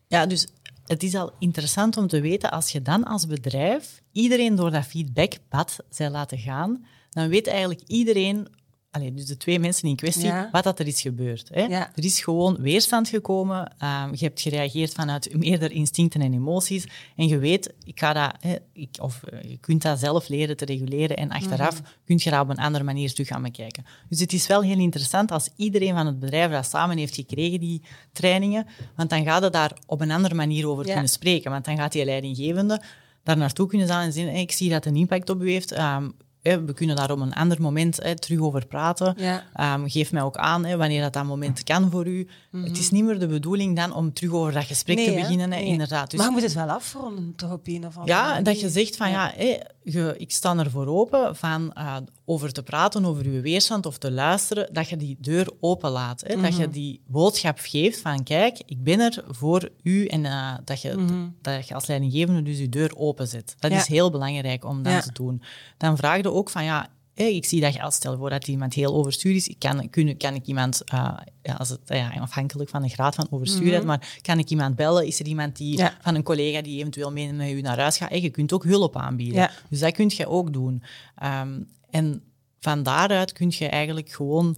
Ja, 0.07 0.27
dus 0.27 0.47
het 0.87 1.03
is 1.03 1.15
al 1.15 1.33
interessant 1.39 1.97
om 1.97 2.07
te 2.07 2.21
weten, 2.21 2.51
als 2.51 2.73
je 2.73 2.83
dan 2.83 3.05
als 3.05 3.27
bedrijf 3.27 4.03
iedereen 4.13 4.55
door 4.55 4.71
dat 4.71 4.85
feedbackpad 4.85 5.77
zij 5.91 6.11
laten 6.11 6.39
gaan, 6.39 6.85
dan 7.11 7.29
weet 7.29 7.47
eigenlijk 7.47 7.81
iedereen, 7.87 8.49
allee, 8.93 9.13
dus 9.15 9.27
de 9.27 9.37
twee 9.37 9.59
mensen 9.59 9.89
in 9.89 9.97
kwestie, 9.97 10.25
Ja. 10.25 10.49
wat 10.53 10.65
dat 10.65 10.79
er 10.79 10.87
is 10.87 11.01
gebeurd. 11.01 11.49
Hè? 11.53 11.61
Ja. 11.63 11.91
Er 11.95 12.05
is 12.05 12.21
gewoon 12.21 12.57
weerstand 12.61 13.09
gekomen, 13.09 13.73
ehm, 13.79 14.11
je 14.11 14.25
hebt 14.25 14.41
gereageerd 14.41 14.93
vanuit 14.93 15.35
meerdere 15.39 15.75
instincten 15.75 16.21
en 16.21 16.33
emoties, 16.33 16.85
en 17.17 17.27
je 17.29 17.39
weet, 17.39 17.73
ik 17.85 17.99
ga 17.99 18.13
dat, 18.13 18.33
hè, 18.41 18.57
ik, 18.73 18.89
of 19.01 19.23
eh, 19.23 19.51
je 19.51 19.57
kunt 19.59 19.83
dat 19.83 19.99
zelf 19.99 20.29
leren 20.29 20.57
te 20.57 20.65
reguleren, 20.65 21.17
en 21.17 21.31
achteraf 21.31 21.75
Mhm. 21.81 21.91
kun 22.05 22.21
je 22.23 22.31
daar 22.31 22.41
op 22.41 22.49
een 22.49 22.57
andere 22.57 22.85
manier 22.85 23.13
terug 23.13 23.29
gaan 23.29 23.43
bekijken. 23.43 23.85
Dus 24.09 24.21
het 24.21 24.33
is 24.33 24.47
wel 24.47 24.63
heel 24.63 24.79
interessant 24.79 25.31
als 25.33 25.49
iedereen 25.57 25.95
van 25.95 26.07
het 26.07 26.19
bedrijf 26.19 26.51
dat 26.51 26.67
samen 26.67 26.99
heeft 26.99 27.15
gekregen, 27.15 27.61
die 27.61 27.83
trainingen, 28.13 28.67
want 28.97 29.11
dan 29.11 29.25
gaat 29.25 29.43
het 29.43 29.53
daar 29.53 29.73
op 29.87 30.01
een 30.01 30.11
andere 30.11 30.35
manier 30.35 30.69
over 30.69 30.87
Ja. 30.87 30.93
kunnen 30.93 31.11
spreken. 31.11 31.51
Want 31.51 31.65
dan 31.65 31.77
gaat 31.77 31.93
die 31.93 32.05
leidinggevende 32.05 32.83
daar 33.25 33.37
naartoe 33.37 33.67
kunnen 33.67 33.87
gaan 33.89 34.03
en 34.05 34.13
zeggen, 34.13 34.33
hey, 34.33 34.43
ik 34.43 34.53
zie 34.53 34.71
dat 34.71 34.87
een 34.87 34.97
impact 34.97 35.31
op 35.31 35.43
u 35.43 35.51
heeft. 35.51 35.73
Ehm, 35.73 36.11
we 36.43 36.73
kunnen 36.75 36.97
daar 36.97 37.11
op 37.11 37.21
een 37.21 37.33
ander 37.33 37.61
moment 37.61 38.03
hè, 38.03 38.17
terug 38.17 38.41
over 38.41 38.67
praten. 38.67 39.15
Ja. 39.17 39.45
Ehm, 39.55 39.89
geef 39.89 40.13
mij 40.13 40.23
ook 40.23 40.37
aan 40.37 40.65
hè, 40.65 40.77
wanneer 40.77 41.03
dat, 41.03 41.13
dat 41.13 41.25
moment 41.25 41.63
kan 41.63 41.91
voor 41.91 42.07
u. 42.07 42.29
Het 42.53 42.79
is 42.79 42.91
niet 42.91 43.05
meer 43.05 43.19
de 43.19 43.27
bedoeling 43.27 43.77
dan 43.77 43.95
om 43.95 44.13
terug 44.13 44.33
over 44.33 44.53
dat 44.53 44.65
gesprek 44.65 44.99
te 44.99 45.15
beginnen. 45.15 45.49
Nee. 45.49 45.65
inderdaad. 45.65 46.11
Dus 46.11 46.19
maar 46.19 46.29
je 46.29 46.35
moet 46.35 46.43
het 46.43 46.55
wel 46.55 46.69
afronden, 46.69 47.33
toch 47.37 47.53
op 47.53 47.67
een 47.67 47.87
of 47.87 47.97
andere 47.97 48.19
ja, 48.19 48.41
dat 48.41 48.61
je 48.61 48.69
zegt 48.69 48.97
van 48.97 49.11
ja, 49.11 49.33
hé, 49.37 49.59
je, 49.83 50.15
ik 50.19 50.31
sta 50.31 50.57
ervoor 50.57 50.87
open 50.87 51.37
van 51.37 51.73
eh, 51.73 51.97
over 52.25 52.53
te 52.53 52.63
praten 52.63 53.05
over 53.05 53.33
je 53.33 53.41
weerstand 53.41 53.87
of 53.87 53.99
te 53.99 54.11
luisteren, 54.11 54.69
dat 54.73 54.89
je 54.89 54.97
die 54.97 55.17
deur 55.21 55.51
open 55.61 55.91
laat. 55.91 56.21
Hè? 56.27 56.41
Dat 56.41 56.57
je 56.57 56.69
die 56.69 57.01
boodschap 57.07 57.59
geeft 57.63 58.01
van 58.01 58.23
kijk, 58.23 58.63
ik 58.67 58.83
ben 58.83 59.01
er 59.01 59.25
voor 59.29 59.69
u 59.83 60.07
en 60.07 60.25
eh, 60.25 60.55
dat, 60.65 60.81
je, 60.83 61.27
dat 61.43 61.69
je 61.69 61.75
als 61.75 61.87
leidinggevende 61.87 62.43
dus 62.43 62.59
je 62.59 62.69
deur 62.69 62.97
openzet. 62.97 63.55
Dat 63.59 63.71
Ja. 63.71 63.77
is 63.77 63.87
heel 63.87 64.11
belangrijk 64.11 64.65
om 64.65 64.83
dat 64.83 64.93
Ja. 64.93 65.01
te 65.01 65.13
doen. 65.13 65.43
Dan 65.77 65.97
vraag 65.97 66.17
je 66.23 66.33
ook 66.33 66.51
van 66.51 66.65
ja, 66.65 66.89
ik 67.15 67.45
zie 67.45 67.61
dat 67.61 67.75
je 67.75 67.83
als 67.83 67.95
stel 67.95 68.17
voor 68.17 68.31
dat 68.31 68.49
iemand 68.49 68.75
heel 68.75 68.95
overstuur 68.95 69.35
is, 69.35 69.55
kan, 69.59 69.91
kun, 69.91 70.17
kan 70.17 70.35
ik 70.35 70.47
iemand, 70.47 70.85
eh, 70.85 71.17
ja, 71.43 71.55
als 71.55 71.69
het, 71.69 71.81
ja, 71.85 72.11
afhankelijk 72.21 72.71
van 72.71 72.83
de 72.83 72.89
graad 72.89 73.15
van 73.15 73.27
overstuurheid, 73.31 73.85
maar 73.85 74.19
kan 74.23 74.39
ik 74.39 74.51
iemand 74.51 74.77
bellen? 74.77 75.07
Is 75.07 75.21
er 75.21 75.27
iemand 75.27 75.57
die, 75.57 75.77
Ja. 75.77 75.97
van 76.01 76.15
een 76.15 76.23
collega 76.23 76.63
die 76.63 76.79
eventueel 76.79 77.13
mee 77.13 77.33
met 77.33 77.51
u 77.51 77.61
naar 77.61 77.79
huis 77.79 77.97
gaat? 77.97 78.09
Hé, 78.11 78.17
je 78.17 78.31
kunt 78.31 78.53
ook 78.53 78.65
hulp 78.65 78.97
aanbieden. 78.97 79.37
Ja. 79.41 79.51
Dus 79.69 79.81
dat 79.81 79.93
kun 79.93 80.11
je 80.17 80.27
ook 80.29 80.53
doen. 80.53 80.83
Ehm, 81.17 81.61
en 81.93 82.23
van 82.61 82.83
daaruit 82.83 83.33
kun 83.33 83.53
je 83.59 83.69
eigenlijk 83.69 84.11
gewoon 84.11 84.57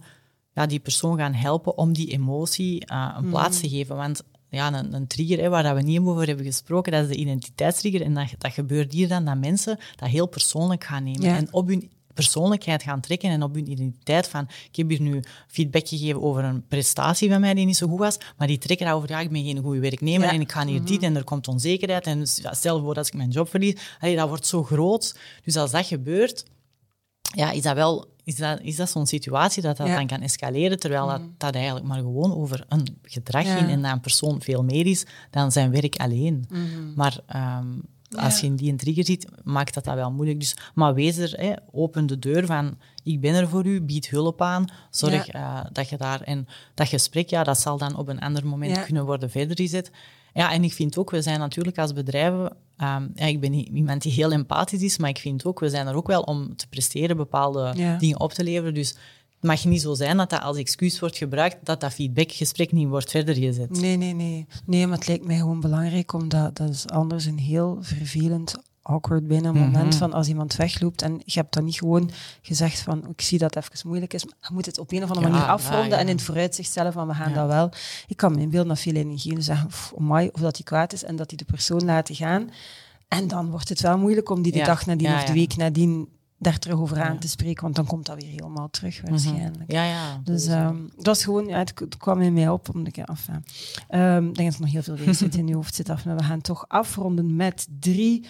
ja, 0.53 0.65
die 0.65 0.79
persoon 0.79 1.17
gaan 1.17 1.33
helpen 1.33 1.77
om 1.77 1.93
die 1.93 2.11
emotie 2.11 2.85
eh, 2.85 3.15
een 3.17 3.29
plaats 3.29 3.59
te 3.59 3.69
geven. 3.69 3.95
Want 3.95 4.23
ja, 4.49 4.73
een, 4.73 4.93
een 4.93 5.07
trigger 5.07 5.39
hè, 5.39 5.49
waar 5.49 5.63
dat 5.63 5.75
we 5.75 5.81
niet 5.81 5.99
over 5.99 6.27
hebben 6.27 6.45
gesproken, 6.45 6.91
dat 6.91 7.01
is 7.01 7.07
de 7.07 7.15
identiteitstrigger. 7.15 8.01
En 8.01 8.13
dat, 8.13 8.33
dat 8.37 8.53
gebeurt 8.53 8.93
hier 8.93 9.07
dan 9.07 9.25
dat 9.25 9.37
mensen 9.37 9.77
dat 9.95 10.09
heel 10.09 10.27
persoonlijk 10.27 10.83
gaan 10.83 11.03
nemen. 11.03 11.21
Ja. 11.21 11.35
En 11.35 11.47
op 11.51 11.67
hun 11.67 11.91
persoonlijkheid 12.13 12.83
gaan 12.83 12.99
trekken 12.99 13.29
en 13.29 13.43
op 13.43 13.53
hun 13.53 13.71
identiteit 13.71 14.27
van 14.27 14.47
ik 14.69 14.75
heb 14.75 14.89
hier 14.89 15.01
nu 15.01 15.23
feedback 15.47 15.87
gegeven 15.87 16.21
over 16.21 16.43
een 16.43 16.67
prestatie 16.67 17.29
van 17.29 17.41
mij 17.41 17.53
die 17.53 17.65
niet 17.65 17.77
zo 17.77 17.87
goed 17.87 17.99
was, 17.99 18.17
maar 18.37 18.47
die 18.47 18.57
trekken 18.57 18.91
over 18.91 19.09
ja, 19.09 19.19
ik 19.19 19.31
ben 19.31 19.43
geen 19.43 19.61
goede 19.61 19.79
werknemer 19.79 20.27
Ja. 20.27 20.33
en 20.33 20.41
ik 20.41 20.51
ga 20.51 20.65
hier 20.65 20.85
dit 20.85 21.03
en 21.03 21.15
er 21.15 21.23
komt 21.23 21.47
onzekerheid 21.47 22.05
en 22.05 22.27
stel 22.27 22.81
voor 22.81 22.93
dat 22.93 23.07
ik 23.07 23.13
mijn 23.13 23.29
job 23.29 23.49
verlies. 23.49 23.75
Allee, 23.99 24.15
dat 24.15 24.27
wordt 24.27 24.47
zo 24.47 24.63
groot. 24.63 25.17
Dus 25.43 25.55
als 25.57 25.71
dat 25.71 25.85
gebeurt, 25.85 26.45
ja, 27.35 27.51
is 27.51 27.61
dat 27.61 27.75
wel 27.75 28.13
is 28.23 28.35
dat, 28.35 28.59
is 28.61 28.75
dat 28.75 28.89
zo'n 28.89 29.05
situatie 29.05 29.61
dat 29.61 29.77
dat 29.77 29.87
Ja. 29.87 29.95
dan 29.95 30.07
kan 30.07 30.21
escaleren, 30.21 30.79
terwijl 30.79 31.07
dat, 31.07 31.21
dat 31.37 31.55
eigenlijk 31.55 31.85
maar 31.85 31.97
gewoon 31.97 32.35
over 32.35 32.65
een 32.69 32.97
gedrag 33.03 33.43
Ja. 33.43 33.55
ging 33.57 33.69
en 33.69 33.81
dat 33.81 33.91
een 33.91 33.99
persoon 33.99 34.41
veel 34.41 34.63
meer 34.63 34.85
is 34.85 35.05
dan 35.31 35.51
zijn 35.51 35.71
werk 35.71 35.95
alleen. 35.95 36.45
Maar 36.95 37.19
ehm, 37.25 37.67
als 38.15 38.39
je 38.39 38.45
in 38.45 38.55
die 38.55 38.71
een 38.71 38.77
trigger 38.77 39.05
zit, 39.05 39.27
maakt 39.43 39.73
dat 39.73 39.83
dat 39.83 39.95
wel 39.95 40.11
moeilijk. 40.11 40.39
Dus, 40.39 40.55
maar 40.73 40.93
wees 40.93 41.17
er, 41.17 41.31
hè, 41.39 41.53
open 41.71 42.05
de 42.07 42.19
deur 42.19 42.45
van 42.45 42.77
ik 43.03 43.21
ben 43.21 43.33
er 43.35 43.47
voor 43.49 43.65
u, 43.65 43.81
bied 43.81 44.09
hulp 44.09 44.41
aan, 44.41 44.65
zorg 44.89 45.27
eh, 45.27 45.59
dat 45.71 45.89
je 45.89 45.97
daar... 45.97 46.21
En 46.21 46.47
dat 46.73 46.87
gesprek, 46.87 47.29
ja, 47.29 47.43
dat 47.43 47.59
zal 47.59 47.77
dan 47.77 47.97
op 47.97 48.07
een 48.07 48.19
ander 48.19 48.47
moment 48.47 48.83
kunnen 48.83 49.05
worden 49.05 49.29
verder 49.29 49.55
gezet. 49.57 49.91
Ja, 50.35 50.51
en 50.51 50.63
ik 50.63 50.73
vind 50.73 50.97
ook, 50.97 51.09
we 51.11 51.21
zijn 51.21 51.39
natuurlijk 51.39 51.77
als 51.77 51.93
bedrijven... 51.93 52.55
ehm, 52.77 53.07
ja, 53.15 53.25
ik 53.25 53.39
ben 53.39 53.53
iemand 53.53 54.01
die 54.01 54.11
heel 54.11 54.31
empathisch 54.31 54.81
is, 54.81 54.97
maar 54.97 55.09
ik 55.09 55.17
vind 55.17 55.45
ook, 55.45 55.59
we 55.59 55.69
zijn 55.69 55.87
er 55.87 55.95
ook 55.95 56.07
wel 56.07 56.21
om 56.21 56.55
te 56.55 56.67
presteren, 56.67 57.17
bepaalde 57.17 57.73
Ja. 57.75 57.97
dingen 57.97 58.19
op 58.19 58.31
te 58.33 58.43
leveren. 58.43 58.73
Dus 58.73 58.89
het 58.89 59.43
mag 59.43 59.65
niet 59.65 59.81
zo 59.81 59.93
zijn 59.93 60.17
dat 60.17 60.29
dat 60.29 60.41
als 60.41 60.57
excuus 60.57 60.99
wordt 60.99 61.17
gebruikt, 61.17 61.57
dat 61.65 61.81
dat 61.81 61.93
feedbackgesprek 61.93 62.71
niet 62.71 62.87
wordt 62.87 63.11
verder 63.11 63.35
gezet. 63.35 63.69
Nee, 63.81 63.95
nee, 63.97 64.13
nee. 64.13 64.45
Nee, 64.65 64.87
maar 64.87 64.97
het 64.97 65.07
lijkt 65.07 65.25
mij 65.25 65.37
gewoon 65.37 65.59
belangrijk, 65.59 66.13
omdat 66.13 66.57
dat 66.57 66.69
is 66.69 66.87
anders 66.87 67.25
een 67.25 67.39
heel 67.39 67.77
vervelend, 67.81 68.55
awkward 68.87 69.27
bijna 69.27 69.51
moment 69.51 69.85
Mhm. 69.89 69.97
van 69.97 70.13
als 70.13 70.27
iemand 70.27 70.55
wegloopt 70.55 71.01
en 71.01 71.21
je 71.25 71.39
hebt 71.39 71.53
dan 71.53 71.63
niet 71.63 71.75
gewoon 71.77 72.09
gezegd 72.41 72.79
van 72.79 73.07
ik 73.09 73.21
zie 73.21 73.37
dat 73.39 73.53
het 73.53 73.63
even 73.73 73.87
moeilijk 73.87 74.13
is, 74.13 74.25
maar 74.25 74.33
je 74.41 74.53
moet 74.53 74.65
het 74.65 74.77
op 74.79 74.91
een 74.91 75.03
of 75.03 75.09
andere 75.09 75.27
Ja, 75.27 75.31
manier 75.31 75.47
afronden 75.47 75.89
ja. 75.89 75.97
en 75.97 76.07
in 76.07 76.15
het 76.15 76.21
vooruitzicht 76.25 76.69
stellen 76.69 76.93
van 76.93 77.07
we 77.07 77.13
gaan 77.13 77.33
dat 77.33 77.47
wel. 77.47 77.71
Ik 78.07 78.17
kan 78.17 78.31
me 78.35 78.41
inbeelden 78.41 78.67
dat 78.67 78.79
veel 78.79 78.93
leidinggevenden 78.93 79.43
zeggen 79.43 79.67
"Pff, 79.67 79.93
amai, 79.97 80.29
of 80.31 80.41
dat 80.41 80.55
hij 80.55 80.65
kwaad 80.65 80.93
is 80.93 81.03
en 81.03 81.15
dat 81.15 81.29
hij 81.29 81.37
de 81.37 81.45
persoon 81.45 81.85
laten 81.85 82.15
gaan. 82.15 82.49
En 83.07 83.27
dan 83.27 83.49
wordt 83.49 83.69
het 83.69 83.81
wel 83.81 83.97
moeilijk 83.97 84.29
om 84.29 84.41
die 84.41 84.51
de 84.51 84.63
dag 84.63 84.85
nadien 84.85 85.13
of 85.13 85.23
de 85.23 85.33
week 85.33 85.55
nadien 85.55 86.07
daar 86.37 86.59
terug 86.59 86.79
over 86.79 87.01
aan 87.01 87.19
te 87.19 87.27
spreken, 87.27 87.63
want 87.63 87.75
dan 87.75 87.85
komt 87.85 88.05
dat 88.05 88.21
weer 88.21 88.29
helemaal 88.31 88.69
terug 88.69 89.01
waarschijnlijk. 89.09 89.71
Ja, 89.71 89.83
ja. 89.83 90.21
Dus 90.23 90.45
ehm 90.47 90.75
dat 90.95 91.05
was 91.05 91.23
gewoon, 91.23 91.47
ja, 91.47 91.57
het, 91.57 91.79
het 91.79 91.97
kwam 91.97 92.21
in 92.21 92.33
mij 92.33 92.49
op. 92.49 92.69
Omdat 92.73 92.97
ik, 92.97 93.07
enfin, 93.07 93.45
ehm, 93.87 94.27
ik 94.27 94.35
denk 94.35 94.47
dat 94.49 94.55
er 94.59 94.61
nog 94.61 94.71
heel 94.71 94.83
veel 94.83 94.95
wijsheid 95.05 95.35
in 95.35 95.47
je 95.47 95.55
hoofd 95.55 95.75
zit 95.75 95.89
af. 95.89 96.05
Maar 96.05 96.15
we 96.15 96.23
gaan 96.23 96.41
toch 96.41 96.65
afronden 96.67 97.35
met 97.35 97.67
drie 97.79 98.25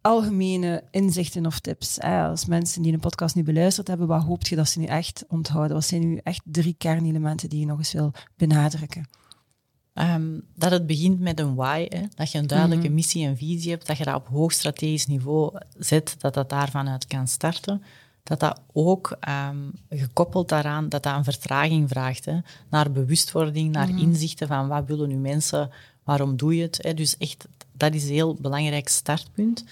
algemene 0.00 0.84
inzichten 0.90 1.46
of 1.46 1.58
tips. 1.58 1.96
Hè. 2.00 2.22
Als 2.26 2.46
mensen 2.46 2.82
die 2.82 2.92
een 2.92 3.00
podcast 3.00 3.34
nu 3.34 3.42
beluisterd 3.42 3.88
hebben, 3.88 4.06
wat 4.06 4.22
hoopt 4.24 4.48
je 4.48 4.56
dat 4.56 4.68
ze 4.68 4.78
nu 4.78 4.84
echt 4.84 5.24
onthouden? 5.28 5.74
Wat 5.76 5.84
zijn 5.84 6.08
nu 6.08 6.20
echt 6.22 6.40
drie 6.44 6.74
kernelementen 6.78 7.48
die 7.48 7.60
je 7.60 7.66
nog 7.66 7.78
eens 7.78 7.92
wil 7.92 8.12
benadrukken? 8.36 9.08
Ehm, 9.94 10.38
dat 10.54 10.70
het 10.70 10.86
begint 10.86 11.20
met 11.20 11.40
een 11.40 11.54
why, 11.54 11.86
hè? 11.88 12.02
dat 12.14 12.32
je 12.32 12.38
een 12.38 12.46
duidelijke 12.46 12.84
Mhm. 12.86 12.94
missie 12.94 13.26
en 13.26 13.36
visie 13.36 13.70
hebt, 13.70 13.86
dat 13.86 13.96
je 13.96 14.04
dat 14.04 14.14
op 14.14 14.26
hoog 14.28 14.52
strategisch 14.52 15.06
niveau 15.06 15.58
zet, 15.78 16.14
dat 16.18 16.34
dat 16.34 16.48
daarvan 16.50 16.88
uit 16.88 17.06
kan 17.06 17.28
starten. 17.28 17.82
Dat 18.22 18.40
dat 18.40 18.60
ook 18.72 19.16
ehm, 19.20 19.56
gekoppeld 19.88 20.48
daaraan, 20.48 20.88
dat 20.88 21.02
dat 21.02 21.16
een 21.16 21.24
vertraging 21.24 21.88
vraagt, 21.88 22.24
hè? 22.24 22.38
naar 22.70 22.92
bewustwording, 22.92 23.72
naar 23.72 23.88
Mhm. 23.88 23.98
inzichten 23.98 24.46
van 24.48 24.68
wat 24.68 24.86
willen 24.86 25.08
nu 25.08 25.16
mensen, 25.16 25.70
waarom 26.04 26.36
doe 26.36 26.56
je 26.56 26.62
het. 26.62 26.78
Hè? 26.82 26.94
Dus 26.94 27.16
echt, 27.16 27.48
dat 27.80 27.94
is 27.94 28.02
een 28.02 28.10
heel 28.10 28.34
belangrijk 28.34 28.88
startpunt. 28.88 29.64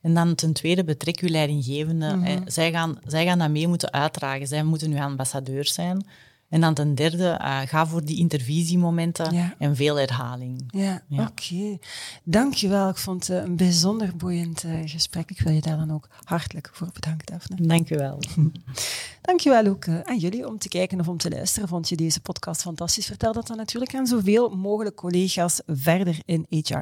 En 0.00 0.14
dan 0.14 0.34
ten 0.34 0.52
tweede, 0.52 0.84
betrek 0.84 1.20
je 1.20 1.28
leidinggevende. 1.28 2.16
Mhm. 2.16 2.24
hè. 2.24 2.38
Zij, 2.46 2.70
gaan, 2.70 2.98
zij 3.06 3.24
gaan 3.24 3.38
dat 3.38 3.50
mee 3.50 3.68
moeten 3.68 3.92
uitdragen. 3.92 4.46
Zij 4.46 4.62
moeten 4.62 4.90
nu 4.90 4.98
ambassadeurs 4.98 5.74
zijn. 5.74 6.06
En 6.48 6.60
dan 6.60 6.74
ten 6.74 6.94
derde, 6.94 7.28
eh, 7.28 7.60
ga 7.60 7.86
voor 7.86 8.04
die 8.04 8.18
intervisiemomenten 8.18 9.34
Ja. 9.34 9.54
en 9.58 9.76
veel 9.76 9.96
herhaling. 9.96 10.64
Ja, 10.68 11.02
Ja. 11.08 11.22
oké. 11.30 11.78
Dankjewel. 12.24 12.88
Ik 12.88 12.96
vond 12.96 13.26
het 13.26 13.44
een 13.44 13.56
bijzonder 13.56 14.16
boeiend 14.16 14.64
eh, 14.64 14.72
gesprek. 14.84 15.30
Ik 15.30 15.40
wil 15.40 15.52
je 15.52 15.60
daar 15.60 15.76
dan 15.76 15.92
ook 15.92 16.08
hartelijk 16.24 16.70
voor 16.72 16.88
bedanken, 16.92 17.26
Daphne. 17.26 17.66
Dank 17.66 17.90
u 17.90 17.96
wel. 17.96 18.18
Dankjewel 19.22 19.66
ook 19.66 19.84
eh, 19.84 20.00
aan 20.04 20.18
jullie 20.18 20.48
om 20.48 20.58
te 20.58 20.68
kijken 20.68 21.00
of 21.00 21.08
om 21.08 21.16
te 21.16 21.30
luisteren. 21.30 21.68
Vond 21.68 21.88
je 21.88 21.96
deze 21.96 22.20
podcast 22.20 22.62
fantastisch? 22.62 23.06
Vertel 23.06 23.32
dat 23.32 23.46
dan 23.46 23.56
natuurlijk 23.56 23.94
aan 23.94 24.06
zoveel 24.06 24.48
mogelijk 24.56 24.96
collega's 24.96 25.60
verder 25.66 26.18
in 26.24 26.46
HR. 26.48 26.80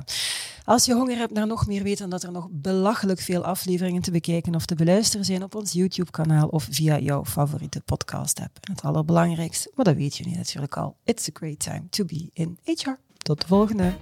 Als 0.64 0.84
je 0.84 0.94
honger 0.94 1.16
hebt 1.16 1.32
naar 1.32 1.46
nog 1.46 1.66
meer 1.66 1.82
weten, 1.82 2.10
dat 2.10 2.22
er 2.22 2.32
nog 2.32 2.48
belachelijk 2.50 3.20
veel 3.20 3.44
afleveringen 3.44 4.02
te 4.02 4.10
bekijken 4.10 4.54
of 4.54 4.66
te 4.66 4.74
beluisteren 4.74 5.24
zijn 5.24 5.42
op 5.42 5.54
ons 5.54 5.72
YouTube-kanaal 5.72 6.48
of 6.48 6.66
via 6.70 6.98
jouw 6.98 7.24
favoriete 7.24 7.80
podcast-app. 7.84 8.58
Het 8.60 8.82
allerbelangrijkste, 8.82 9.52
maar 9.74 9.84
dat 9.84 9.96
weet 9.96 10.16
je 10.16 10.36
natuurlijk 10.36 10.76
al, 10.76 10.96
it's 11.04 11.28
a 11.28 11.30
great 11.32 11.58
time 11.58 11.88
to 11.90 12.04
be 12.04 12.30
in 12.32 12.58
HR. 12.64 12.98
Tot 13.18 13.40
de 13.40 13.46
volgende! 13.46 13.92